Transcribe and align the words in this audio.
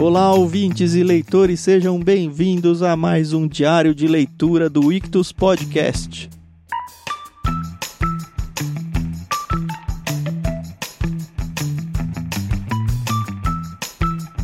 Olá, 0.00 0.32
ouvintes 0.32 0.94
e 0.94 1.02
leitores, 1.02 1.58
sejam 1.58 1.98
bem-vindos 1.98 2.84
a 2.84 2.94
mais 2.94 3.32
um 3.32 3.48
diário 3.48 3.92
de 3.92 4.06
leitura 4.06 4.70
do 4.70 4.92
Ictus 4.92 5.32
Podcast. 5.32 6.30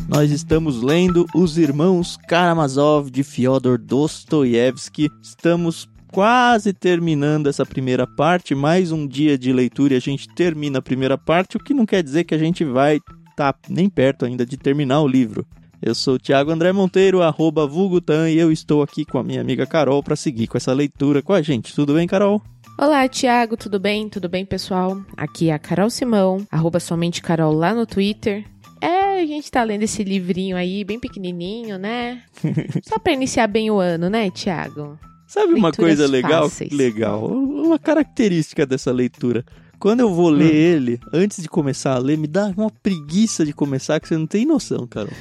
Nós 0.09 0.29
estamos 0.29 0.81
lendo 0.81 1.25
Os 1.33 1.57
Irmãos 1.57 2.17
Karamazov 2.27 3.09
de 3.09 3.23
Fyodor 3.23 3.77
Dostoiévski. 3.77 5.09
Estamos 5.23 5.87
quase 6.11 6.73
terminando 6.73 7.47
essa 7.47 7.65
primeira 7.65 8.05
parte, 8.05 8.53
mais 8.53 8.91
um 8.91 9.07
dia 9.07 9.37
de 9.37 9.53
leitura 9.53 9.93
e 9.93 9.97
a 9.97 10.01
gente 10.01 10.27
termina 10.35 10.79
a 10.79 10.81
primeira 10.81 11.17
parte, 11.17 11.55
o 11.55 11.63
que 11.63 11.73
não 11.73 11.85
quer 11.85 12.03
dizer 12.03 12.25
que 12.25 12.35
a 12.35 12.37
gente 12.37 12.65
vai 12.65 12.99
estar 13.35 13.53
tá 13.53 13.59
nem 13.69 13.89
perto 13.89 14.25
ainda 14.25 14.45
de 14.45 14.57
terminar 14.57 15.01
o 15.01 15.07
livro. 15.07 15.45
Eu 15.81 15.93
sou 15.93 16.15
o 16.15 16.19
Thiago 16.19 16.51
André 16.51 16.71
Monteiro, 16.71 17.21
arroba 17.21 17.67
Vulgutan, 17.67 18.29
e 18.29 18.37
eu 18.37 18.51
estou 18.51 18.81
aqui 18.81 19.05
com 19.05 19.19
a 19.19 19.23
minha 19.23 19.41
amiga 19.41 19.65
Carol 19.65 20.01
para 20.01 20.15
seguir 20.15 20.47
com 20.47 20.57
essa 20.57 20.73
leitura 20.73 21.21
com 21.21 21.33
a 21.33 21.41
gente. 21.41 21.75
Tudo 21.75 21.93
bem, 21.93 22.07
Carol? 22.07 22.41
Olá, 22.77 23.07
Thiago, 23.07 23.55
tudo 23.55 23.79
bem? 23.79 24.09
Tudo 24.09 24.27
bem, 24.27 24.45
pessoal? 24.45 24.99
Aqui 25.15 25.49
é 25.49 25.53
a 25.53 25.59
Carol 25.59 25.89
Simão, 25.89 26.45
arroba 26.49 26.79
somente 26.79 27.21
Carol 27.21 27.53
lá 27.53 27.73
no 27.73 27.85
Twitter. 27.85 28.45
É, 28.81 29.21
a 29.21 29.25
gente 29.25 29.51
tá 29.51 29.63
lendo 29.63 29.83
esse 29.83 30.03
livrinho 30.03 30.57
aí, 30.57 30.83
bem 30.83 30.99
pequenininho, 30.99 31.77
né? 31.77 32.21
Só 32.83 32.97
pra 32.97 33.13
iniciar 33.13 33.47
bem 33.47 33.69
o 33.69 33.79
ano, 33.79 34.09
né, 34.09 34.31
Thiago? 34.31 34.97
Sabe 35.27 35.53
uma 35.53 35.71
coisa 35.71 36.07
legal? 36.07 36.43
Fáceis. 36.49 36.71
Legal. 36.71 37.25
Uma 37.25 37.79
característica 37.79 38.65
dessa 38.65 38.91
leitura. 38.91 39.43
Quando 39.79 39.99
eu 39.99 40.13
vou 40.13 40.29
ler 40.29 40.51
hum. 40.51 40.55
ele, 40.55 40.99
antes 41.13 41.41
de 41.41 41.49
começar 41.49 41.95
a 41.95 41.97
ler, 41.97 42.17
me 42.17 42.27
dá 42.27 42.53
uma 42.55 42.71
preguiça 42.71 43.45
de 43.45 43.53
começar 43.53 43.99
que 43.99 44.07
você 44.07 44.17
não 44.17 44.27
tem 44.27 44.45
noção, 44.45 44.87
Carol. 44.87 45.13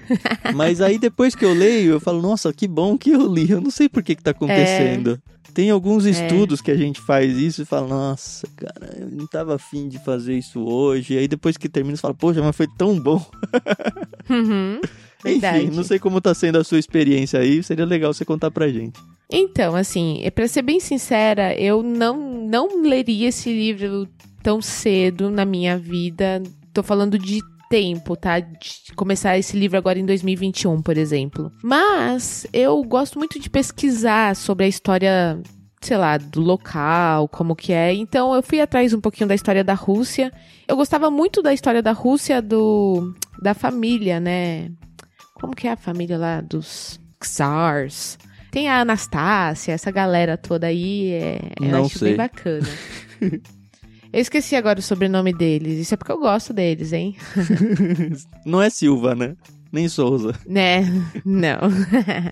Mas 0.54 0.80
aí 0.80 0.98
depois 0.98 1.34
que 1.34 1.44
eu 1.44 1.52
leio, 1.52 1.92
eu 1.92 2.00
falo, 2.00 2.20
nossa, 2.20 2.52
que 2.52 2.66
bom 2.66 2.96
que 2.96 3.10
eu 3.10 3.32
li. 3.32 3.50
Eu 3.50 3.60
não 3.60 3.70
sei 3.70 3.88
por 3.88 4.02
que, 4.02 4.14
que 4.14 4.22
tá 4.22 4.30
acontecendo. 4.30 5.20
É. 5.32 5.36
Tem 5.56 5.70
alguns 5.70 6.04
é. 6.04 6.10
estudos 6.10 6.60
é. 6.60 6.62
que 6.62 6.70
a 6.70 6.76
gente 6.76 7.00
faz 7.00 7.34
isso 7.36 7.62
e 7.62 7.64
fala, 7.64 7.88
nossa, 7.88 8.46
cara, 8.56 8.94
eu 8.98 9.08
não 9.10 9.26
tava 9.26 9.54
afim 9.54 9.88
de 9.88 9.98
fazer 9.98 10.36
isso 10.36 10.60
hoje. 10.60 11.14
E 11.14 11.18
aí 11.18 11.26
depois 11.26 11.56
que 11.56 11.68
termina, 11.68 11.96
você 11.96 12.02
fala, 12.02 12.12
poxa, 12.14 12.42
mas 12.42 12.54
foi 12.54 12.68
tão 12.76 12.98
bom. 13.00 13.24
Uhum, 14.28 14.80
Enfim, 15.32 15.70
não 15.74 15.84
sei 15.84 15.98
como 15.98 16.20
tá 16.20 16.34
sendo 16.34 16.58
a 16.58 16.64
sua 16.64 16.78
experiência 16.78 17.40
aí, 17.40 17.62
seria 17.62 17.84
legal 17.84 18.12
você 18.12 18.24
contar 18.24 18.50
pra 18.50 18.68
gente. 18.68 18.98
Então, 19.30 19.74
assim, 19.74 20.20
é 20.22 20.30
para 20.30 20.46
ser 20.46 20.62
bem 20.62 20.78
sincera, 20.78 21.54
eu 21.54 21.82
não, 21.82 22.46
não 22.46 22.82
leria 22.82 23.28
esse 23.28 23.52
livro 23.52 24.08
tão 24.42 24.62
cedo 24.62 25.30
na 25.30 25.44
minha 25.44 25.76
vida. 25.76 26.42
Tô 26.72 26.82
falando 26.82 27.18
de 27.18 27.40
tempo, 27.68 28.16
tá? 28.16 28.38
De 28.38 28.92
começar 28.94 29.36
esse 29.36 29.56
livro 29.56 29.76
agora 29.76 29.98
em 29.98 30.06
2021, 30.06 30.80
por 30.82 30.96
exemplo. 30.96 31.50
Mas 31.62 32.46
eu 32.52 32.82
gosto 32.84 33.18
muito 33.18 33.38
de 33.38 33.50
pesquisar 33.50 34.36
sobre 34.36 34.66
a 34.66 34.68
história, 34.68 35.40
sei 35.80 35.96
lá, 35.96 36.16
do 36.16 36.40
local, 36.40 37.28
como 37.28 37.56
que 37.56 37.72
é. 37.72 37.92
Então 37.92 38.34
eu 38.34 38.42
fui 38.42 38.60
atrás 38.60 38.92
um 38.92 39.00
pouquinho 39.00 39.28
da 39.28 39.34
história 39.34 39.64
da 39.64 39.74
Rússia. 39.74 40.32
Eu 40.68 40.76
gostava 40.76 41.10
muito 41.10 41.42
da 41.42 41.52
história 41.52 41.82
da 41.82 41.92
Rússia 41.92 42.40
do 42.40 43.12
da 43.40 43.54
família, 43.54 44.18
né? 44.20 44.70
Como 45.40 45.54
que 45.54 45.68
é 45.68 45.72
a 45.72 45.76
família 45.76 46.16
lá 46.16 46.40
dos 46.40 46.98
czars? 47.22 48.18
Tem 48.50 48.68
a 48.68 48.80
Anastácia, 48.80 49.72
essa 49.72 49.90
galera 49.90 50.36
toda 50.36 50.66
aí, 50.66 51.10
é, 51.12 51.40
eu 51.60 51.68
Não 51.68 51.84
acho 51.84 51.98
sei. 51.98 52.08
bem 52.08 52.16
bacana. 52.16 52.66
Eu 54.12 54.20
esqueci 54.22 54.56
agora 54.56 54.78
o 54.78 54.82
sobrenome 54.82 55.30
deles. 55.30 55.78
Isso 55.78 55.92
é 55.92 55.96
porque 55.96 56.12
eu 56.12 56.18
gosto 56.18 56.54
deles, 56.54 56.90
hein? 56.94 57.16
Não 58.46 58.62
é 58.62 58.70
Silva, 58.70 59.14
né? 59.14 59.36
Nem 59.70 59.88
Souza. 59.88 60.32
Né? 60.46 60.84
Não. 61.22 61.58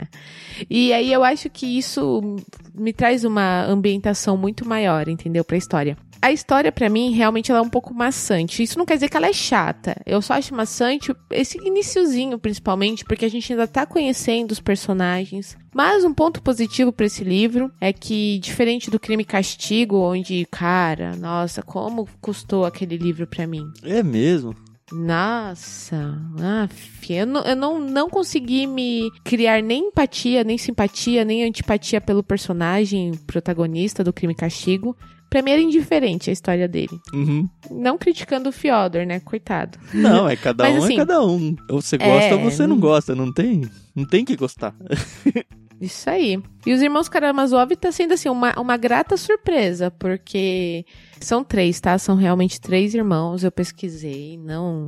e 0.71 0.95
aí 0.95 1.13
eu 1.13 1.23
acho 1.23 1.51
que 1.51 1.67
isso 1.67 2.37
me 2.75 2.91
traz 2.93 3.23
uma 3.23 3.67
ambientação 3.67 4.35
muito 4.35 4.67
maior, 4.67 5.09
entendeu? 5.09 5.45
Pra 5.45 5.59
história 5.59 5.95
a 6.25 6.33
história 6.33 6.73
para 6.73 6.89
mim 6.89 7.11
realmente 7.11 7.51
ela 7.51 7.61
é 7.61 7.63
um 7.63 7.69
pouco 7.69 7.93
maçante. 7.93 8.63
Isso 8.63 8.79
não 8.79 8.87
quer 8.87 8.95
dizer 8.95 9.11
que 9.11 9.17
ela 9.19 9.27
é 9.27 9.33
chata. 9.35 9.95
Eu 10.07 10.23
só 10.23 10.33
acho 10.33 10.55
maçante 10.55 11.15
esse 11.31 11.59
iniciozinho, 11.59 12.39
principalmente, 12.39 13.05
porque 13.05 13.27
a 13.27 13.29
gente 13.29 13.53
ainda 13.53 13.69
tá 13.69 13.85
conhecendo 13.85 14.51
os 14.51 14.59
personagens. 14.59 15.55
Mas 15.75 16.03
um 16.03 16.15
ponto 16.15 16.41
positivo 16.41 16.91
para 16.91 17.05
esse 17.05 17.23
livro 17.23 17.71
é 17.79 17.93
que, 17.93 18.39
diferente 18.39 18.91
do 18.91 18.99
Crime 18.99 19.23
e 19.23 19.27
Castigo, 19.27 19.99
onde, 19.99 20.47
cara, 20.51 21.15
nossa, 21.15 21.63
como 21.63 22.09
custou 22.23 22.65
aquele 22.65 22.97
livro 22.97 23.27
para 23.27 23.47
mim. 23.47 23.71
É 23.83 24.03
mesmo? 24.03 24.57
Nossa, 24.93 26.19
af, 26.41 27.13
eu, 27.13 27.27
não, 27.27 27.43
eu 27.43 27.57
não, 27.57 27.81
não 27.81 28.09
consegui 28.09 28.67
me 28.67 29.11
criar 29.25 29.63
nem 29.63 29.89
empatia, 29.89 30.43
nem 30.43 30.57
simpatia, 30.57 31.23
nem 31.23 31.45
antipatia 31.45 32.01
pelo 32.01 32.23
personagem 32.23 33.13
protagonista 33.27 34.03
do 34.03 34.13
Crime 34.13 34.33
e 34.33 34.37
Castigo. 34.37 34.97
Pra 35.35 35.43
mim 35.43 35.51
era 35.51 35.61
indiferente 35.61 36.31
a 36.31 36.33
história 36.33 36.69
dele. 36.69 36.97
Uhum. 37.13 37.49
Não 37.69 37.99
criticando 37.99 38.51
o 38.51 38.53
Fyodor, 38.53 39.05
né? 39.05 39.19
Coitado. 39.19 39.77
Não, 39.93 40.29
é 40.29 40.37
cada 40.37 40.63
Mas, 40.71 40.75
um 40.75 40.77
é 40.77 40.85
assim, 40.85 40.95
é 40.95 40.97
cada 40.99 41.25
um. 41.25 41.57
Ou 41.69 41.83
você 41.83 41.99
gosta 41.99 42.27
é... 42.27 42.35
ou 42.35 42.41
você 42.41 42.67
não 42.69 42.79
gosta. 42.79 43.17
Não 43.17 43.33
tem, 43.33 43.69
não 43.97 44.07
tem 44.07 44.25
que 44.25 44.37
gostar. 44.37 44.73
Isso 45.85 46.09
aí. 46.09 46.43
E 46.65 46.73
os 46.73 46.81
irmãos 46.81 47.11
Karamazov 47.11 47.77
tá 47.77 47.93
sendo 47.93 48.15
assim 48.15 48.31
uma, 48.31 48.59
uma 48.59 48.77
grata 48.79 49.19
surpresa, 49.19 49.91
porque 49.91 50.87
são 51.21 51.45
três, 51.45 51.79
tá? 51.79 51.99
São 51.99 52.17
realmente 52.17 52.59
três 52.59 52.95
irmãos. 52.95 53.45
Eu 53.45 53.53
pesquisei, 53.53 54.39
não. 54.39 54.87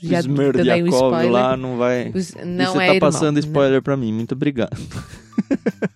Já 0.00 0.22
dei 0.22 0.82
um 0.84 0.86
spoiler. 0.86 1.32
lá 1.32 1.56
não 1.56 1.76
vai. 1.76 2.12
Os, 2.14 2.34
não 2.44 2.72
você 2.72 2.78
é 2.78 2.86
tá 2.86 2.94
irmão, 2.94 3.00
passando 3.00 3.38
spoiler 3.40 3.78
não. 3.78 3.82
pra 3.82 3.96
mim. 3.96 4.12
Muito 4.12 4.32
obrigado. 4.32 4.76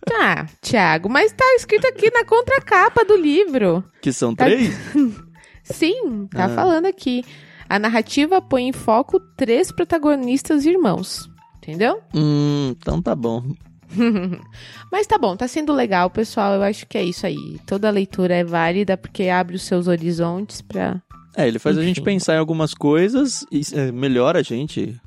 Tá, 0.05 0.47
Thiago, 0.61 1.09
mas 1.09 1.33
tá 1.33 1.45
escrito 1.57 1.87
aqui 1.87 2.11
na 2.11 2.25
contracapa 2.25 3.05
do 3.05 3.17
livro. 3.17 3.85
Que 4.01 4.13
são 4.13 4.35
tá... 4.35 4.45
três? 4.47 4.75
Sim, 5.63 6.27
tá 6.27 6.47
ah. 6.47 6.49
falando 6.49 6.87
aqui. 6.87 7.25
A 7.69 7.79
narrativa 7.79 8.41
põe 8.41 8.69
em 8.69 8.73
foco 8.73 9.21
três 9.37 9.71
protagonistas 9.71 10.67
irmãos. 10.67 11.29
Entendeu? 11.59 12.03
Hum, 12.15 12.75
então 12.79 13.01
tá 13.01 13.15
bom. 13.15 13.43
Mas 14.91 15.07
tá 15.07 15.19
bom, 15.19 15.37
tá 15.37 15.49
sendo 15.49 15.73
legal, 15.73 16.11
pessoal. 16.11 16.55
Eu 16.55 16.63
acho 16.63 16.87
que 16.87 16.99
é 16.99 17.03
isso 17.03 17.27
aí. 17.27 17.59
Toda 17.67 17.91
leitura 17.91 18.35
é 18.35 18.45
válida 18.45 18.97
porque 18.97 19.29
abre 19.29 19.57
os 19.57 19.63
seus 19.63 19.87
horizontes 19.87 20.61
pra. 20.61 21.01
É, 21.37 21.49
ele 21.49 21.59
faz 21.59 21.77
Enfim. 21.77 21.85
a 21.85 21.89
gente 21.89 22.01
pensar 22.01 22.35
em 22.35 22.39
algumas 22.39 22.75
coisas 22.75 23.45
e 23.51 23.63
é, 23.73 23.91
melhora 23.91 24.39
a 24.39 24.43
gente 24.43 25.01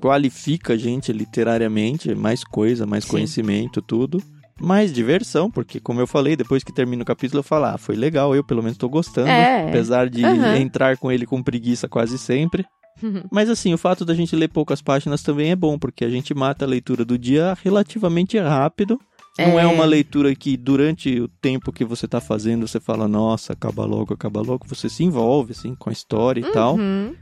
qualifica 0.00 0.72
a 0.72 0.76
gente 0.76 1.12
literariamente, 1.12 2.14
mais 2.14 2.42
coisa, 2.42 2.86
mais 2.86 3.04
Sim. 3.04 3.10
conhecimento, 3.10 3.82
tudo. 3.82 4.22
Mais 4.58 4.92
diversão, 4.92 5.50
porque 5.50 5.80
como 5.80 6.00
eu 6.00 6.06
falei, 6.06 6.36
depois 6.36 6.62
que 6.62 6.72
termina 6.72 7.02
o 7.02 7.06
capítulo, 7.06 7.40
eu 7.40 7.44
falo, 7.44 7.64
ah, 7.64 7.78
foi 7.78 7.96
legal, 7.96 8.34
eu 8.34 8.44
pelo 8.44 8.62
menos 8.62 8.76
tô 8.76 8.90
gostando. 8.90 9.28
É. 9.28 9.68
Apesar 9.68 10.08
de 10.08 10.22
uhum. 10.22 10.56
entrar 10.56 10.98
com 10.98 11.10
ele 11.10 11.24
com 11.24 11.42
preguiça 11.42 11.88
quase 11.88 12.18
sempre. 12.18 12.66
Uhum. 13.02 13.22
Mas 13.30 13.48
assim, 13.48 13.72
o 13.72 13.78
fato 13.78 14.04
da 14.04 14.14
gente 14.14 14.34
ler 14.36 14.48
poucas 14.48 14.82
páginas 14.82 15.22
também 15.22 15.50
é 15.50 15.56
bom, 15.56 15.78
porque 15.78 16.04
a 16.04 16.10
gente 16.10 16.34
mata 16.34 16.64
a 16.64 16.68
leitura 16.68 17.04
do 17.04 17.18
dia 17.18 17.56
relativamente 17.62 18.38
rápido. 18.38 19.00
Não 19.38 19.58
é. 19.58 19.62
é 19.62 19.66
uma 19.66 19.84
leitura 19.84 20.34
que 20.34 20.56
durante 20.56 21.20
o 21.20 21.28
tempo 21.28 21.72
que 21.72 21.84
você 21.84 22.06
tá 22.06 22.20
fazendo 22.20 22.66
você 22.66 22.80
fala, 22.80 23.08
nossa, 23.08 23.52
acaba 23.52 23.84
logo, 23.84 24.12
acaba 24.12 24.40
logo. 24.40 24.66
Você 24.68 24.88
se 24.88 25.04
envolve, 25.04 25.52
assim, 25.52 25.74
com 25.74 25.88
a 25.88 25.92
história 25.92 26.40
e 26.40 26.44
uhum. 26.44 26.52
tal. 26.52 26.76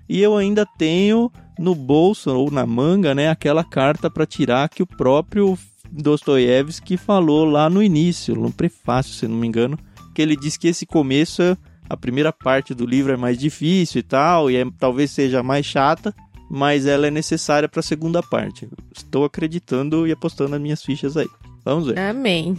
E 0.08 0.20
eu 0.20 0.36
ainda 0.36 0.66
tenho 0.78 1.30
no 1.58 1.74
bolso 1.74 2.30
ou 2.34 2.50
na 2.50 2.66
manga, 2.66 3.14
né, 3.14 3.28
aquela 3.28 3.62
carta 3.62 4.10
para 4.10 4.26
tirar 4.26 4.68
que 4.68 4.82
o 4.82 4.86
próprio 4.86 5.58
Dostoiévski 5.90 6.96
falou 6.96 7.44
lá 7.44 7.68
no 7.68 7.82
início, 7.82 8.34
no 8.34 8.52
prefácio, 8.52 9.14
se 9.14 9.26
não 9.26 9.36
me 9.36 9.46
engano, 9.46 9.78
que 10.14 10.22
ele 10.22 10.36
disse 10.36 10.58
que 10.58 10.68
esse 10.68 10.86
começo, 10.86 11.56
a 11.88 11.96
primeira 11.96 12.32
parte 12.32 12.74
do 12.74 12.86
livro 12.86 13.12
é 13.12 13.16
mais 13.16 13.38
difícil 13.38 14.00
e 14.00 14.02
tal, 14.02 14.50
e 14.50 14.56
é, 14.56 14.64
talvez 14.78 15.10
seja 15.10 15.42
mais 15.42 15.64
chata, 15.64 16.14
mas 16.50 16.86
ela 16.86 17.06
é 17.06 17.10
necessária 17.10 17.68
para 17.68 17.80
a 17.80 17.82
segunda 17.82 18.22
parte. 18.22 18.68
Estou 18.94 19.24
acreditando 19.24 20.06
e 20.06 20.12
apostando 20.12 20.54
as 20.54 20.60
minhas 20.60 20.82
fichas 20.82 21.16
aí. 21.16 21.28
Vamos 21.64 21.88
ver. 21.88 21.98
Amém. 21.98 22.56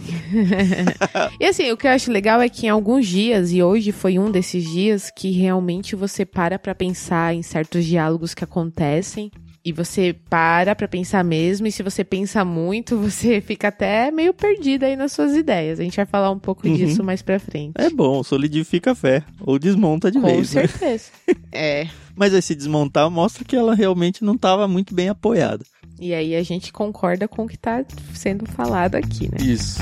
e 1.40 1.44
assim, 1.44 1.70
o 1.72 1.76
que 1.76 1.86
eu 1.86 1.90
acho 1.90 2.12
legal 2.12 2.40
é 2.40 2.48
que 2.48 2.66
em 2.66 2.68
alguns 2.68 3.08
dias, 3.08 3.50
e 3.50 3.62
hoje 3.62 3.90
foi 3.90 4.18
um 4.18 4.30
desses 4.30 4.64
dias, 4.70 5.10
que 5.10 5.30
realmente 5.32 5.96
você 5.96 6.24
para 6.24 6.58
pra 6.58 6.74
pensar 6.74 7.34
em 7.34 7.42
certos 7.42 7.84
diálogos 7.84 8.34
que 8.34 8.44
acontecem. 8.44 9.30
E 9.70 9.72
você 9.72 10.16
para 10.28 10.74
pra 10.74 10.88
pensar 10.88 11.22
mesmo, 11.22 11.64
e 11.64 11.70
se 11.70 11.80
você 11.80 12.02
pensa 12.02 12.44
muito, 12.44 12.98
você 12.98 13.40
fica 13.40 13.68
até 13.68 14.10
meio 14.10 14.34
perdido 14.34 14.82
aí 14.82 14.96
nas 14.96 15.12
suas 15.12 15.36
ideias. 15.36 15.78
A 15.78 15.84
gente 15.84 15.94
vai 15.94 16.06
falar 16.06 16.32
um 16.32 16.40
pouco 16.40 16.66
uhum. 16.66 16.74
disso 16.74 17.04
mais 17.04 17.22
pra 17.22 17.38
frente. 17.38 17.74
É 17.76 17.88
bom, 17.88 18.20
solidifica 18.24 18.90
a 18.90 18.94
fé, 18.96 19.22
ou 19.40 19.60
desmonta 19.60 20.10
de 20.10 20.20
Com 20.20 20.26
vez. 20.26 20.52
Com 20.52 20.58
né? 20.58 20.66
certeza. 20.66 21.10
Né? 21.28 21.34
é. 21.52 21.88
Mas 22.16 22.34
esse 22.34 22.52
desmontar 22.56 23.08
mostra 23.08 23.44
que 23.44 23.54
ela 23.54 23.72
realmente 23.72 24.24
não 24.24 24.34
estava 24.34 24.66
muito 24.66 24.92
bem 24.92 25.08
apoiada. 25.08 25.64
E 26.00 26.12
aí 26.12 26.34
a 26.34 26.42
gente 26.42 26.72
concorda 26.72 27.28
com 27.28 27.44
o 27.44 27.46
que 27.46 27.54
está 27.54 27.84
sendo 28.12 28.46
falado 28.46 28.96
aqui, 28.96 29.30
né? 29.30 29.38
Isso. 29.40 29.78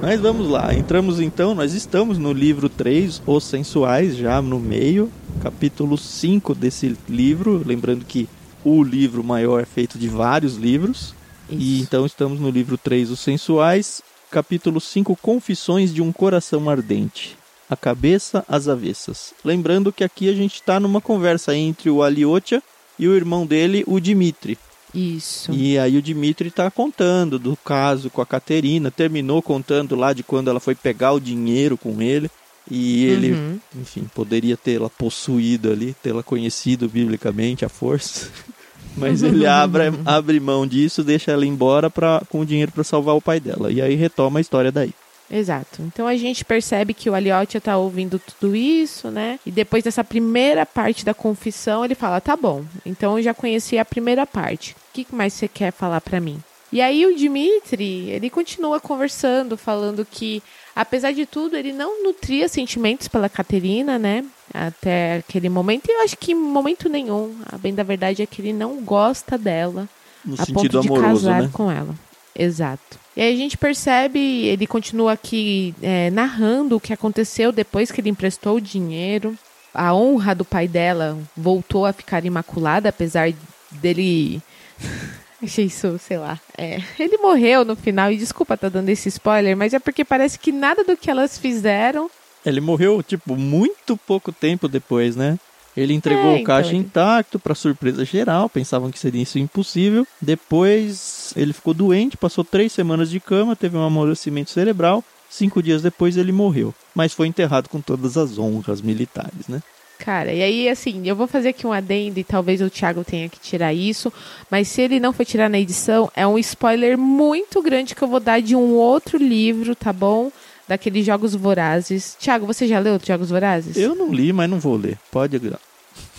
Mas 0.00 0.20
vamos 0.20 0.48
lá, 0.48 0.72
entramos 0.72 1.20
então, 1.20 1.56
nós 1.56 1.74
estamos 1.74 2.18
no 2.18 2.32
livro 2.32 2.68
3, 2.68 3.20
Os 3.26 3.42
Sensuais, 3.42 4.16
já 4.16 4.40
no 4.40 4.60
meio, 4.60 5.10
capítulo 5.42 5.98
5 5.98 6.54
desse 6.54 6.96
livro. 7.08 7.60
Lembrando 7.66 8.04
que 8.04 8.28
o 8.64 8.82
livro 8.82 9.24
maior 9.24 9.60
é 9.60 9.64
feito 9.64 9.98
de 9.98 10.08
vários 10.08 10.54
livros. 10.54 11.14
Isso. 11.50 11.60
E 11.60 11.80
então 11.80 12.06
estamos 12.06 12.38
no 12.38 12.48
livro 12.48 12.78
3, 12.78 13.10
Os 13.10 13.18
Sensuais, 13.18 14.00
capítulo 14.30 14.80
5, 14.80 15.16
Confissões 15.16 15.92
de 15.92 16.00
um 16.00 16.12
Coração 16.12 16.70
Ardente. 16.70 17.36
A 17.68 17.76
cabeça 17.76 18.44
às 18.48 18.68
avessas. 18.68 19.34
Lembrando 19.44 19.92
que 19.92 20.04
aqui 20.04 20.28
a 20.28 20.32
gente 20.32 20.54
está 20.54 20.78
numa 20.78 21.00
conversa 21.00 21.56
entre 21.56 21.90
o 21.90 22.04
Aliotia 22.04 22.62
e 22.98 23.08
o 23.08 23.16
irmão 23.16 23.44
dele, 23.44 23.82
o 23.86 23.98
Dimitri. 23.98 24.56
Isso. 24.94 25.52
E 25.52 25.78
aí 25.78 25.96
o 25.96 26.02
Dimitri 26.02 26.48
está 26.48 26.70
contando 26.70 27.38
do 27.38 27.56
caso 27.56 28.10
com 28.10 28.20
a 28.20 28.26
Caterina, 28.26 28.90
terminou 28.90 29.42
contando 29.42 29.94
lá 29.94 30.12
de 30.12 30.22
quando 30.22 30.48
ela 30.48 30.60
foi 30.60 30.74
pegar 30.74 31.12
o 31.12 31.20
dinheiro 31.20 31.76
com 31.76 32.00
ele. 32.00 32.30
E 32.70 33.06
ele, 33.06 33.32
uhum. 33.32 33.58
enfim, 33.80 34.06
poderia 34.14 34.56
tê-la 34.56 34.90
possuído 34.90 35.70
ali, 35.70 35.96
tê-la 36.02 36.22
conhecido 36.22 36.88
biblicamente 36.88 37.64
à 37.64 37.68
força. 37.68 38.28
Mas 38.96 39.22
ele 39.22 39.46
abre, 39.46 39.84
abre 40.04 40.38
mão 40.40 40.66
disso, 40.66 41.02
deixa 41.02 41.30
ela 41.30 41.46
embora 41.46 41.88
pra, 41.88 42.22
com 42.28 42.40
o 42.40 42.46
dinheiro 42.46 42.72
para 42.72 42.84
salvar 42.84 43.14
o 43.14 43.22
pai 43.22 43.40
dela. 43.40 43.72
E 43.72 43.80
aí 43.80 43.94
retoma 43.94 44.38
a 44.38 44.42
história 44.42 44.70
daí. 44.70 44.92
Exato. 45.30 45.82
Então 45.82 46.06
a 46.06 46.16
gente 46.16 46.44
percebe 46.44 46.94
que 46.94 47.10
o 47.10 47.14
Aliotia 47.14 47.60
tá 47.60 47.76
ouvindo 47.76 48.18
tudo 48.18 48.56
isso, 48.56 49.10
né? 49.10 49.38
E 49.44 49.50
depois 49.50 49.84
dessa 49.84 50.02
primeira 50.02 50.64
parte 50.64 51.04
da 51.04 51.12
confissão, 51.12 51.84
ele 51.84 51.94
fala: 51.94 52.20
tá 52.20 52.34
bom, 52.34 52.64
então 52.84 53.18
eu 53.18 53.22
já 53.22 53.34
conheci 53.34 53.78
a 53.78 53.84
primeira 53.84 54.26
parte. 54.26 54.74
O 54.90 54.94
que 54.94 55.06
mais 55.14 55.32
você 55.32 55.48
quer 55.48 55.72
falar 55.72 56.00
para 56.00 56.20
mim? 56.20 56.42
E 56.70 56.82
aí 56.82 57.06
o 57.06 57.16
Dimitri, 57.16 58.10
ele 58.10 58.28
continua 58.28 58.78
conversando, 58.78 59.56
falando 59.56 60.04
que, 60.04 60.42
apesar 60.76 61.12
de 61.12 61.24
tudo, 61.24 61.56
ele 61.56 61.72
não 61.72 62.02
nutria 62.02 62.46
sentimentos 62.48 63.08
pela 63.08 63.28
Caterina, 63.28 63.98
né? 63.98 64.24
Até 64.52 65.16
aquele 65.16 65.48
momento. 65.48 65.88
E 65.88 65.92
eu 65.92 66.02
acho 66.02 66.16
que 66.16 66.32
em 66.32 66.34
momento 66.34 66.88
nenhum. 66.88 67.34
A 67.50 67.56
bem 67.56 67.74
da 67.74 67.82
verdade 67.82 68.22
é 68.22 68.26
que 68.26 68.42
ele 68.42 68.52
não 68.52 68.82
gosta 68.82 69.38
dela. 69.38 69.88
No 70.24 70.34
a 70.34 70.46
ponto 70.46 70.68
de 70.68 70.88
amoroso, 70.88 71.26
casar 71.26 71.42
né? 71.42 71.50
com 71.52 71.70
ela. 71.70 71.94
Exato. 72.38 72.98
E 73.16 73.22
aí 73.22 73.34
a 73.34 73.36
gente 73.36 73.56
percebe, 73.56 74.18
ele 74.18 74.66
continua 74.66 75.12
aqui 75.12 75.74
é, 75.82 76.10
narrando 76.10 76.76
o 76.76 76.80
que 76.80 76.92
aconteceu 76.92 77.50
depois 77.50 77.90
que 77.90 78.00
ele 78.00 78.10
emprestou 78.10 78.56
o 78.56 78.60
dinheiro. 78.60 79.36
A 79.72 79.94
honra 79.94 80.34
do 80.34 80.44
pai 80.44 80.68
dela 80.68 81.18
voltou 81.36 81.86
a 81.86 81.92
ficar 81.92 82.24
imaculada, 82.24 82.90
apesar 82.90 83.32
dele. 83.72 84.40
Achei 85.42 85.66
isso, 85.66 85.98
sei 85.98 86.18
lá. 86.18 86.38
É, 86.56 86.80
ele 86.98 87.16
morreu 87.18 87.64
no 87.64 87.76
final, 87.76 88.10
e 88.10 88.16
desculpa 88.16 88.56
tá 88.56 88.68
dando 88.68 88.88
esse 88.88 89.08
spoiler, 89.08 89.56
mas 89.56 89.72
é 89.72 89.78
porque 89.78 90.04
parece 90.04 90.38
que 90.38 90.50
nada 90.50 90.82
do 90.82 90.96
que 90.96 91.10
elas 91.10 91.38
fizeram. 91.38 92.10
Ele 92.44 92.60
morreu, 92.60 93.02
tipo, 93.02 93.36
muito 93.36 93.96
pouco 93.96 94.32
tempo 94.32 94.66
depois, 94.68 95.14
né? 95.14 95.38
Ele 95.76 95.94
entregou 95.94 96.36
é, 96.36 96.40
o 96.40 96.44
caixa 96.44 96.70
então, 96.70 96.80
intacto, 96.80 97.38
para 97.38 97.54
surpresa 97.54 98.04
geral, 98.04 98.48
pensavam 98.48 98.90
que 98.90 98.98
seria 98.98 99.22
isso 99.22 99.38
impossível. 99.38 100.04
Depois 100.20 101.32
ele 101.36 101.52
ficou 101.52 101.72
doente, 101.72 102.16
passou 102.16 102.42
três 102.42 102.72
semanas 102.72 103.08
de 103.08 103.20
cama, 103.20 103.54
teve 103.54 103.76
um 103.76 103.84
amolecimento 103.84 104.50
cerebral. 104.50 105.04
Cinco 105.30 105.62
dias 105.62 105.80
depois 105.82 106.16
ele 106.16 106.32
morreu, 106.32 106.74
mas 106.94 107.12
foi 107.12 107.28
enterrado 107.28 107.68
com 107.68 107.80
todas 107.80 108.16
as 108.16 108.38
honras 108.38 108.80
militares, 108.80 109.46
né? 109.46 109.62
Cara, 109.98 110.32
e 110.32 110.42
aí, 110.42 110.68
assim, 110.68 111.02
eu 111.06 111.16
vou 111.16 111.26
fazer 111.26 111.50
aqui 111.50 111.66
um 111.66 111.72
adendo 111.72 112.20
e 112.20 112.24
talvez 112.24 112.60
o 112.60 112.70
Thiago 112.70 113.04
tenha 113.04 113.28
que 113.28 113.40
tirar 113.40 113.74
isso, 113.74 114.12
mas 114.50 114.68
se 114.68 114.80
ele 114.80 115.00
não 115.00 115.12
for 115.12 115.24
tirar 115.26 115.50
na 115.50 115.58
edição, 115.58 116.10
é 116.14 116.26
um 116.26 116.38
spoiler 116.38 116.96
muito 116.96 117.60
grande 117.60 117.94
que 117.94 118.02
eu 118.02 118.08
vou 118.08 118.20
dar 118.20 118.40
de 118.40 118.54
um 118.54 118.74
outro 118.74 119.18
livro, 119.18 119.74
tá 119.74 119.92
bom? 119.92 120.30
Daqueles 120.68 121.04
Jogos 121.04 121.34
Vorazes. 121.34 122.16
Thiago, 122.18 122.46
você 122.46 122.66
já 122.66 122.78
leu 122.78 122.98
Jogos 123.04 123.30
Vorazes? 123.30 123.76
Eu 123.76 123.94
não 123.94 124.12
li, 124.12 124.32
mas 124.32 124.48
não 124.48 124.60
vou 124.60 124.76
ler. 124.76 124.98
Pode 125.10 125.36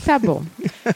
Tá 0.05 0.19
bom. 0.19 0.43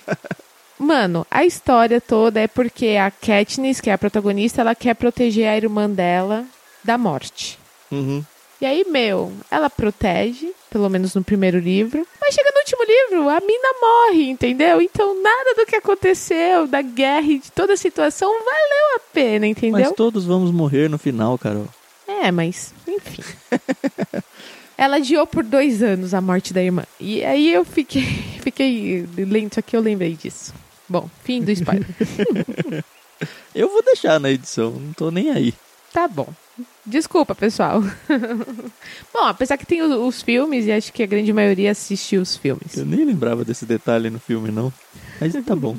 Mano, 0.78 1.26
a 1.32 1.46
história 1.46 2.02
toda 2.02 2.42
é 2.42 2.48
porque 2.48 2.98
a 3.00 3.10
Katniss, 3.10 3.80
que 3.80 3.90
é 3.90 3.94
a 3.94 3.98
protagonista, 3.98 4.62
ela 4.62 4.76
quer 4.76 4.96
proteger 4.96 5.48
a 5.48 5.56
irmã 5.56 5.90
dela 5.90 6.46
da 6.84 6.98
morte. 6.98 7.58
Uhum. 7.92 8.24
E 8.64 8.66
aí, 8.66 8.86
meu, 8.90 9.30
ela 9.52 9.70
protege, 9.70 10.54
pelo 10.70 10.90
menos 10.90 11.14
no 11.14 11.22
primeiro 11.22 11.60
livro. 11.60 12.08
Mas 12.22 12.34
chega 12.34 12.50
no 12.50 12.60
último 12.60 12.82
livro, 12.86 13.28
a 13.28 13.42
mina 13.42 13.74
morre, 13.82 14.30
entendeu? 14.30 14.80
Então 14.82 15.22
nada 15.22 15.56
do 15.56 15.66
que 15.66 15.76
aconteceu, 15.76 16.66
da 16.66 16.82
guerra 16.82 17.28
e 17.28 17.40
de 17.40 17.52
toda 17.52 17.74
a 17.74 17.76
situação 17.76 18.30
valeu 18.30 18.96
a 18.96 19.00
pena, 19.12 19.46
entendeu? 19.46 19.82
Mas 19.82 19.92
todos 19.92 20.24
vamos 20.24 20.50
morrer 20.50 20.90
no 20.90 20.98
final, 20.98 21.38
Carol. 21.38 21.68
É, 22.08 22.32
mas, 22.32 22.74
enfim. 22.88 23.22
Ela 24.78 24.96
adiou 24.96 25.28
por 25.28 25.44
dois 25.44 25.84
anos 25.84 26.14
a 26.14 26.22
morte 26.22 26.54
da 26.54 26.64
irmã. 26.64 26.86
E 27.02 27.22
aí 27.26 27.54
eu 27.54 27.66
fiquei, 27.66 28.06
fiquei 28.40 29.06
lento 29.18 29.60
aqui, 29.60 29.76
eu 29.76 29.82
lembrei 29.82 30.14
disso. 30.14 30.54
Bom, 30.88 31.10
fim 31.22 31.42
do 31.42 31.52
spoiler. 31.52 31.86
eu 33.54 33.68
vou 33.68 33.84
deixar 33.84 34.22
na 34.22 34.32
edição, 34.32 34.72
não 34.72 34.94
tô 34.94 35.12
nem 35.12 35.32
aí. 35.32 35.54
Tá 35.94 36.08
bom. 36.08 36.28
Desculpa, 36.84 37.36
pessoal. 37.36 37.82
bom, 39.14 39.26
apesar 39.26 39.58
que 39.58 39.66
tem 39.66 39.84
os, 39.84 39.92
os, 39.92 40.22
filmes 40.24 40.66
e 40.66 40.72
acho 40.72 40.92
que 40.92 41.04
a 41.04 41.06
grande 41.06 41.32
maioria 41.32 41.70
assistiu 41.70 42.22
os 42.22 42.36
filmes. 42.36 42.76
Eu 42.76 42.86
nem 42.86 43.06
lembrava 43.06 43.46
desse 43.46 43.64
detalhe 43.66 44.10
no 44.10 44.20
filme, 44.20 44.52
não. 44.52 44.74
Mas 45.22 45.34
tá 45.46 45.56
bom. 45.56 45.78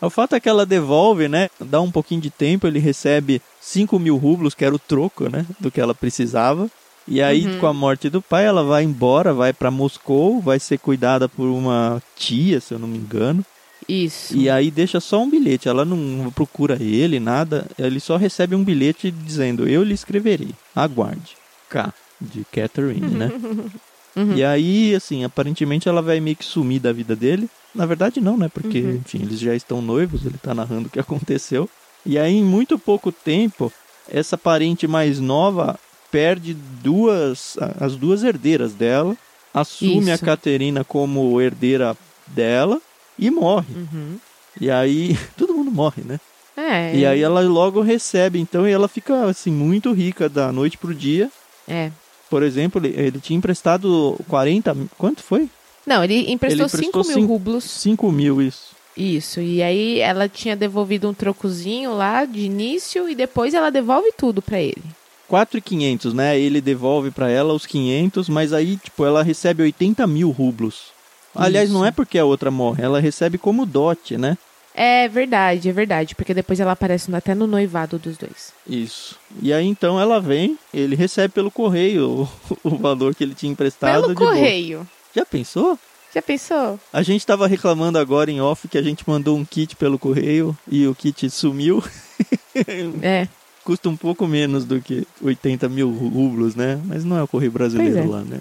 o 0.00 0.08
fato 0.08 0.36
é 0.36 0.40
que 0.40 0.48
ela 0.48 0.64
devolve, 0.64 1.28
né? 1.28 1.50
Dá 1.60 1.80
um 1.80 1.90
pouquinho 1.90 2.20
de 2.20 2.30
tempo, 2.30 2.68
ele 2.68 2.78
recebe 2.78 3.42
5 3.60 3.98
mil 3.98 4.16
rublos, 4.16 4.54
que 4.54 4.64
era 4.64 4.74
o 4.74 4.78
troco, 4.78 5.28
né? 5.28 5.44
Do 5.58 5.72
que 5.72 5.80
ela 5.80 5.94
precisava. 5.94 6.70
E 7.06 7.20
aí, 7.20 7.44
uhum. 7.44 7.58
com 7.58 7.66
a 7.66 7.74
morte 7.74 8.08
do 8.08 8.22
pai, 8.22 8.46
ela 8.46 8.62
vai 8.62 8.84
embora, 8.84 9.34
vai 9.34 9.52
para 9.52 9.72
Moscou, 9.72 10.40
vai 10.40 10.60
ser 10.60 10.78
cuidada 10.78 11.28
por 11.28 11.46
uma 11.46 12.00
tia, 12.14 12.60
se 12.60 12.72
eu 12.72 12.78
não 12.78 12.86
me 12.86 12.96
engano. 12.96 13.44
Isso. 13.92 14.34
E 14.34 14.48
aí 14.48 14.70
deixa 14.70 15.00
só 15.00 15.22
um 15.22 15.28
bilhete, 15.28 15.68
ela 15.68 15.84
não 15.84 16.30
procura 16.30 16.82
ele, 16.82 17.20
nada, 17.20 17.66
ele 17.78 18.00
só 18.00 18.16
recebe 18.16 18.56
um 18.56 18.64
bilhete 18.64 19.10
dizendo: 19.10 19.68
Eu 19.68 19.82
lhe 19.82 19.92
escreverei, 19.92 20.50
aguarde. 20.74 21.36
K, 21.68 21.92
de 22.20 22.44
Catherine, 22.50 23.06
né? 23.08 23.30
Uhum. 24.14 24.34
E 24.36 24.44
aí, 24.44 24.94
assim, 24.94 25.24
aparentemente 25.24 25.88
ela 25.88 26.02
vai 26.02 26.20
meio 26.20 26.36
que 26.36 26.44
sumir 26.44 26.78
da 26.78 26.92
vida 26.92 27.16
dele. 27.16 27.48
Na 27.74 27.86
verdade, 27.86 28.20
não, 28.20 28.36
né? 28.36 28.46
Porque, 28.46 28.82
uhum. 28.82 28.96
enfim, 28.96 29.22
eles 29.22 29.40
já 29.40 29.54
estão 29.54 29.80
noivos, 29.80 30.26
ele 30.26 30.36
tá 30.36 30.54
narrando 30.54 30.88
o 30.88 30.90
que 30.90 31.00
aconteceu. 31.00 31.66
E 32.04 32.18
aí, 32.18 32.34
em 32.34 32.44
muito 32.44 32.78
pouco 32.78 33.10
tempo, 33.10 33.72
essa 34.06 34.36
parente 34.36 34.86
mais 34.86 35.18
nova 35.18 35.80
perde 36.10 36.52
duas, 36.52 37.56
as 37.80 37.96
duas 37.96 38.22
herdeiras 38.22 38.74
dela, 38.74 39.16
assume 39.54 40.10
Isso. 40.10 40.12
a 40.12 40.18
Caterina 40.18 40.84
como 40.84 41.40
herdeira 41.40 41.96
dela 42.26 42.82
e 43.18 43.30
morre. 43.30 43.74
Uhum. 43.74 44.16
E 44.60 44.70
aí 44.70 45.18
todo 45.36 45.54
mundo 45.54 45.70
morre, 45.70 46.02
né? 46.04 46.20
É. 46.56 46.94
E 46.94 47.06
aí 47.06 47.22
ela 47.22 47.40
logo 47.40 47.80
recebe, 47.80 48.38
então, 48.38 48.68
e 48.68 48.72
ela 48.72 48.88
fica 48.88 49.24
assim 49.24 49.50
muito 49.50 49.92
rica 49.92 50.28
da 50.28 50.52
noite 50.52 50.76
pro 50.76 50.94
dia. 50.94 51.30
É. 51.66 51.90
Por 52.28 52.42
exemplo, 52.42 52.84
ele, 52.84 52.94
ele 52.98 53.20
tinha 53.20 53.36
emprestado 53.36 54.18
40, 54.28 54.76
quanto 54.98 55.22
foi? 55.22 55.48
Não, 55.86 56.04
ele 56.04 56.30
emprestou, 56.30 56.66
ele 56.66 56.86
emprestou 56.86 57.04
5 57.04 57.08
mil 57.08 57.14
cinco, 57.14 57.32
rublos. 57.32 57.64
5 57.64 58.12
mil, 58.12 58.42
isso. 58.42 58.72
Isso, 58.96 59.40
e 59.40 59.62
aí 59.62 60.00
ela 60.00 60.28
tinha 60.28 60.54
devolvido 60.54 61.08
um 61.08 61.14
trocozinho 61.14 61.94
lá 61.94 62.26
de 62.26 62.40
início 62.40 63.08
e 63.08 63.14
depois 63.14 63.54
ela 63.54 63.70
devolve 63.70 64.12
tudo 64.16 64.42
para 64.42 64.60
ele. 64.60 64.82
4,500, 65.28 66.12
né? 66.12 66.38
Ele 66.38 66.60
devolve 66.60 67.10
para 67.10 67.30
ela 67.30 67.54
os 67.54 67.64
500, 67.64 68.28
mas 68.28 68.52
aí, 68.52 68.76
tipo, 68.76 69.04
ela 69.06 69.22
recebe 69.22 69.62
80 69.62 70.06
mil 70.06 70.30
rublos. 70.30 70.92
Aliás, 71.34 71.68
Isso. 71.68 71.78
não 71.78 71.84
é 71.84 71.90
porque 71.90 72.18
a 72.18 72.24
outra 72.24 72.50
morre, 72.50 72.82
ela 72.82 73.00
recebe 73.00 73.38
como 73.38 73.66
dote, 73.66 74.16
né? 74.16 74.36
É 74.74 75.06
verdade, 75.06 75.68
é 75.68 75.72
verdade, 75.72 76.14
porque 76.14 76.32
depois 76.32 76.58
ela 76.58 76.72
aparece 76.72 77.14
até 77.14 77.34
no 77.34 77.46
noivado 77.46 77.98
dos 77.98 78.16
dois. 78.16 78.52
Isso. 78.66 79.18
E 79.42 79.52
aí 79.52 79.66
então 79.66 80.00
ela 80.00 80.18
vem, 80.18 80.58
ele 80.72 80.96
recebe 80.96 81.34
pelo 81.34 81.50
correio 81.50 82.08
o, 82.10 82.28
o 82.64 82.76
valor 82.76 83.14
que 83.14 83.22
ele 83.22 83.34
tinha 83.34 83.52
emprestado. 83.52 84.02
Pelo 84.02 84.14
correio. 84.14 84.78
Boa. 84.78 84.88
Já 85.14 85.26
pensou? 85.26 85.78
Já 86.14 86.22
pensou? 86.22 86.80
A 86.92 87.02
gente 87.02 87.26
tava 87.26 87.46
reclamando 87.46 87.98
agora 87.98 88.30
em 88.30 88.40
off 88.40 88.66
que 88.68 88.78
a 88.78 88.82
gente 88.82 89.04
mandou 89.06 89.36
um 89.36 89.44
kit 89.44 89.76
pelo 89.76 89.98
correio 89.98 90.56
e 90.70 90.86
o 90.86 90.94
kit 90.94 91.28
sumiu. 91.28 91.82
é 93.02 93.28
custa 93.64 93.88
um 93.88 93.96
pouco 93.96 94.26
menos 94.26 94.64
do 94.64 94.80
que 94.80 95.06
80 95.20 95.68
mil 95.68 95.90
rublos, 95.90 96.54
né? 96.54 96.80
Mas 96.84 97.04
não 97.04 97.16
é 97.16 97.22
o 97.22 97.28
Correio 97.28 97.52
Brasileiro 97.52 97.98
é. 97.98 98.04
lá, 98.04 98.20
né? 98.22 98.40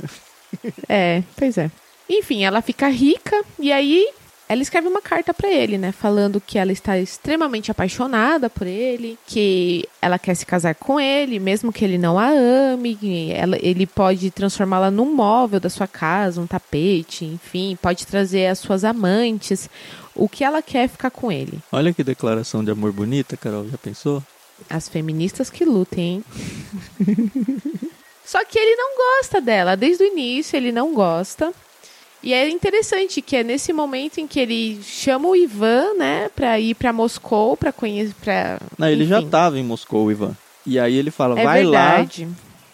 É, 0.90 1.24
pois 1.38 1.58
é. 1.58 1.72
Enfim, 2.14 2.44
ela 2.44 2.62
fica 2.62 2.90
rica 2.90 3.42
e 3.58 3.72
aí 3.72 4.06
ela 4.50 4.62
escreve 4.62 4.86
uma 4.86 5.02
carta 5.02 5.34
para 5.34 5.50
ele, 5.50 5.78
né, 5.78 5.94
falando 5.94 6.42
que 6.42 6.60
ela 6.60 6.74
está 6.74 7.00
extremamente 7.00 7.72
apaixonada 7.72 8.50
por 8.50 8.68
ele, 8.68 9.18
que 9.26 9.88
ela 10.02 10.20
quer 10.20 10.36
se 10.36 10.46
casar 10.46 10.76
com 10.76 11.00
ele, 11.00 11.40
mesmo 11.40 11.72
que 11.72 11.86
ele 11.86 11.98
não 11.98 12.20
a 12.20 12.28
ame, 12.28 13.32
ela, 13.32 13.58
ele 13.62 13.88
pode 13.88 14.30
transformá-la 14.30 14.92
num 14.92 15.16
móvel 15.16 15.58
da 15.58 15.70
sua 15.70 15.88
casa, 15.88 16.42
um 16.42 16.48
tapete, 16.48 17.24
enfim, 17.24 17.78
pode 17.82 18.06
trazer 18.06 18.48
as 18.48 18.60
suas 18.60 18.84
amantes, 18.84 19.70
o 20.14 20.28
que 20.28 20.44
ela 20.44 20.62
quer 20.62 20.84
é 20.84 20.88
ficar 20.90 21.12
com 21.12 21.32
ele. 21.32 21.60
Olha 21.72 21.94
que 21.94 22.04
declaração 22.04 22.62
de 22.62 22.72
amor 22.72 22.92
bonita, 22.92 23.38
Carol, 23.38 23.70
já 23.70 23.78
pensou? 23.78 24.22
As 24.70 24.90
feministas 24.90 25.50
que 25.50 25.64
lutem, 25.64 26.16
hein? 26.16 26.26
Só 28.26 28.44
que 28.46 28.60
ele 28.60 28.76
não 28.76 28.98
gosta 28.98 29.42
dela. 29.42 29.76
Desde 29.76 30.04
o 30.04 30.08
início 30.08 30.56
ele 30.56 30.72
não 30.72 30.94
gosta. 30.94 31.54
E 32.24 32.34
é 32.34 32.48
interessante 32.50 33.22
que 33.22 33.36
é 33.36 33.44
nesse 33.44 33.74
momento 33.74 34.20
em 34.20 34.28
que 34.28 34.40
ele 34.40 34.80
chama 34.84 35.28
o 35.28 35.36
Ivan, 35.36 35.96
né, 35.98 36.30
pra 36.36 36.60
ir 36.60 36.76
pra 36.76 36.94
Moscou, 36.94 37.58
pra 37.58 37.72
conhecer. 37.72 38.14
Pra... 38.22 38.60
Não, 38.78 38.88
ele 38.88 39.06
já 39.08 39.20
enfim. 39.20 39.30
tava 39.30 39.58
em 39.58 39.64
Moscou, 39.64 40.12
Ivan. 40.12 40.36
E 40.66 40.78
aí 40.80 40.96
ele 40.96 41.10
fala, 41.10 41.40
É 41.40 41.44
vai 41.44 41.62
verdade. 41.64 42.26
lá, 42.26 42.32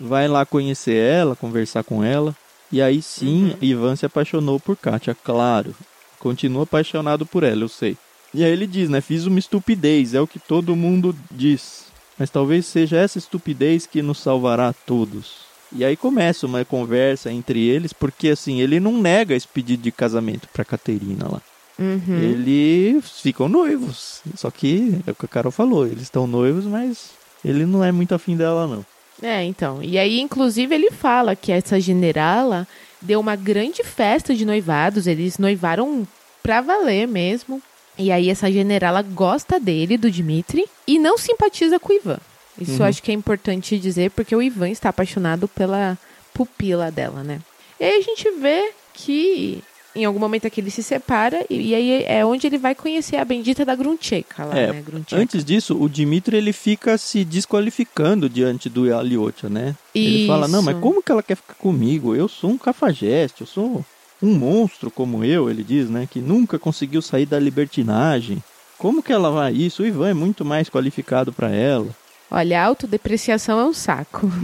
vai 0.08 0.28
lá 0.28 0.46
conhecer 0.46 0.96
ela, 0.96 1.36
conversar 1.36 1.84
com 1.84 2.04
ela. 2.04 2.36
E 2.70 2.82
aí 2.82 3.02
sim, 3.02 3.52
Uhum. 3.52 3.58
Ivan 3.62 3.96
se 3.96 4.06
apaixonou 4.06 4.60
por 4.60 4.76
Kátia, 4.76 5.16
claro. 5.24 5.74
Continua 6.20 6.64
apaixonado 6.64 7.26
por 7.26 7.44
ela, 7.44 7.62
eu 7.64 7.70
sei. 7.70 7.96
E 8.34 8.44
aí 8.44 8.52
ele 8.52 8.68
diz, 8.68 8.90
né, 8.90 9.00
fiz 9.00 9.26
uma 9.26 9.40
estupidez, 9.40 10.14
é 10.14 10.20
o 10.20 10.28
que 10.28 10.40
todo 10.40 10.76
mundo 10.76 11.16
diz. 11.32 11.86
Mas 12.20 12.30
talvez 12.30 12.66
seja 12.66 12.98
essa 12.98 13.18
estupidez 13.18 13.86
que 13.86 14.02
nos 14.02 14.20
salvará 14.20 14.68
a 14.68 14.74
todos. 14.74 15.47
E 15.76 15.84
aí 15.84 15.98
começa 15.98 16.46
uma 16.46 16.64
conversa 16.64 17.32
entre 17.32 17.60
eles, 17.60 17.94
porque 17.94 18.30
assim, 18.30 18.62
ele 18.62 18.80
não 18.80 19.02
nega 19.02 19.36
esse 19.36 19.48
pedido 19.48 19.84
de 19.84 19.92
casamento 19.92 20.48
pra 20.54 20.66
Caterina 20.66 21.28
lá. 21.30 21.42
Uhum. 21.80 22.20
Eles 22.22 23.22
ficam 23.22 23.48
noivos. 23.48 24.22
Só 24.36 24.50
que 24.50 25.00
é 25.06 25.12
o 25.12 25.16
que 25.16 25.26
a 25.26 25.30
Carol 25.30 25.52
falou, 25.52 25.86
eles 25.86 26.04
estão 26.04 26.26
noivos, 26.26 26.66
mas 26.66 27.12
ele 27.44 27.66
não 27.66 27.84
é 27.84 27.92
muito 27.92 28.16
afim 28.16 28.36
dela, 28.36 28.66
não. 28.68 28.86
É, 29.22 29.44
então. 29.44 29.82
E 29.82 29.98
aí, 29.98 30.20
inclusive, 30.20 30.74
ele 30.74 30.92
fala 30.92 31.36
que 31.36 31.52
essa 31.52 31.80
generala 31.80 32.68
deu 33.02 33.20
uma 33.20 33.36
grande 33.36 33.84
festa 33.84 34.36
de 34.36 34.46
noivados. 34.46 35.08
Eles 35.08 35.38
noivaram 35.38 36.08
pra 36.44 36.62
valer 36.62 37.08
mesmo. 37.08 37.62
E 37.98 38.12
aí, 38.12 38.30
essa 38.30 38.52
generala 38.52 39.02
gosta 39.02 39.60
dele, 39.60 39.98
do 39.98 40.12
Dmitri, 40.12 40.66
e 40.86 41.00
não 41.00 41.18
simpatiza 41.18 41.80
com 41.80 41.92
o 41.92 41.96
Ivan. 41.96 42.20
Isso 42.60 42.82
Uhum. 42.82 42.86
acho 42.86 43.04
que 43.04 43.12
é 43.12 43.14
importante 43.14 43.78
dizer, 43.78 44.12
porque 44.12 44.36
o 44.36 44.42
Ivan 44.42 44.70
está 44.70 44.90
apaixonado 44.90 45.48
pela 45.48 45.98
pupila 46.34 46.92
dela, 46.92 47.24
né? 47.24 47.40
E 47.80 47.84
aí 47.84 47.98
a 47.98 48.02
gente 48.02 48.30
vê 48.40 48.72
que 48.94 49.64
em 49.96 50.06
algum 50.06 50.20
momento 50.20 50.46
aqui 50.46 50.62
ele 50.62 50.70
se 50.70 50.84
separa, 50.84 51.44
e, 51.50 51.70
e 51.70 51.76
aí 51.76 52.04
é 52.04 52.24
onde 52.24 52.46
ele 52.46 52.60
vai 52.60 52.76
conhecer 52.76 53.16
a 53.16 53.26
bendita 53.26 53.66
da 53.66 53.76
Gruncheca 53.76 54.46
lá, 54.46 54.58
É, 54.58 54.72
né? 54.72 54.84
Antes 55.12 55.44
disso, 55.44 55.76
o 55.80 55.90
Dimitri 55.90 56.38
ele 56.38 56.54
fica 56.54 56.98
se 57.00 57.26
desqualificando 57.26 58.30
diante 58.30 58.70
do 58.70 58.94
Aliotia, 58.94 59.50
né? 59.50 59.76
Ele 59.96 60.28
fala, 60.28 60.48
não, 60.48 60.62
mas 60.62 60.76
Isso. 60.76 60.82
como 60.82 61.02
que 61.02 61.12
ela 61.12 61.24
quer 61.24 61.36
ficar 61.36 61.56
comigo? 61.56 62.16
Eu 62.16 62.28
sou 62.28 62.52
um 62.52 62.58
cafajeste, 62.58 63.42
eu 63.42 63.48
sou 63.48 63.84
um 64.22 64.34
monstro 64.36 64.92
como 64.92 65.24
eu, 65.24 65.50
ele 65.50 65.64
diz, 65.64 65.90
né? 65.90 66.08
Que 66.10 66.20
nunca 66.20 66.60
conseguiu 66.60 67.02
sair 67.02 67.26
da 67.26 67.40
libertinagem. 67.40 68.42
Como 68.78 69.02
que 69.02 69.12
ela 69.12 69.32
vai 69.32 69.54
isso? 69.54 69.82
O 69.82 69.86
Ivan 69.86 70.10
é 70.10 70.14
muito 70.14 70.46
mais 70.46 70.70
qualificado 70.70 71.34
pra 71.34 71.50
ela. 71.50 71.88
Olha, 72.30 72.62
a 72.62 72.66
autodepreciação 72.66 73.60
é 73.60 73.64
um 73.66 73.74
saco. 73.74 74.30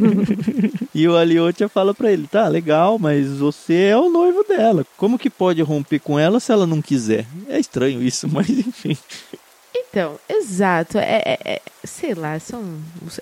E 0.96 1.08
o 1.08 1.18
Aliotia 1.18 1.68
fala 1.68 1.92
pra 1.92 2.12
ele, 2.12 2.28
tá, 2.28 2.48
legal, 2.48 3.00
mas 3.00 3.28
você 3.40 3.86
é 3.86 3.98
o 3.98 4.12
noivo 4.12 4.44
dela. 4.44 4.86
Como 4.96 5.18
que 5.18 5.28
pode 5.28 5.60
romper 5.64 5.98
com 5.98 6.20
ela 6.20 6.40
se 6.40 6.52
ela 6.52 6.68
não 6.68 6.84
quiser? 6.84 7.26
É 7.50 7.60
estranho 7.60 8.00
isso, 8.04 8.28
mas 8.32 8.48
enfim. 8.48 8.96
Então, 9.76 10.20
exato. 10.30 11.00
É, 11.00 11.22
é- 11.26 11.40
é- 11.44 11.62
sei 11.84 12.14
lá, 12.14 12.40
são, 12.40 12.64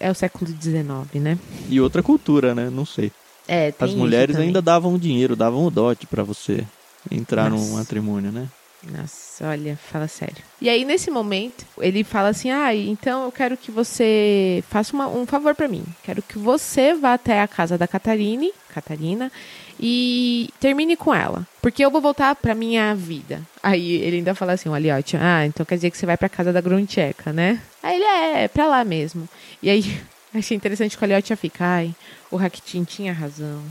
é 0.01 0.11
o 0.11 0.13
século 0.13 0.51
XIX, 0.51 0.83
né? 1.23 1.39
E 1.69 1.79
outra 1.79 2.03
cultura, 2.03 2.53
né? 2.53 2.69
Não 2.69 2.85
sei. 2.85 3.09
É, 3.47 3.71
tem 3.71 3.87
As 3.87 3.95
mulheres 3.95 4.35
ainda 4.35 4.61
davam 4.61 4.97
dinheiro, 4.97 5.33
davam 5.33 5.65
o 5.65 5.71
dote 5.71 6.05
pra 6.05 6.23
você 6.23 6.65
entrar 7.09 7.49
num 7.49 7.57
Nossa. 7.57 7.73
matrimônio, 7.77 8.33
né? 8.33 8.49
Nossa, 8.83 9.47
olha, 9.47 9.77
fala 9.77 10.07
sério. 10.07 10.37
E 10.59 10.67
aí, 10.67 10.83
nesse 10.83 11.11
momento, 11.11 11.65
ele 11.79 12.03
fala 12.03 12.29
assim: 12.29 12.49
ah, 12.49 12.73
então 12.75 13.25
eu 13.25 13.31
quero 13.31 13.55
que 13.55 13.69
você 13.69 14.63
faça 14.69 14.93
uma- 14.93 15.07
um 15.07 15.25
favor 15.25 15.53
pra 15.53 15.67
mim. 15.67 15.83
Quero 16.03 16.21
que 16.21 16.37
você 16.39 16.93
vá 16.95 17.13
até 17.13 17.41
a 17.41 17.47
casa 17.47 17.77
da 17.77 17.87
Catarine, 17.87 18.51
Catarina, 18.73 19.31
e 19.79 20.49
termine 20.59 20.95
com 20.95 21.13
ela. 21.13 21.45
Porque 21.61 21.85
eu 21.85 21.91
vou 21.91 22.01
voltar 22.01 22.35
pra 22.35 22.55
minha 22.55 22.95
vida. 22.95 23.41
Aí 23.61 23.93
ele 24.01 24.17
ainda 24.17 24.33
fala 24.33 24.53
assim: 24.53 24.67
o 24.69 24.73
Aliotti, 24.73 25.15
ah, 25.15 25.45
então 25.45 25.63
quer 25.65 25.75
dizer 25.75 25.91
que 25.91 25.97
você 25.97 26.05
vai 26.07 26.17
pra 26.17 26.27
casa 26.29 26.51
da 26.51 26.59
Gruncheca, 26.61 27.31
né? 27.31 27.61
Aí 27.83 27.95
ele 27.97 28.05
é, 28.05 28.43
é 28.43 28.47
pra 28.47 28.65
lá 28.65 28.83
mesmo. 28.83 29.29
E 29.61 29.69
aí, 29.69 30.01
achei 30.33 30.57
interessante 30.57 30.97
que 30.97 31.03
o 31.03 31.05
Aliotti 31.05 31.29
já 31.29 31.35
fica: 31.35 31.63
ai, 31.65 31.95
o 32.31 32.35
Rakitin 32.35 32.83
tinha 32.83 33.13
razão. 33.13 33.61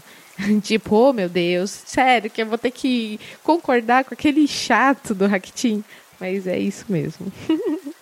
tipo, 0.62 0.94
oh 0.96 1.12
meu 1.12 1.28
Deus, 1.28 1.70
sério, 1.70 2.30
que 2.30 2.42
eu 2.42 2.46
vou 2.46 2.58
ter 2.58 2.70
que 2.70 3.18
concordar 3.42 4.04
com 4.04 4.14
aquele 4.14 4.46
chato 4.46 5.14
do 5.14 5.26
Rakitin. 5.26 5.84
Mas 6.18 6.46
é 6.46 6.58
isso 6.58 6.84
mesmo. 6.88 7.32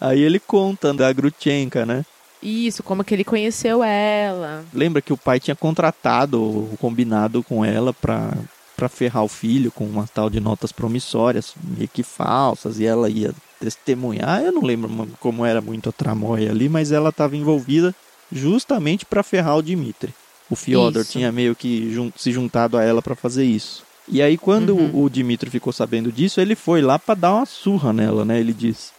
Aí 0.00 0.20
ele 0.20 0.38
conta 0.38 0.92
da 0.92 1.12
Grutchenka, 1.12 1.86
né? 1.86 2.04
Isso, 2.42 2.82
como 2.82 3.02
que 3.02 3.14
ele 3.14 3.24
conheceu 3.24 3.82
ela. 3.82 4.64
Lembra 4.72 5.00
que 5.00 5.12
o 5.12 5.16
pai 5.16 5.40
tinha 5.40 5.56
contratado, 5.56 6.68
combinado 6.78 7.42
com 7.42 7.64
ela 7.64 7.94
pra, 7.94 8.34
pra 8.76 8.88
ferrar 8.88 9.24
o 9.24 9.28
filho 9.28 9.72
com 9.72 9.84
uma 9.84 10.06
tal 10.06 10.28
de 10.28 10.40
notas 10.40 10.70
promissórias, 10.70 11.54
meio 11.62 11.88
que 11.88 12.02
falsas, 12.02 12.78
e 12.78 12.84
ela 12.84 13.08
ia 13.08 13.32
testemunhar. 13.58 14.42
Eu 14.42 14.52
não 14.52 14.62
lembro 14.62 15.08
como 15.20 15.44
era 15.44 15.62
muito 15.62 15.88
a 15.88 15.92
tramóia 15.92 16.50
ali, 16.50 16.68
mas 16.68 16.92
ela 16.92 17.08
estava 17.08 17.34
envolvida 17.34 17.94
justamente 18.30 19.06
pra 19.06 19.22
ferrar 19.22 19.56
o 19.56 19.62
Dmitri. 19.62 20.12
O 20.54 20.56
Fyodor 20.56 21.02
Isso. 21.02 21.12
tinha 21.12 21.30
meio 21.32 21.54
que 21.54 21.92
jun- 21.92 22.12
se 22.16 22.30
juntado 22.32 22.76
a 22.78 22.82
ela 22.84 23.02
pra 23.02 23.14
fazer 23.14 23.44
isso. 23.44 23.82
E 24.08 24.22
aí, 24.22 24.38
quando 24.38 24.76
Uhum. 24.76 24.90
o, 24.92 25.02
o 25.04 25.10
Dmitri 25.10 25.50
ficou 25.50 25.72
sabendo 25.72 26.12
disso, 26.12 26.40
ele 26.40 26.54
foi 26.54 26.80
lá 26.80 26.98
pra 26.98 27.14
dar 27.14 27.34
uma 27.34 27.46
surra 27.46 27.92
nela, 27.92 28.24
né? 28.24 28.38
Ele 28.38 28.52
disse. 28.52 28.90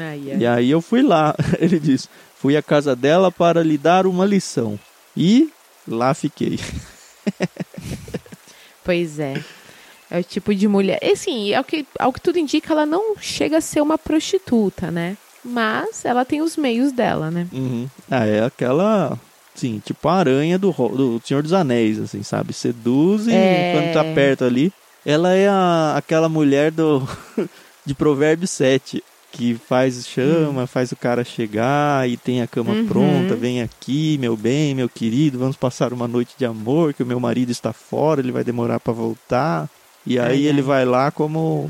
Ai, 0.00 0.36
E 0.38 0.46
aí 0.46 0.70
eu 0.70 0.80
fui 0.80 1.02
lá, 1.02 1.34
ele 1.60 1.78
diz, 1.78 2.08
fui 2.36 2.56
à 2.56 2.62
casa 2.62 2.96
dela 2.96 3.30
para 3.30 3.62
lhe 3.62 3.76
dar 3.78 4.06
uma 4.06 4.24
lição. 4.24 4.78
E 5.16 5.50
lá 5.86 6.12
fiquei. 6.14 6.58
Pois 8.82 9.18
é. 9.18 9.42
É 10.10 10.18
o 10.20 10.24
tipo 10.24 10.54
de 10.54 10.68
mulher. 10.68 10.98
E 11.02 11.12
assim, 11.12 11.54
ao 11.54 11.64
que, 11.64 11.86
ao 11.98 12.12
que 12.12 12.20
tudo 12.20 12.38
indica, 12.38 12.72
ela 12.72 12.84
não 12.86 13.16
chega 13.18 13.58
a 13.58 13.60
ser 13.60 13.80
uma 13.80 13.96
prostituta, 13.96 14.90
né? 14.90 15.16
Mas 15.44 16.04
ela 16.04 16.24
tem 16.24 16.42
os 16.42 16.56
meios 16.56 16.92
dela, 16.92 17.30
né? 17.30 17.46
Uhum. 17.52 17.88
Ah, 18.10 18.26
é 18.26 18.44
aquela, 18.44 19.18
sim, 19.54 19.80
tipo 19.84 20.08
a 20.08 20.14
aranha 20.14 20.58
do, 20.58 20.70
do 20.72 21.20
Senhor 21.24 21.42
dos 21.42 21.52
Anéis, 21.52 21.98
assim, 21.98 22.22
sabe? 22.22 22.52
Seduz 22.52 23.26
e 23.26 23.32
É. 23.32 23.72
quando 23.74 23.92
tá 23.92 24.04
perto 24.14 24.44
ali. 24.44 24.72
Ela 25.06 25.32
é 25.34 25.48
a, 25.48 25.94
aquela 25.96 26.28
mulher 26.28 26.70
do 26.70 27.06
de 27.84 27.94
Provérbios 27.94 28.50
7, 28.50 29.02
que 29.30 29.54
faz 29.68 30.06
chama, 30.06 30.66
faz 30.66 30.92
o 30.92 30.96
cara 30.96 31.24
chegar 31.24 32.08
e 32.08 32.16
tem 32.16 32.40
a 32.40 32.46
cama 32.46 32.72
Uhum. 32.72 32.86
pronta, 32.86 33.34
vem 33.34 33.60
aqui, 33.60 34.16
meu 34.18 34.36
bem, 34.36 34.74
meu 34.74 34.88
querido, 34.88 35.38
vamos 35.38 35.56
passar 35.56 35.92
uma 35.92 36.08
noite 36.08 36.34
de 36.38 36.44
amor, 36.46 36.94
que 36.94 37.02
o 37.02 37.06
meu 37.06 37.20
marido 37.20 37.50
está 37.50 37.72
fora, 37.72 38.20
ele 38.20 38.32
vai 38.32 38.44
demorar 38.44 38.80
para 38.80 38.92
voltar. 38.92 39.68
E 40.06 40.18
aí 40.18 40.42
Ai, 40.44 40.46
ele 40.46 40.58
ai. 40.60 40.62
vai 40.62 40.84
lá 40.84 41.10
como 41.10 41.64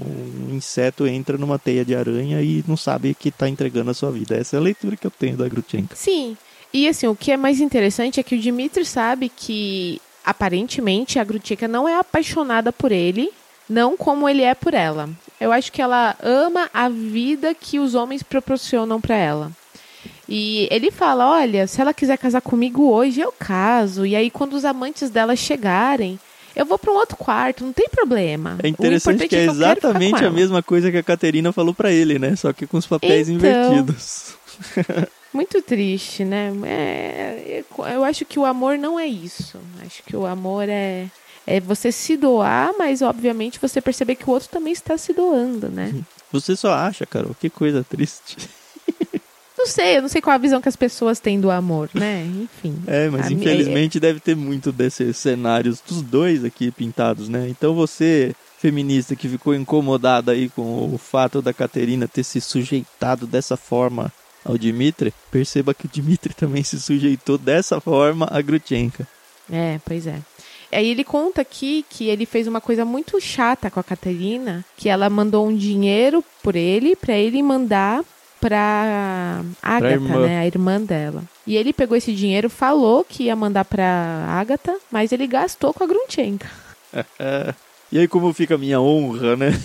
um 0.51 0.55
inseto 0.55 1.07
entra 1.07 1.39
numa 1.39 1.57
teia 1.59 1.85
de 1.85 1.95
aranha 1.95 2.43
e 2.43 2.65
não 2.67 2.77
sabe 2.77 3.15
que 3.15 3.31
tá 3.31 3.49
entregando 3.49 3.91
a 3.93 3.95
sua 3.95 4.11
vida. 4.11 4.37
Essa 4.37 4.57
é 4.57 4.59
a 4.59 4.63
leitura 4.63 4.97
que 4.97 5.07
eu 5.07 5.11
tenho 5.11 5.37
da 5.37 5.49
Grutchenka. 5.49 5.95
Sim. 5.97 6.37
E 6.75 6.89
assim, 6.89 7.07
o 7.07 7.15
que 7.15 7.31
é 7.31 7.37
mais 7.37 7.61
interessante 7.61 8.19
é 8.19 8.23
que 8.25 8.35
o 8.35 8.39
Dimitri 8.39 8.85
sabe 8.85 9.29
que 9.29 10.01
aparentemente 10.25 11.21
a 11.21 11.25
Grutchika 11.25 11.69
não 11.69 11.89
é 11.89 11.95
apaixonada 11.97 12.73
por 12.73 12.91
ele, 12.91 13.31
não 13.71 13.97
como 13.97 14.29
ele 14.29 14.43
é 14.43 14.57
por 14.57 14.75
ela. 14.75 15.09
Eu 15.41 15.53
acho 15.53 15.71
que 15.71 15.81
ela 15.81 16.17
ama 16.21 16.69
a 16.75 16.89
vida 16.89 17.55
que 17.55 17.79
os 17.79 17.95
homens 17.95 18.25
proporcionam 18.25 19.01
pra 19.01 19.15
ela. 19.15 19.53
E 20.29 20.67
ele 20.69 20.91
fala: 20.91 21.31
"Olha, 21.31 21.67
se 21.69 21.81
ela 21.81 21.95
quiser 21.95 22.19
casar 22.19 22.41
comigo 22.41 22.91
hoje, 22.91 23.21
eu 23.21 23.31
caso. 23.31 24.05
E 24.05 24.17
aí 24.17 24.29
quando 24.29 24.55
os 24.55 24.65
amantes 24.65 25.11
dela 25.11 25.37
chegarem, 25.37 26.19
eu 26.57 26.67
vou 26.67 26.77
pra 26.79 26.91
um 26.91 26.97
outro 26.97 27.17
quarto, 27.17 27.63
não 27.65 27.73
tem 27.73 27.89
problema. 27.89 28.59
É 28.63 28.67
interessante 28.69 29.29
que 29.29 29.37
é 29.37 29.47
com 29.47 29.53
exatamente 29.53 30.17
a 30.17 30.27
ela." 30.27 30.31
mesma 30.31 30.61
coisa 30.61 30.91
que 30.91 30.97
a 30.97 31.03
Caterina 31.05 31.53
falou 31.53 31.73
pra 31.73 31.93
ele, 31.93 32.19
né? 32.19 32.35
Só 32.35 32.53
que 32.53 32.67
com 32.67 32.79
os 32.79 32.87
papéis 32.87 33.29
Então. 33.29 33.49
invertidos. 33.49 34.35
Muito 35.35 35.61
triste, 35.61 36.25
né? 36.25 36.53
É, 36.65 37.65
eu 37.93 38.05
acho 38.05 38.25
que 38.25 38.39
o 38.39 38.45
amor 38.45 38.79
não 38.79 38.99
é 38.99 39.07
isso. 39.07 39.59
Acho 39.85 40.01
que 40.05 40.17
o 40.17 40.25
amor 40.25 40.69
é, 40.69 41.07
é 41.45 41.59
você 41.61 41.91
se 41.91 42.17
doar, 42.17 42.73
mas 42.79 43.03
obviamente 43.03 43.59
você 43.61 43.81
perceber 43.81 44.15
que 44.15 44.31
o 44.31 44.33
outro 44.33 44.49
também 44.49 44.73
está 44.73 44.97
se 44.97 45.13
doando, 45.13 45.69
né? 45.69 45.93
Você 46.31 46.55
só 46.55 46.73
acha, 46.73 47.05
Carol, 47.05 47.35
que 47.39 47.51
coisa 47.51 47.83
triste. 47.85 48.37
Não 49.57 49.67
sei, 49.69 49.97
eu 49.97 50.03
não 50.03 50.09
sei 50.11 50.21
qual 50.21 50.35
a 50.35 50.39
visão 50.39 50.61
que 50.61 50.69
as 50.69 50.77
pessoas 50.77 51.21
têm 51.21 51.41
do 51.41 51.51
amor, 51.51 51.89
né? 51.95 52.23
Enfim. 52.43 52.77
É, 52.87 53.09
mas 53.09 53.27
A 53.27 53.31
mi- 53.31 53.37
infelizmente 53.37 53.99
deve 53.99 54.21
ter 54.21 54.35
muito 54.37 54.71
desses 54.71 55.17
cenários 55.17 55.81
dos 55.81 56.03
dois 56.03 56.45
aqui 56.45 56.71
pintados, 56.71 57.29
né? 57.31 57.47
Então 57.49 57.73
você, 57.73 58.35
feminista, 58.59 59.17
que 59.17 59.27
ficou 59.27 59.55
incomodada 59.55 60.33
aí 60.33 60.51
com 60.51 60.93
o 60.93 60.99
fato 60.99 61.41
da 61.41 61.55
Caterina 61.55 62.07
ter 62.07 62.25
se 62.25 62.43
sujeitado 62.43 63.27
dessa 63.27 63.57
forma 63.57 64.13
ao 64.45 64.59
Dimitri, 64.59 65.13
perceba 65.31 65.73
que 65.75 65.87
o 65.87 65.91
Dimitri 65.93 66.35
também 66.35 66.63
se 66.63 66.81
sujeitou 66.81 67.39
dessa 67.39 67.81
forma 67.81 68.29
a 68.31 68.41
Grutchenka. 68.41 69.07
É, 69.51 69.79
pois 69.85 70.07
é. 70.07 70.19
Aí 70.73 70.89
ele 70.89 71.05
conta 71.05 71.41
aqui 71.43 71.85
que 71.89 72.09
ele 72.09 72.27
fez 72.27 72.47
uma 72.47 72.61
coisa 72.61 72.85
muito 72.85 73.21
chata 73.21 73.71
com 73.71 73.79
a 73.79 73.85
Caterina, 73.85 74.65
que 74.77 74.89
ela 74.89 75.09
mandou 75.09 75.47
um 75.47 75.57
dinheiro 75.57 76.25
por 76.43 76.57
ele, 76.57 76.97
pra 76.97 77.15
ele 77.17 77.43
mandar 77.43 78.03
pra 78.41 79.43
Agatha, 79.63 79.95
irmã. 79.95 80.27
né? 80.27 80.39
A 80.41 80.47
irmã 80.47 80.81
dela. 80.81 81.23
E 81.47 81.57
ele 81.57 81.73
pegou 81.73 81.97
esse 81.97 82.13
dinheiro, 82.13 82.51
falou 82.51 83.05
que 83.05 83.25
ia 83.25 83.37
mandar 83.37 83.65
pra 83.65 83.85
Agatha, 84.29 84.77
mas 84.91 85.13
ele 85.13 85.27
gastou 85.27 85.73
com 85.73 85.85
a 85.85 85.87
Grunchenka. 85.87 86.51
É. 87.19 87.53
E 87.91 87.99
aí 87.99 88.07
como 88.07 88.33
fica 88.33 88.55
a 88.55 88.59
minha 88.59 88.81
honra, 88.81 89.35
né? 89.35 89.61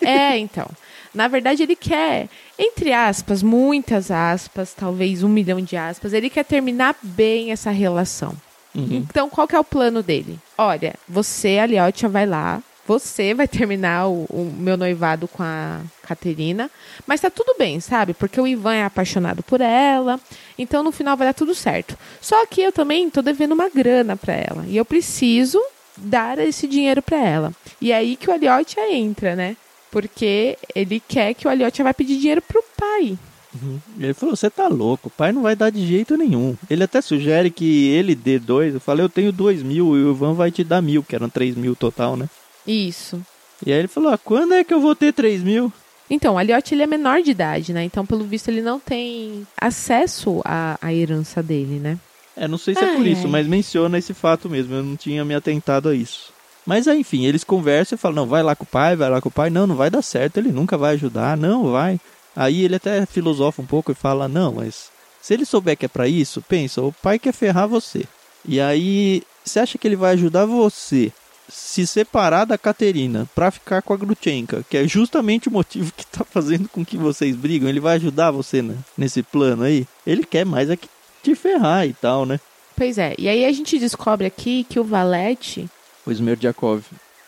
É, 0.00 0.36
então. 0.36 0.68
Na 1.14 1.28
verdade, 1.28 1.62
ele 1.62 1.76
quer, 1.76 2.28
entre 2.58 2.92
aspas, 2.92 3.42
muitas 3.42 4.10
aspas, 4.10 4.72
talvez 4.72 5.22
um 5.22 5.28
milhão 5.28 5.60
de 5.60 5.76
aspas, 5.76 6.12
ele 6.12 6.30
quer 6.30 6.44
terminar 6.44 6.96
bem 7.02 7.52
essa 7.52 7.70
relação. 7.70 8.34
Uhum. 8.74 8.88
Então, 8.90 9.28
qual 9.28 9.46
que 9.46 9.54
é 9.54 9.60
o 9.60 9.64
plano 9.64 10.02
dele? 10.02 10.38
Olha, 10.56 10.94
você, 11.06 11.58
Aliotia, 11.58 12.08
vai 12.08 12.24
lá, 12.24 12.62
você 12.86 13.34
vai 13.34 13.46
terminar 13.46 14.08
o, 14.08 14.24
o 14.24 14.52
meu 14.56 14.76
noivado 14.76 15.28
com 15.28 15.42
a 15.42 15.80
Caterina, 16.02 16.70
mas 17.06 17.20
tá 17.20 17.30
tudo 17.30 17.54
bem, 17.58 17.78
sabe? 17.80 18.14
Porque 18.14 18.40
o 18.40 18.46
Ivan 18.46 18.74
é 18.74 18.84
apaixonado 18.84 19.42
por 19.42 19.60
ela, 19.60 20.18
então 20.58 20.82
no 20.82 20.92
final 20.92 21.16
vai 21.16 21.28
dar 21.28 21.34
tudo 21.34 21.54
certo. 21.54 21.96
Só 22.20 22.44
que 22.46 22.62
eu 22.62 22.72
também 22.72 23.08
tô 23.10 23.22
devendo 23.22 23.52
uma 23.52 23.68
grana 23.68 24.16
pra 24.16 24.34
ela, 24.34 24.64
e 24.66 24.76
eu 24.76 24.84
preciso 24.84 25.62
dar 25.96 26.38
esse 26.38 26.66
dinheiro 26.66 27.02
pra 27.02 27.18
ela. 27.18 27.52
E 27.80 27.92
é 27.92 27.96
aí 27.96 28.16
que 28.16 28.30
o 28.30 28.32
Aliotia 28.32 28.92
entra, 28.92 29.36
né? 29.36 29.56
Porque 29.92 30.58
ele 30.74 31.00
quer 31.06 31.34
que 31.34 31.46
o 31.46 31.50
Aliotia 31.50 31.84
vai 31.84 31.94
pedir 31.94 32.18
dinheiro 32.18 32.42
pro 32.42 32.64
pai. 32.76 33.16
Uhum. 33.54 33.78
Ele 34.00 34.14
falou, 34.14 34.34
você 34.34 34.48
tá 34.48 34.66
louco, 34.66 35.08
o 35.08 35.10
pai 35.10 35.30
não 35.30 35.42
vai 35.42 35.54
dar 35.54 35.70
de 35.70 35.86
jeito 35.86 36.16
nenhum. 36.16 36.56
Ele 36.70 36.82
até 36.82 37.02
sugere 37.02 37.50
que 37.50 37.88
ele 37.90 38.14
dê 38.14 38.38
dois. 38.38 38.72
Eu 38.72 38.80
falei, 38.80 39.04
eu 39.04 39.10
tenho 39.10 39.30
dois 39.30 39.62
mil 39.62 39.94
e 39.94 40.02
o 40.02 40.10
Ivan 40.10 40.32
vai 40.32 40.50
te 40.50 40.64
dar 40.64 40.80
mil, 40.80 41.02
que 41.02 41.14
eram 41.14 41.28
três 41.28 41.54
mil 41.54 41.76
total, 41.76 42.16
né? 42.16 42.28
Isso. 42.66 43.20
E 43.64 43.70
aí 43.72 43.78
ele 43.78 43.88
falou, 43.88 44.10
ah, 44.10 44.18
quando 44.18 44.54
é 44.54 44.64
que 44.64 44.72
eu 44.72 44.80
vou 44.80 44.96
ter 44.96 45.12
três 45.12 45.42
mil? 45.42 45.70
Então, 46.08 46.34
o 46.34 46.38
Aliotti 46.38 46.74
ele 46.74 46.82
é 46.82 46.86
menor 46.86 47.22
de 47.22 47.30
idade, 47.30 47.72
né? 47.72 47.84
Então, 47.84 48.04
pelo 48.04 48.24
visto, 48.24 48.48
ele 48.48 48.62
não 48.62 48.80
tem 48.80 49.46
acesso 49.60 50.40
à, 50.44 50.78
à 50.80 50.92
herança 50.92 51.42
dele, 51.42 51.78
né? 51.78 51.98
É, 52.36 52.48
não 52.48 52.58
sei 52.58 52.74
se 52.74 52.82
é 52.82 52.88
Ai, 52.88 52.96
por 52.96 53.06
isso, 53.06 53.24
ai. 53.24 53.30
mas 53.30 53.46
menciona 53.46 53.98
esse 53.98 54.14
fato 54.14 54.48
mesmo. 54.48 54.74
Eu 54.74 54.82
não 54.82 54.96
tinha 54.96 55.24
me 55.24 55.34
atentado 55.34 55.88
a 55.88 55.94
isso. 55.94 56.31
Mas 56.66 56.86
aí, 56.86 57.00
enfim, 57.00 57.24
eles 57.24 57.44
conversam 57.44 57.96
e 57.96 57.98
falam: 57.98 58.16
não, 58.16 58.26
vai 58.26 58.42
lá 58.42 58.54
com 58.54 58.64
o 58.64 58.66
pai, 58.66 58.96
vai 58.96 59.10
lá 59.10 59.20
com 59.20 59.28
o 59.28 59.32
pai. 59.32 59.50
Não, 59.50 59.66
não 59.66 59.76
vai 59.76 59.90
dar 59.90 60.02
certo, 60.02 60.38
ele 60.38 60.52
nunca 60.52 60.78
vai 60.78 60.94
ajudar. 60.94 61.36
Não, 61.36 61.72
vai. 61.72 62.00
Aí 62.34 62.64
ele 62.64 62.76
até 62.76 63.04
filosofa 63.06 63.62
um 63.62 63.66
pouco 63.66 63.92
e 63.92 63.94
fala: 63.94 64.28
não, 64.28 64.54
mas 64.54 64.90
se 65.20 65.34
ele 65.34 65.44
souber 65.44 65.76
que 65.76 65.86
é 65.86 65.88
pra 65.88 66.08
isso, 66.08 66.42
pensa, 66.42 66.82
o 66.82 66.92
pai 66.92 67.18
quer 67.18 67.32
ferrar 67.32 67.68
você. 67.68 68.04
E 68.44 68.60
aí, 68.60 69.22
você 69.44 69.60
acha 69.60 69.78
que 69.78 69.86
ele 69.86 69.96
vai 69.96 70.14
ajudar 70.14 70.46
você 70.46 71.12
se 71.48 71.86
separar 71.86 72.44
da 72.44 72.56
Caterina 72.56 73.28
pra 73.34 73.50
ficar 73.50 73.82
com 73.82 73.92
a 73.92 73.96
Grutchenka, 73.96 74.64
que 74.68 74.76
é 74.76 74.88
justamente 74.88 75.48
o 75.48 75.52
motivo 75.52 75.92
que 75.96 76.06
tá 76.06 76.24
fazendo 76.24 76.68
com 76.68 76.84
que 76.84 76.96
vocês 76.96 77.36
brigam? 77.36 77.68
Ele 77.68 77.80
vai 77.80 77.96
ajudar 77.96 78.30
você 78.30 78.62
né, 78.62 78.76
nesse 78.96 79.22
plano 79.22 79.64
aí? 79.64 79.86
Ele 80.06 80.24
quer 80.24 80.46
mais 80.46 80.70
é 80.70 80.76
que 80.76 80.88
te 81.22 81.34
ferrar 81.34 81.86
e 81.86 81.92
tal, 81.92 82.26
né? 82.26 82.40
Pois 82.76 82.98
é. 82.98 83.14
E 83.18 83.28
aí 83.28 83.44
a 83.44 83.52
gente 83.52 83.78
descobre 83.78 84.26
aqui 84.26 84.64
que 84.68 84.80
o 84.80 84.84
Valete, 84.84 85.68
O 86.06 86.10
Smerdyakov. 86.10 86.84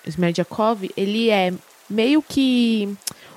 Smerdyakov, 0.06 0.90
ele 0.96 1.30
é 1.30 1.52
meio 1.88 2.22
que 2.22 2.88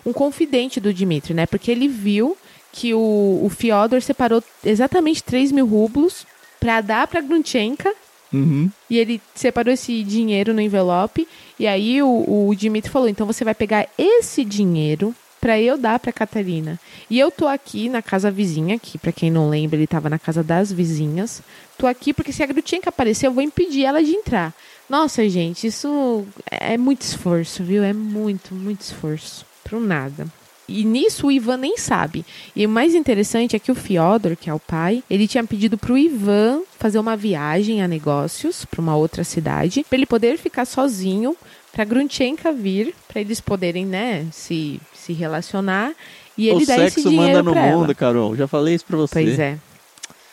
um 0.06 0.13
confidente 0.13 0.79
do 0.79 0.94
Dmitry, 0.94 1.34
né? 1.34 1.46
Porque 1.46 1.72
ele 1.72 1.88
viu 1.88 2.38
que 2.72 2.94
o, 2.94 3.41
o 3.44 3.50
Fyodor 3.50 4.01
separou 4.01 4.44
exatamente 4.63 5.24
3 5.24 5.51
mil 5.51 5.65
rublos 5.65 6.25
pra 6.60 6.82
dar 6.82 7.08
pra 7.08 7.22
Grunchenka 7.22 7.94
Uhum. 8.34 8.70
E 8.89 8.98
ele 8.98 9.22
separou 9.34 9.74
esse 9.74 10.03
dinheiro 10.03 10.53
no 10.53 10.62
envelope. 10.62 11.27
E 11.60 11.67
aí 11.67 12.01
o, 12.01 12.48
o 12.50 12.56
Dimitri 12.56 12.91
falou: 12.91 13.08
então 13.08 13.25
você 13.25 13.44
vai 13.44 13.56
pegar 13.56 13.88
esse 13.98 14.44
dinheiro 14.44 15.15
pra 15.39 15.60
eu 15.60 15.77
dar 15.77 16.00
pra 16.00 16.12
Catarina. 16.12 16.79
E 17.10 17.20
eu 17.20 17.32
tô 17.32 17.48
aqui 17.48 17.89
na 17.89 18.01
casa 18.01 18.32
vizinha, 18.32 18.77
que 18.79 18.98
pra 18.98 19.12
quem 19.12 19.29
não 19.32 19.50
lembra, 19.50 19.77
ele 19.77 19.88
tava 19.88 20.10
na 20.10 20.20
casa 20.20 20.44
das 20.44 20.72
vizinhas. 20.72 21.41
Tô 21.77 21.86
aqui 21.88 22.13
porque 22.13 22.34
se 22.34 22.44
a 22.44 22.46
Grutinha 22.46 22.82
aparecer, 22.86 23.27
eu 23.27 23.34
vou 23.34 23.44
impedir 23.44 23.85
ela 23.85 24.03
de 24.03 24.12
entrar. 24.12 24.53
Nossa, 24.90 25.28
gente, 25.28 25.68
isso 25.68 26.26
é 26.50 26.78
muito 26.78 27.02
esforço, 27.02 27.64
viu? 27.64 27.84
É 27.84 27.94
muito, 27.94 28.54
muito 28.56 28.82
esforço. 28.82 29.46
Pro 29.64 29.80
nada. 29.80 30.28
E 30.68 30.84
nisso 30.84 31.28
o 31.28 31.32
Ivan 31.32 31.58
nem 31.58 31.78
sabe. 31.78 32.26
E 32.56 32.66
o 32.66 32.70
mais 32.70 32.94
interessante 32.94 33.56
é 33.56 33.60
que 33.60 33.72
o 33.72 33.76
Fyodor, 33.76 34.36
que 34.36 34.50
é 34.50 34.54
o 34.54 34.60
pai, 34.60 35.02
ele 35.10 35.28
tinha 35.28 35.44
pedido 35.44 35.78
pro 35.78 35.98
Ivan 35.98 36.62
fazer 36.78 37.00
uma 37.00 37.16
viagem 37.16 37.82
a 37.82 37.88
negócios 37.88 38.66
para 38.66 38.82
uma 38.82 38.96
outra 38.96 39.24
cidade, 39.24 39.86
para 39.88 39.98
ele 39.98 40.06
poder 40.06 40.38
ficar 40.38 40.66
sozinho, 40.66 41.38
para 41.72 41.86
Grunchenka 41.86 42.52
vir, 42.52 42.94
para 43.08 43.22
eles 43.22 43.40
poderem, 43.40 43.86
né, 43.86 44.28
se, 44.32 44.80
se 44.94 45.14
relacionar 45.14 45.94
e 46.38 46.50
ele 46.50 46.58
o 46.58 46.62
esse 46.62 46.76
sexo 46.76 47.10
dinheiro 47.10 47.44
manda 47.44 47.44
no 47.44 47.56
mundo, 47.56 47.86
ela. 47.86 47.96
Carol. 47.96 48.36
Já 48.36 48.48
falei 48.48 48.76
isso 48.76 48.86
pra 48.86 48.98
você. 48.98 49.14
Pois 49.14 49.40
é. 49.40 49.58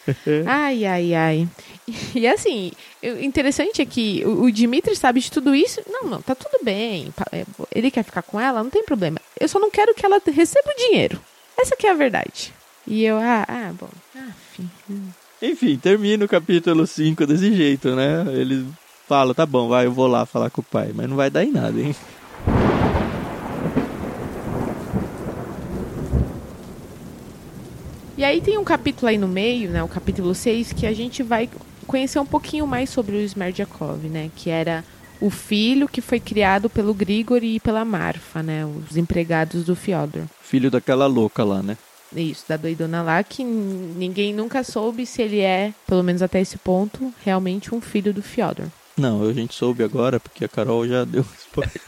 Ai, 0.46 0.84
ai, 0.84 1.14
ai. 1.14 1.48
E 2.14 2.26
assim, 2.26 2.72
o 3.02 3.22
interessante 3.22 3.82
é 3.82 3.86
que 3.86 4.22
o, 4.24 4.44
o 4.44 4.50
Dimitri 4.50 4.96
sabe 4.96 5.20
de 5.20 5.30
tudo 5.30 5.54
isso. 5.54 5.80
Não, 5.88 6.04
não, 6.04 6.22
tá 6.22 6.34
tudo 6.34 6.64
bem. 6.64 7.12
É, 7.32 7.44
Ele 7.74 7.90
quer 7.90 8.02
ficar 8.02 8.22
com 8.22 8.40
ela, 8.40 8.62
não 8.62 8.70
tem 8.70 8.84
problema. 8.84 9.18
Eu 9.38 9.48
só 9.48 9.58
não 9.58 9.70
quero 9.70 9.94
que 9.94 10.04
ela 10.04 10.20
receba 10.26 10.70
o 10.70 10.76
dinheiro. 10.76 11.20
Essa 11.58 11.76
que 11.76 11.86
é 11.86 11.90
a 11.90 11.94
verdade. 11.94 12.52
E 12.86 13.04
eu, 13.04 13.16
ah, 13.16 13.44
ah 13.48 13.72
bom. 13.78 13.88
Ah, 14.16 14.28
enfim. 14.28 14.70
Enfim, 15.42 15.76
termina 15.76 16.24
o 16.24 16.28
capítulo 16.28 16.86
5 16.86 17.26
desse 17.26 17.54
jeito, 17.54 17.94
né? 17.94 18.24
Ele 18.28 18.66
fala, 19.06 19.34
tá 19.34 19.44
bom, 19.44 19.68
vai, 19.68 19.86
eu 19.86 19.92
vou 19.92 20.06
lá 20.06 20.24
falar 20.24 20.50
com 20.50 20.60
o 20.60 20.64
pai. 20.64 20.90
Mas 20.94 21.08
não 21.08 21.16
vai 21.16 21.30
dar 21.30 21.44
em 21.44 21.52
nada, 21.52 21.78
hein? 21.78 21.94
E 28.16 28.22
aí 28.24 28.40
tem 28.40 28.56
um 28.56 28.64
capítulo 28.64 29.08
aí 29.08 29.18
no 29.18 29.26
meio, 29.26 29.70
né, 29.70 29.82
o 29.82 29.88
capítulo 29.88 30.34
6, 30.34 30.72
que 30.72 30.86
a 30.86 30.92
gente 30.92 31.20
vai 31.22 31.50
conhecer 31.84 32.20
um 32.20 32.26
pouquinho 32.26 32.64
mais 32.64 32.88
sobre 32.88 33.16
o 33.16 33.20
Smerdyakov, 33.20 34.04
né, 34.08 34.30
que 34.36 34.50
era 34.50 34.84
o 35.20 35.30
filho 35.30 35.88
que 35.88 36.00
foi 36.00 36.20
criado 36.20 36.70
pelo 36.70 36.94
Grigori 36.94 37.56
e 37.56 37.60
pela 37.60 37.84
Marfa, 37.84 38.40
né, 38.40 38.64
os 38.64 38.96
empregados 38.96 39.64
do 39.64 39.74
Fyodor. 39.74 40.22
Filho 40.40 40.70
daquela 40.70 41.06
louca 41.06 41.42
lá, 41.42 41.60
né? 41.60 41.76
Isso, 42.14 42.44
da 42.48 42.56
doidona 42.56 43.02
lá, 43.02 43.20
que 43.24 43.42
ninguém 43.42 44.32
nunca 44.32 44.62
soube 44.62 45.04
se 45.04 45.20
ele 45.20 45.40
é, 45.40 45.74
pelo 45.84 46.04
menos 46.04 46.22
até 46.22 46.40
esse 46.40 46.56
ponto, 46.56 47.12
realmente 47.24 47.74
um 47.74 47.80
filho 47.80 48.14
do 48.14 48.22
Fyodor. 48.22 48.66
Não, 48.96 49.28
a 49.28 49.32
gente 49.32 49.54
soube 49.54 49.82
agora, 49.82 50.20
porque 50.20 50.44
a 50.44 50.48
Carol 50.48 50.86
já 50.86 51.04
deu 51.04 51.26
spoiler. 51.36 51.80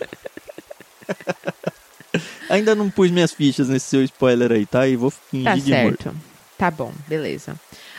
Ainda 2.48 2.74
não 2.74 2.90
pus 2.90 3.10
minhas 3.10 3.32
fichas 3.32 3.68
nesse 3.68 3.86
seu 3.86 4.02
spoiler 4.04 4.52
aí, 4.52 4.66
tá? 4.66 4.86
E 4.86 4.96
vou 4.96 5.10
fingir 5.10 5.44
Tá 5.44 5.54
de 5.56 5.70
morto. 5.74 6.02
certo. 6.04 6.16
Tá 6.58 6.70
bom, 6.70 6.92
beleza. 7.06 7.54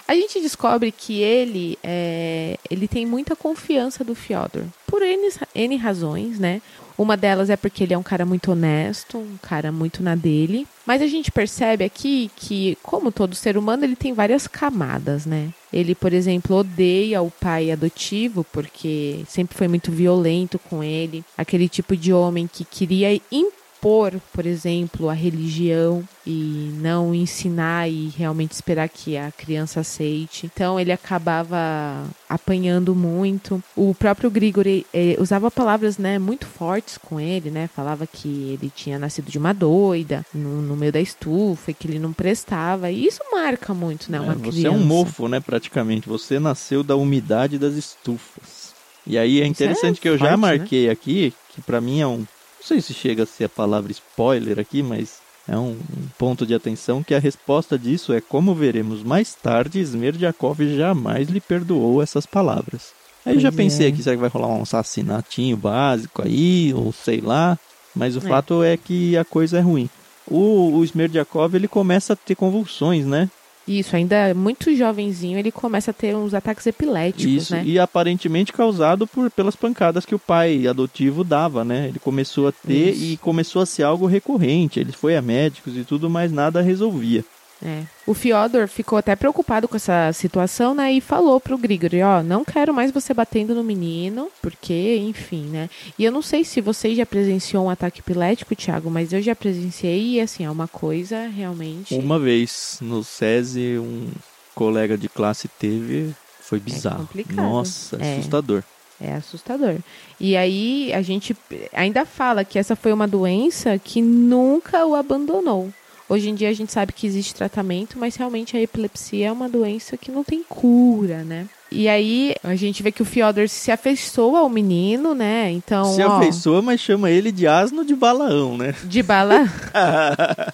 A 0.07 0.15
gente 0.15 0.39
descobre 0.41 0.91
que 0.91 1.21
ele 1.21 1.77
é, 1.83 2.57
ele 2.71 2.87
tem 2.87 3.05
muita 3.05 3.35
confiança 3.35 4.03
do 4.03 4.15
Fyodor. 4.15 4.63
Por 4.87 5.01
N, 5.01 5.29
N 5.53 5.75
razões, 5.77 6.39
né? 6.39 6.61
Uma 6.97 7.15
delas 7.15 7.51
é 7.51 7.55
porque 7.57 7.83
ele 7.83 7.93
é 7.93 7.97
um 7.97 8.01
cara 8.01 8.25
muito 8.25 8.51
honesto, 8.51 9.19
um 9.19 9.37
cara 9.39 9.71
muito 9.71 10.01
na 10.01 10.15
dele. 10.15 10.65
Mas 10.85 11.01
a 11.01 11.07
gente 11.07 11.29
percebe 11.31 11.83
aqui 11.83 12.31
que, 12.35 12.75
como 12.81 13.11
todo 13.11 13.35
ser 13.35 13.55
humano, 13.57 13.83
ele 13.83 13.95
tem 13.95 14.13
várias 14.13 14.47
camadas, 14.47 15.25
né? 15.25 15.49
Ele, 15.71 15.93
por 15.93 16.11
exemplo, 16.11 16.55
odeia 16.55 17.21
o 17.21 17.29
pai 17.29 17.69
adotivo 17.69 18.43
porque 18.51 19.19
sempre 19.27 19.55
foi 19.55 19.67
muito 19.67 19.91
violento 19.91 20.57
com 20.57 20.83
ele. 20.83 21.23
Aquele 21.37 21.69
tipo 21.69 21.95
de 21.95 22.11
homem 22.11 22.49
que 22.51 22.65
queria 22.65 23.13
impor, 23.31 23.51
por 23.81 24.45
exemplo, 24.45 25.09
a 25.09 25.13
religião 25.13 26.03
e 26.25 26.71
não 26.81 27.13
ensinar 27.15 27.87
e 27.89 28.09
realmente 28.17 28.51
esperar 28.51 28.89
que 28.89 29.15
a 29.17 29.31
criança 29.31 29.79
aceite. 29.79 30.45
Então 30.45 30.79
ele 30.79 30.91
acabava 30.91 32.05
apanhando 32.29 32.93
muito. 32.95 33.63
O 33.75 33.93
próprio 33.95 34.29
Grigori 34.29 34.85
usava 35.19 35.49
palavras, 35.49 35.97
né, 35.97 36.19
muito 36.19 36.45
fortes 36.45 36.97
com 36.97 37.19
ele, 37.19 37.49
né? 37.49 37.69
Falava 37.73 38.05
que 38.05 38.27
ele 38.27 38.71
tinha 38.75 38.99
nascido 38.99 39.29
de 39.31 39.37
uma 39.37 39.53
doida 39.53 40.25
no, 40.33 40.61
no 40.61 40.75
meio 40.75 40.91
da 40.91 40.99
estufa 40.99 41.71
e 41.71 41.73
que 41.73 41.87
ele 41.87 41.99
não 41.99 42.11
prestava. 42.13 42.91
E 42.91 43.05
isso 43.05 43.21
marca 43.31 43.73
muito, 43.73 44.11
né, 44.11 44.19
uma 44.19 44.33
É, 44.33 44.35
você 44.35 44.49
criança. 44.49 44.67
é 44.67 44.71
um 44.71 44.79
mofo, 44.85 45.27
né, 45.27 45.39
praticamente. 45.39 46.09
Você 46.09 46.39
nasceu 46.39 46.83
da 46.83 46.95
umidade 46.95 47.57
das 47.57 47.75
estufas. 47.75 48.73
E 49.05 49.17
aí 49.17 49.39
é 49.39 49.43
Isso 49.43 49.51
interessante 49.51 49.99
é 49.99 50.01
que 50.01 50.09
eu 50.09 50.17
já 50.17 50.29
forte, 50.29 50.41
né? 50.41 50.57
marquei 50.57 50.89
aqui, 50.89 51.33
que 51.53 51.61
pra 51.61 51.79
mim 51.79 52.01
é 52.01 52.07
um. 52.07 52.25
Não 52.67 52.75
sei 52.75 52.81
se 52.81 52.93
chega 52.93 53.23
a 53.23 53.25
ser 53.25 53.45
a 53.45 53.49
palavra 53.49 53.89
spoiler 53.93 54.59
aqui, 54.59 54.83
mas 54.83 55.19
é 55.47 55.55
um, 55.57 55.69
um 55.69 56.07
ponto 56.17 56.45
de 56.45 56.53
atenção 56.53 57.01
que 57.01 57.15
a 57.15 57.19
resposta 57.19 57.79
disso 57.79 58.11
é 58.11 58.19
como 58.19 58.53
veremos 58.53 59.03
mais 59.03 59.33
tarde, 59.33 59.79
Smerdyakov 59.79 60.59
jamais 60.75 61.29
lhe 61.29 61.39
perdoou 61.39 62.01
essas 62.03 62.25
palavras. 62.25 62.91
Aí 63.25 63.35
eu 63.35 63.39
já 63.39 63.53
Pois 63.53 63.55
pensei 63.55 63.85
é. 63.85 63.89
aqui, 63.89 64.03
será 64.03 64.17
que 64.17 64.19
vai 64.19 64.29
rolar 64.29 64.49
um 64.49 64.63
assassinatinho 64.63 65.55
básico 65.55 66.21
aí, 66.21 66.73
ou 66.73 66.91
sei 66.91 67.21
lá. 67.21 67.57
Mas 67.95 68.17
o 68.17 68.19
É. 68.19 68.23
fato 68.23 68.61
é 68.61 68.75
que 68.75 69.15
a 69.15 69.23
coisa 69.23 69.59
é 69.59 69.61
ruim. 69.61 69.89
O, 70.29 70.73
o 70.75 70.83
Smerdyakov, 70.83 71.55
ele 71.55 71.69
começa 71.69 72.11
a 72.11 72.15
ter 72.17 72.35
convulsões, 72.35 73.05
né? 73.05 73.29
Isso, 73.67 73.95
ainda 73.95 74.33
muito 74.33 74.73
jovenzinho, 74.75 75.37
ele 75.37 75.51
começa 75.51 75.91
a 75.91 75.93
ter 75.93 76.15
uns 76.15 76.33
ataques 76.33 76.65
epiléticos, 76.65 77.25
Isso, 77.25 77.53
né? 77.53 77.63
e 77.65 77.77
aparentemente 77.77 78.53
causado 78.53 79.05
por, 79.05 79.29
pelas 79.29 79.55
pancadas 79.55 80.05
que 80.05 80.15
o 80.15 80.19
pai 80.19 80.65
adotivo 80.65 81.23
dava, 81.23 81.65
né? 81.65 81.87
Ele 81.89 81.99
começou 81.99 82.47
a 82.47 82.51
ter 82.51 82.91
Isso. 82.91 83.03
e 83.03 83.17
começou 83.17 83.61
a 83.61 83.65
ser 83.65 83.83
algo 83.83 84.05
recorrente. 84.05 84.79
Ele 84.79 84.91
foi 84.91 85.17
a 85.17 85.21
médicos 85.21 85.75
e 85.75 85.83
tudo, 85.83 86.09
mas 86.09 86.31
nada 86.31 86.61
resolvia. 86.61 87.25
É. 87.63 87.83
O 88.05 88.13
Fyodor 88.13 88.67
ficou 88.67 88.99
até 88.99 89.15
preocupado 89.15 89.67
com 89.67 89.75
essa 89.75 90.11
situação, 90.13 90.75
né? 90.75 90.93
E 90.93 91.01
falou 91.01 91.39
pro 91.39 91.57
Grigori, 91.57 92.03
ó, 92.03 92.21
não 92.21 92.45
quero 92.45 92.71
mais 92.73 92.91
você 92.91 93.13
batendo 93.13 93.55
no 93.55 93.63
menino, 93.63 94.29
porque, 94.41 94.97
enfim, 94.97 95.45
né? 95.45 95.69
E 95.97 96.05
eu 96.05 96.11
não 96.11 96.21
sei 96.21 96.43
se 96.43 96.61
você 96.61 96.93
já 96.93 97.05
presenciou 97.05 97.65
um 97.65 97.69
ataque 97.69 97.99
epilético, 97.99 98.55
Thiago, 98.55 98.91
mas 98.91 99.11
eu 99.11 99.21
já 99.21 99.35
presenciei 99.35 100.17
e, 100.17 100.21
assim, 100.21 100.45
é 100.45 100.51
uma 100.51 100.67
coisa 100.67 101.27
realmente... 101.27 101.95
Uma 101.95 102.19
vez 102.19 102.77
no 102.79 103.03
SESI, 103.03 103.79
um 103.79 104.07
colega 104.53 104.95
de 104.97 105.09
classe 105.09 105.47
teve, 105.47 106.13
foi 106.39 106.59
bizarro. 106.59 106.99
complicado. 107.07 107.35
Nossa, 107.37 107.97
É. 107.99 108.13
assustador. 108.17 108.63
É 108.99 109.13
assustador. 109.13 109.75
E 110.19 110.35
aí 110.37 110.91
a 110.93 111.01
gente 111.03 111.35
ainda 111.73 112.05
fala 112.05 112.43
que 112.43 112.57
essa 112.57 112.75
foi 112.75 112.91
uma 112.91 113.07
doença 113.07 113.77
que 113.77 114.01
nunca 114.01 114.85
o 114.85 114.95
abandonou. 114.95 115.71
Hoje 116.09 116.29
em 116.29 116.35
dia 116.35 116.49
a 116.49 116.53
gente 116.53 116.71
sabe 116.71 116.93
que 116.93 117.05
existe 117.05 117.35
tratamento, 117.35 117.99
mas 117.99 118.15
realmente 118.15 118.55
a 118.55 118.61
epilepsia 118.61 119.27
é 119.27 119.31
uma 119.31 119.49
doença 119.49 119.97
que 119.97 120.09
não 120.09 120.23
tem 120.23 120.41
cura, 120.41 121.23
né? 121.23 121.47
E 121.69 121.89
aí 121.89 122.33
a 122.43 122.55
gente 122.55 122.81
vê 122.81 122.93
que 122.93 123.01
o 123.01 123.05
Fyodor 123.05 123.49
se 123.49 123.71
afeiçoou 123.71 124.37
ao 124.37 124.47
menino, 124.47 125.13
né? 125.13 125.51
Então, 125.51 125.83
Se 125.93 126.01
ó, 126.01 126.13
afeiçoa, 126.13 126.61
mas 126.61 126.79
chama 126.79 127.11
ele 127.11 127.29
de 127.29 127.45
asno 127.45 127.83
de 127.83 127.93
Balaão, 127.93 128.57
né? 128.57 128.73
de 128.85 129.03
bala. 129.03 129.41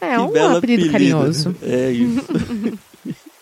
é 0.00 0.16
Que 0.16 0.18
um 0.18 0.56
apelido 0.56 0.90
carinhoso. 0.90 1.54
É 1.62 1.90
isso. 1.92 2.24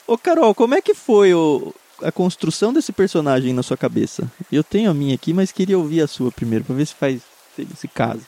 Ô, 0.06 0.18
Carol, 0.18 0.54
como 0.54 0.74
é 0.74 0.82
que 0.82 0.94
foi 0.94 1.32
o, 1.32 1.74
a 2.02 2.12
construção 2.12 2.72
desse 2.72 2.92
personagem 2.92 3.54
na 3.54 3.62
sua 3.62 3.76
cabeça? 3.76 4.30
Eu 4.52 4.62
tenho 4.62 4.90
a 4.90 4.94
minha 4.94 5.14
aqui, 5.14 5.32
mas 5.32 5.50
queria 5.50 5.78
ouvir 5.78 6.02
a 6.02 6.06
sua 6.06 6.30
primeiro, 6.30 6.64
pra 6.64 6.76
ver 6.76 6.86
se 6.86 6.94
faz 6.94 7.22
esse 7.58 7.88
caso. 7.88 8.20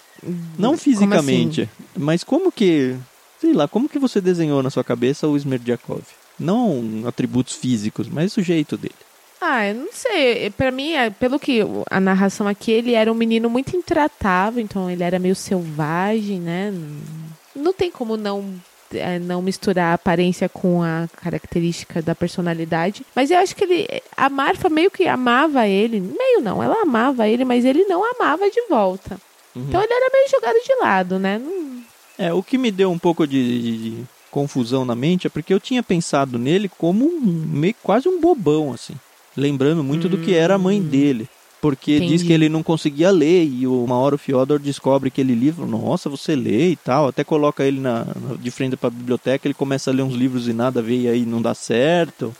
Não 0.58 0.70
Como 0.70 0.78
fisicamente, 0.78 1.62
assim? 1.62 1.70
mas 1.96 2.24
como 2.24 2.50
que, 2.50 2.96
sei 3.40 3.52
lá, 3.52 3.68
como 3.68 3.88
que 3.88 3.98
você 3.98 4.20
desenhou 4.20 4.62
na 4.62 4.70
sua 4.70 4.82
cabeça 4.84 5.26
o 5.28 5.36
Smerdyakov? 5.36 6.02
Não 6.38 7.04
atributos 7.06 7.54
físicos, 7.54 8.08
mas 8.08 8.36
o 8.36 8.42
jeito 8.42 8.76
dele. 8.76 8.94
Ah, 9.40 9.66
eu 9.66 9.74
não 9.76 9.88
sei. 9.92 10.50
Pra 10.50 10.70
mim, 10.72 10.92
é- 10.92 11.10
pelo 11.10 11.38
que 11.38 11.60
a 11.90 12.00
narração 12.00 12.48
aqui, 12.48 12.72
ele 12.72 12.94
era 12.94 13.10
um 13.10 13.14
menino 13.14 13.48
muito 13.48 13.76
intratável, 13.76 14.60
então 14.62 14.90
ele 14.90 15.02
era 15.04 15.18
meio 15.18 15.34
selvagem, 15.36 16.40
né? 16.40 16.72
Não- 16.72 17.62
Não 17.64 17.72
tem 17.72 17.90
como 17.90 18.16
não 18.16 18.54
é, 18.92 19.18
não 19.18 19.42
misturar 19.42 19.90
a 19.90 19.94
aparência 19.94 20.48
com 20.48 20.82
a 20.82 21.08
característica 21.20 22.00
da 22.00 22.14
personalidade. 22.14 23.04
Mas 23.14 23.30
eu 23.30 23.38
acho 23.38 23.54
que 23.54 23.64
ele. 23.64 23.86
A 24.16 24.28
Marfa 24.30 24.68
meio 24.68 24.90
que 24.90 25.06
amava 25.06 25.66
ele. 25.66 26.00
Meio 26.00 26.40
não, 26.40 26.62
ela 26.62 26.82
amava 26.82 27.28
ele, 27.28 27.44
mas 27.44 27.64
ele 27.64 27.84
não 27.84 28.02
amava 28.14 28.48
de 28.50 28.60
volta. 28.68 29.20
Uhum. 29.58 29.64
Então 29.68 29.82
ele 29.82 29.92
era 29.92 30.10
meio 30.12 30.28
jogado 30.30 30.56
de 30.64 30.74
lado, 30.80 31.18
né? 31.18 31.38
Não- 31.38 31.82
É, 32.18 32.32
o 32.32 32.42
que 32.42 32.58
me 32.58 32.70
deu 32.70 32.90
um 32.90 32.98
pouco 32.98 33.26
de, 33.26 33.60
de- 33.62 33.78
de 33.90 34.04
confusão 34.30 34.84
na 34.84 34.94
mente 34.94 35.26
é 35.26 35.30
porque 35.30 35.54
eu 35.54 35.60
tinha 35.60 35.82
pensado 35.82 36.38
nele 36.38 36.68
como 36.68 37.04
um, 37.06 37.20
meio, 37.46 37.74
quase 37.82 38.08
um 38.08 38.20
bobão, 38.20 38.72
assim. 38.72 38.94
Lembrando 39.36 39.84
muito 39.84 40.08
do 40.08 40.18
que 40.18 40.34
era 40.34 40.56
a 40.56 40.58
mãe 40.58 40.80
dele. 40.82 41.28
Porque 41.60 41.98
diz 41.98 42.06
Entendi. 42.06 42.24
que 42.26 42.32
ele 42.32 42.48
não 42.48 42.62
conseguia 42.62 43.10
ler 43.10 43.44
e 43.44 43.66
uma 43.66 43.96
hora 43.98 44.14
o 44.14 44.18
Fyodor 44.18 44.60
descobre 44.60 45.08
aquele 45.08 45.34
livro, 45.34 45.66
nossa, 45.66 46.08
você 46.08 46.36
lê 46.36 46.70
e 46.70 46.76
tal, 46.76 47.08
até 47.08 47.24
coloca 47.24 47.64
ele 47.64 47.80
na, 47.80 48.06
de 48.38 48.50
frente 48.52 48.76
para 48.76 48.86
a 48.88 48.90
biblioteca, 48.90 49.46
ele 49.48 49.54
começa 49.54 49.90
a 49.90 49.94
ler 49.94 50.02
uns 50.02 50.14
livros 50.14 50.46
e 50.46 50.52
nada 50.52 50.78
a 50.78 50.82
ver 50.82 51.00
e 51.00 51.08
aí 51.08 51.26
não 51.26 51.42
dá 51.42 51.54
certo. 51.54 52.32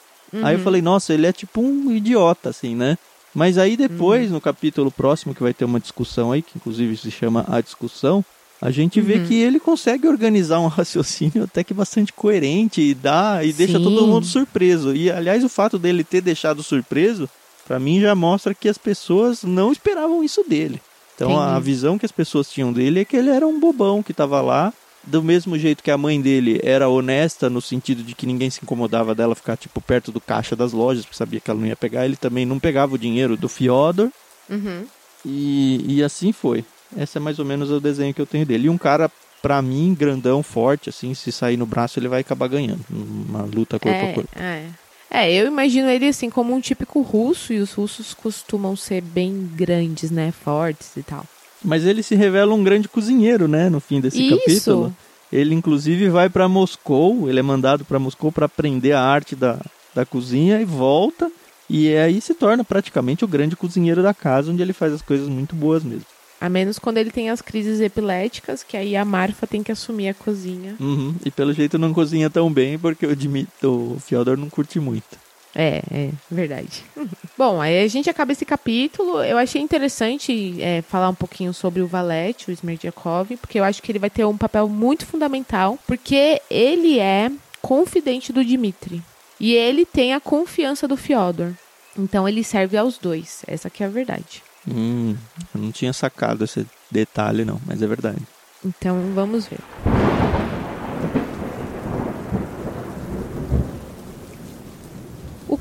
Aí 0.43 0.55
eu 0.55 0.61
falei, 0.61 0.81
nossa, 0.83 1.13
ele 1.15 1.27
é 1.27 1.33
tipo 1.33 1.61
um 1.61 1.91
idiota, 1.91 2.51
assim, 2.51 2.77
né? 2.77 2.97
Mas 3.39 3.57
aí 3.57 3.77
depois, 3.77 4.33
no 4.33 4.41
capítulo 4.41 4.91
próximo, 4.91 5.33
que 5.33 5.45
vai 5.45 5.55
ter 5.55 5.65
uma 5.65 5.79
discussão 5.79 6.33
aí, 6.33 6.43
que 6.43 6.57
inclusive 6.57 6.97
se 6.97 7.09
chama 7.09 7.45
A 7.47 7.61
Discussão, 7.61 8.25
a 8.61 8.69
gente 8.73 9.01
vê 9.01 9.21
que 9.21 9.41
ele 9.41 9.61
consegue 9.61 10.09
organizar 10.09 10.59
um 10.59 10.67
raciocínio 10.67 11.45
até 11.45 11.63
que 11.63 11.73
bastante 11.73 12.13
coerente 12.13 12.81
e 12.81 12.95
dá 12.95 13.45
e 13.45 13.53
deixa 13.53 13.79
Sim. 13.79 13.85
todo 13.85 14.09
mundo 14.09 14.27
surpreso. 14.27 14.93
E 14.93 15.09
aliás, 15.09 15.45
o 15.45 15.49
fato 15.49 15.79
dele 15.79 16.03
ter 16.03 16.21
deixado 16.21 16.65
surpreso, 16.65 17.31
pra 17.65 17.79
mim 17.79 18.01
já 18.01 18.13
mostra 18.13 18.53
que 18.53 18.69
as 18.69 18.77
pessoas 18.77 19.45
não 19.45 19.71
esperavam 19.71 20.25
isso 20.25 20.43
dele. 20.43 20.83
Então 21.15 21.41
a 21.41 21.51
Entendi. 21.51 21.65
visão 21.65 21.97
que 21.97 22.07
as 22.07 22.11
pessoas 22.11 22.51
tinham 22.51 22.73
dele 22.73 23.03
é 23.03 23.05
que 23.05 23.17
ele 23.17 23.31
era 23.31 23.47
um 23.47 23.61
bobão 23.61 24.03
que 24.03 24.13
tava 24.13 24.41
lá, 24.41 24.73
do 25.11 25.23
mesmo 25.23 25.59
jeito 25.59 25.83
que 25.83 25.91
a 25.91 25.99
mãe 25.99 26.21
dele 26.21 26.61
era 26.63 26.89
honesta 26.89 27.49
no 27.49 27.61
sentido 27.61 28.03
de 28.03 28.15
que 28.15 28.27
ninguém 28.27 28.51
se 28.51 28.61
incomodava 28.63 29.15
dela 29.15 29.35
ficar 29.35 29.57
tipo 29.57 29.81
perto 29.81 30.13
do 30.13 30.21
caixa 30.21 30.55
das 30.55 30.73
lojas, 30.73 31.05
porque 31.05 31.17
sabia 31.17 31.41
que 31.41 31.51
ela 31.51 31.59
não 31.61 31.67
ia 31.67 31.77
pegar, 31.77 32.05
ele 32.05 32.17
também 32.17 32.45
não 32.47 32.59
pegava 32.59 32.95
o 32.95 32.99
dinheiro 32.99 33.37
do 33.37 33.49
Fyodor. 33.49 34.11
Uhum. 34.49 34.85
E, 35.25 35.85
e 35.97 36.03
assim 36.03 36.33
foi. 36.33 36.65
Esse 36.97 37.19
é 37.19 37.21
mais 37.21 37.39
ou 37.39 37.45
menos 37.45 37.71
o 37.71 37.81
desenho 37.81 38.15
que 38.15 38.21
eu 38.21 38.27
tenho 38.27 38.47
dele. 38.47 38.67
E 38.67 38.71
um 38.71 38.79
cara, 38.79 39.11
pra 39.43 39.61
mim, 39.61 39.95
grandão, 39.99 40.43
forte, 40.43 40.89
assim, 40.89 41.13
se 41.15 41.31
sair 41.33 41.57
no 41.57 41.67
braço, 41.67 41.99
ele 41.99 42.09
vai 42.09 42.21
acabar 42.21 42.49
ganhando. 42.49 42.81
Uma 42.91 43.43
luta 43.43 43.79
corpo 43.79 43.99
a 43.99 44.01
É, 44.09 44.13
corpo. 44.13 44.31
é. 44.39 44.67
É, 45.11 45.33
eu 45.33 45.47
imagino 45.47 45.89
ele 45.89 46.07
assim 46.07 46.29
como 46.29 46.55
um 46.55 46.61
típico 46.61 47.01
russo, 47.01 47.53
e 47.55 47.59
os 47.61 47.73
russos 47.73 48.13
costumam 48.13 48.77
ser 48.77 49.01
bem 49.01 49.51
grandes, 49.55 50.11
né? 50.11 50.31
Fortes 50.33 50.95
e 50.99 51.03
tal. 51.03 51.25
Mas 51.65 51.85
ele 51.85 52.03
se 52.03 52.15
revela 52.15 52.55
um 52.55 52.63
grande 52.63 52.89
cozinheiro, 52.89 53.49
né, 53.49 53.69
no 53.69 53.81
fim 53.81 54.01
desse 54.01 54.21
Isso. 54.21 54.39
capítulo. 54.39 54.97
Ele, 55.33 55.55
inclusive, 55.55 56.09
vai 56.09 56.31
pra 56.31 56.49
Moscou, 56.49 57.29
ele 57.29 57.39
é 57.39 57.43
mandado 57.43 57.85
pra 57.85 57.99
Moscou 57.99 58.33
pra 58.33 58.47
aprender 58.47 58.93
a 58.93 59.03
arte 59.03 59.37
da, 59.37 59.59
da 59.95 60.07
cozinha 60.07 60.61
e 60.61 60.65
volta. 60.65 61.31
E 61.69 61.95
aí 61.95 62.21
se 62.21 62.33
torna 62.33 62.65
praticamente 62.65 63.25
o 63.25 63.29
grande 63.29 63.55
cozinheiro 63.55 64.03
da 64.03 64.15
casa, 64.15 64.51
onde 64.51 64.63
ele 64.63 64.73
faz 64.73 64.93
as 64.93 65.03
coisas 65.03 65.29
muito 65.29 65.55
boas 65.55 65.85
mesmo. 65.85 66.07
A 66.41 66.49
menos 66.49 66.79
quando 66.79 66.99
ele 66.99 67.11
tem 67.11 67.31
as 67.31 67.43
crises 67.43 67.81
epiléticas, 67.81 68.63
que 68.63 68.77
aí 68.77 68.97
a 68.97 69.05
Marfa 69.05 69.47
tem 69.47 69.63
que 69.63 69.73
assumir 69.73 70.09
a 70.09 70.15
cozinha. 70.15 70.77
Uhum. 70.81 71.15
E 71.25 71.31
pelo 71.31 71.53
jeito 71.53 71.77
não 71.77 71.93
cozinha 71.93 72.31
tão 72.31 72.51
bem, 72.51 72.79
porque 72.79 73.05
o, 73.05 73.15
Dmit, 73.15 73.49
o 73.65 73.99
Fyodor 74.01 74.37
não 74.37 74.49
curte 74.49 74.79
muito. 74.79 75.19
É, 75.61 75.83
é, 75.91 76.11
verdade. 76.31 76.85
Bom, 77.37 77.61
aí 77.61 77.83
a 77.83 77.89
gente 77.89 78.09
acaba 78.09 78.31
esse 78.31 78.45
capítulo. 78.45 79.25
Eu 79.25 79.37
achei 79.37 79.61
interessante 79.61 80.57
é, 80.63 80.83
falar 80.83 81.09
um 81.09 81.15
pouquinho 81.17 81.53
sobre 81.53 81.83
o 81.83 81.89
Valete, 81.89 82.49
o 82.49 82.53
Smerdyakov, 82.53 83.37
porque 83.39 83.59
eu 83.59 83.65
acho 83.65 83.83
que 83.83 83.91
ele 83.91 83.99
vai 83.99 84.09
ter 84.09 84.25
um 84.25 84.39
papel 84.39 84.69
muito 84.69 85.05
fundamental, 85.05 85.77
porque 85.85 86.41
ele 86.49 87.01
é 87.01 87.33
confidente 87.61 88.33
do 88.33 88.45
Dmitri. 88.45 89.03
E 89.41 89.53
ele 89.53 89.85
tem 89.85 90.15
a 90.15 90.21
confiança 90.21 90.87
do 90.87 90.97
Fyodor. 90.97 91.53
Então 91.99 92.29
ele 92.29 92.45
serve 92.45 92.77
aos 92.77 92.97
dois. 92.97 93.43
Essa 93.45 93.69
que 93.69 93.83
é 93.83 93.87
a 93.87 93.91
verdade. 93.91 94.45
Hum, 94.67 95.17
eu 95.53 95.61
não 95.61 95.73
tinha 95.73 95.93
sacado 95.93 96.45
esse 96.45 96.65
detalhe, 96.89 97.45
não, 97.45 97.61
mas 97.67 97.83
é 97.83 97.87
verdade. 97.87 98.23
Então 98.65 99.13
vamos 99.13 99.47
ver. 99.49 99.59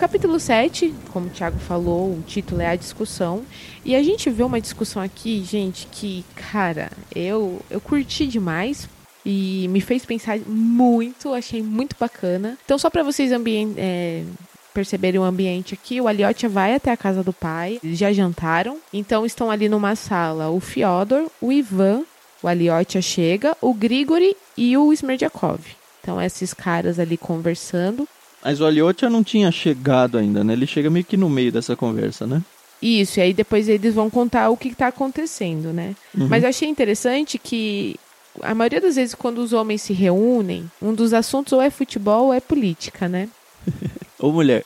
Capítulo 0.08 0.40
7, 0.40 0.96
como 1.12 1.28
o 1.28 1.30
Thiago 1.30 1.60
falou, 1.60 2.14
o 2.14 2.24
título 2.26 2.62
é 2.62 2.68
a 2.68 2.78
discussão. 2.78 3.44
E 3.84 3.94
a 3.94 4.02
gente 4.02 4.30
vê 4.30 4.42
uma 4.42 4.62
discussão 4.62 5.02
aqui, 5.02 5.44
gente, 5.44 5.86
que, 5.92 6.24
cara, 6.34 6.90
eu, 7.14 7.60
eu 7.70 7.82
curti 7.82 8.26
demais. 8.26 8.88
E 9.26 9.68
me 9.68 9.82
fez 9.82 10.06
pensar 10.06 10.40
muito, 10.48 11.34
achei 11.34 11.62
muito 11.62 11.98
bacana. 12.00 12.58
Então, 12.64 12.78
só 12.78 12.90
para 12.90 13.04
vocês 13.04 13.32
é, 13.76 14.24
perceberem 14.74 15.20
o 15.20 15.26
ambiente 15.26 15.74
aqui, 15.74 16.00
o 16.00 16.08
Aliotia 16.08 16.48
vai 16.48 16.74
até 16.74 16.90
a 16.90 16.96
casa 16.96 17.22
do 17.22 17.34
pai, 17.34 17.78
eles 17.84 18.00
já 18.00 18.14
jantaram. 18.14 18.78
Então, 18.94 19.26
estão 19.26 19.52
ali 19.52 19.68
numa 19.68 19.98
sala 19.98 20.50
o 20.50 20.62
Fyodor, 20.62 21.30
o 21.42 21.52
Ivan, 21.52 22.04
o 22.42 22.48
Aliotia 22.48 23.02
chega, 23.02 23.58
o 23.60 23.74
Grigori 23.74 24.38
e 24.56 24.78
o 24.78 24.94
Smerdyakov. 24.94 25.60
Então, 26.02 26.22
esses 26.22 26.54
caras 26.54 26.98
ali 26.98 27.18
conversando. 27.18 28.08
Mas 28.48 28.62
o 28.62 28.66
Aliotia 28.66 29.10
não 29.10 29.26
tinha 29.26 29.52
chegado 29.52 30.18
ainda, 30.18 30.42
né? 30.42 30.54
Ele 30.54 30.66
chega 30.66 30.90
meio 30.90 31.04
que 31.04 31.18
no 31.18 31.30
meio 31.30 31.52
dessa 31.52 31.76
conversa, 31.76 32.26
né? 32.26 32.42
Isso, 32.82 33.20
e 33.20 33.22
aí 33.22 33.34
depois 33.34 33.68
eles 33.68 33.94
vão 33.94 34.10
contar 34.10 34.50
o 34.50 34.56
que 34.56 34.70
está 34.70 34.88
acontecendo, 34.88 35.74
né? 35.74 35.94
Uhum. 36.18 36.30
Mas 36.30 36.44
eu 36.44 36.50
achei 36.50 36.70
interessante 36.70 37.38
que 37.38 37.98
a 38.42 38.56
maioria 38.56 38.80
das 38.80 38.96
vezes 38.96 39.14
quando 39.14 39.40
os 39.40 39.52
homens 39.52 39.82
se 39.82 39.92
reúnem, 39.92 40.72
um 40.82 40.94
dos 40.94 41.14
assuntos 41.14 41.52
ou 41.52 41.62
é 41.62 41.70
futebol 41.70 42.28
ou 42.28 42.34
é 42.34 42.40
política, 42.40 43.10
né? 43.10 43.28
Ô 44.18 44.32
mulher, 44.32 44.64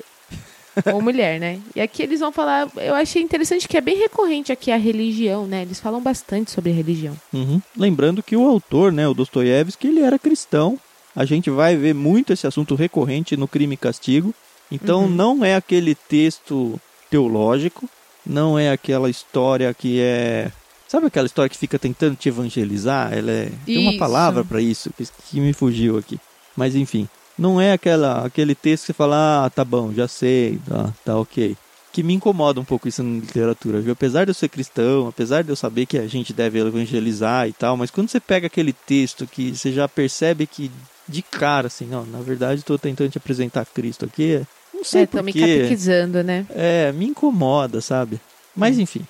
ou 0.94 1.02
mulher, 1.02 1.40
né? 1.40 1.60
E 1.76 1.82
aqui 1.82 2.04
eles 2.04 2.20
vão 2.20 2.32
falar, 2.32 2.70
eu 2.78 2.94
achei 2.94 3.20
interessante 3.20 3.68
que 3.68 3.78
é 3.78 3.82
bem 3.82 3.98
recorrente 3.98 4.52
aqui 4.52 4.72
a 4.72 4.78
religião, 4.78 5.48
né? 5.48 5.64
Eles 5.64 5.80
falam 5.80 6.00
bastante 6.00 6.52
sobre 6.52 6.70
religião. 6.70 7.18
Uhum. 7.34 7.60
Lembrando 7.76 8.22
que 8.22 8.36
o 8.36 8.48
autor, 8.48 8.92
né, 8.92 9.08
o 9.08 9.14
Dostoiévski, 9.16 9.88
ele 9.88 10.02
era 10.02 10.20
cristão. 10.20 10.78
A 11.16 11.26
gente 11.26 11.50
vai 11.50 11.76
ver 11.76 11.94
muito 11.94 12.32
esse 12.34 12.48
assunto 12.48 12.76
recorrente 12.76 13.36
no 13.36 13.48
Crime 13.48 13.74
e 13.74 13.78
Castigo. 13.78 14.34
Então 14.72 15.04
Uhum. 15.04 15.10
não 15.10 15.46
é 15.46 15.56
aquele 15.56 15.94
texto 15.96 16.80
teológico, 17.10 17.90
não 18.26 18.58
é 18.58 18.72
aquela 18.72 19.10
história 19.10 19.74
que 19.74 20.00
é 20.00 20.52
Sabe 20.88 21.08
aquela 21.08 21.26
história 21.26 21.50
que 21.50 21.58
fica 21.58 21.80
tentando 21.80 22.18
te 22.18 22.28
evangelizar? 22.28 23.14
Ela 23.14 23.32
é... 23.32 23.52
tem 23.66 23.78
uma 23.78 23.98
palavra 23.98 24.44
para 24.44 24.60
isso 24.62 24.92
que, 24.98 25.08
que 25.30 25.40
me 25.40 25.54
fugiu 25.54 25.98
aqui. 25.98 26.20
Mas 26.54 26.76
enfim, 26.76 27.08
não 27.38 27.62
é 27.62 27.72
aquela 27.72 28.26
aquele 28.26 28.54
texto 28.54 28.82
que 28.84 28.88
você 28.88 28.94
fala, 28.94 29.46
ah, 29.46 29.50
tá 29.50 29.64
bom, 29.64 29.94
já 29.94 30.06
sei, 30.08 30.60
tá, 30.68 30.94
tá 31.06 31.18
ok. 31.18 31.56
Que 31.94 32.04
me 32.04 32.14
incomoda 32.14 32.60
um 32.60 32.66
pouco 32.66 32.90
isso 32.90 33.02
na 33.04 33.22
literatura, 33.22 33.80
viu? 33.80 33.94
Apesar 33.94 34.26
de 34.26 34.32
eu 34.32 34.36
ser 34.36 34.50
cristão, 34.50 35.08
apesar 35.08 35.44
de 35.44 35.50
eu 35.50 35.56
saber 35.56 35.86
que 35.86 35.98
a 35.98 36.08
gente 36.08 36.34
deve 36.34 36.60
evangelizar 36.60 37.48
e 37.48 37.54
tal, 37.54 37.78
mas 37.78 37.90
quando 37.90 38.10
você 38.10 38.20
pega 38.20 38.48
aquele 38.48 38.74
texto 38.74 39.26
que 39.26 39.56
você 39.56 39.72
já 39.72 39.88
percebe 39.88 40.46
que 40.46 40.70
de 41.12 41.22
cara, 41.22 41.68
assim, 41.68 41.86
não, 41.86 42.06
na 42.06 42.20
verdade 42.20 42.62
estou 42.62 42.80
tentando 42.80 43.12
te 43.12 43.18
apresentar 43.18 43.66
Cristo 43.66 44.06
aqui. 44.06 44.42
Não 44.74 44.84
sei 44.84 45.08
é, 45.12 45.22
me 45.22 45.34
catequizando, 45.34 46.24
né? 46.24 46.46
É, 46.50 46.92
me 46.92 47.06
incomoda, 47.06 47.82
sabe? 47.82 48.20
Mas 48.56 48.78
hum. 48.78 48.82
enfim, 48.82 49.06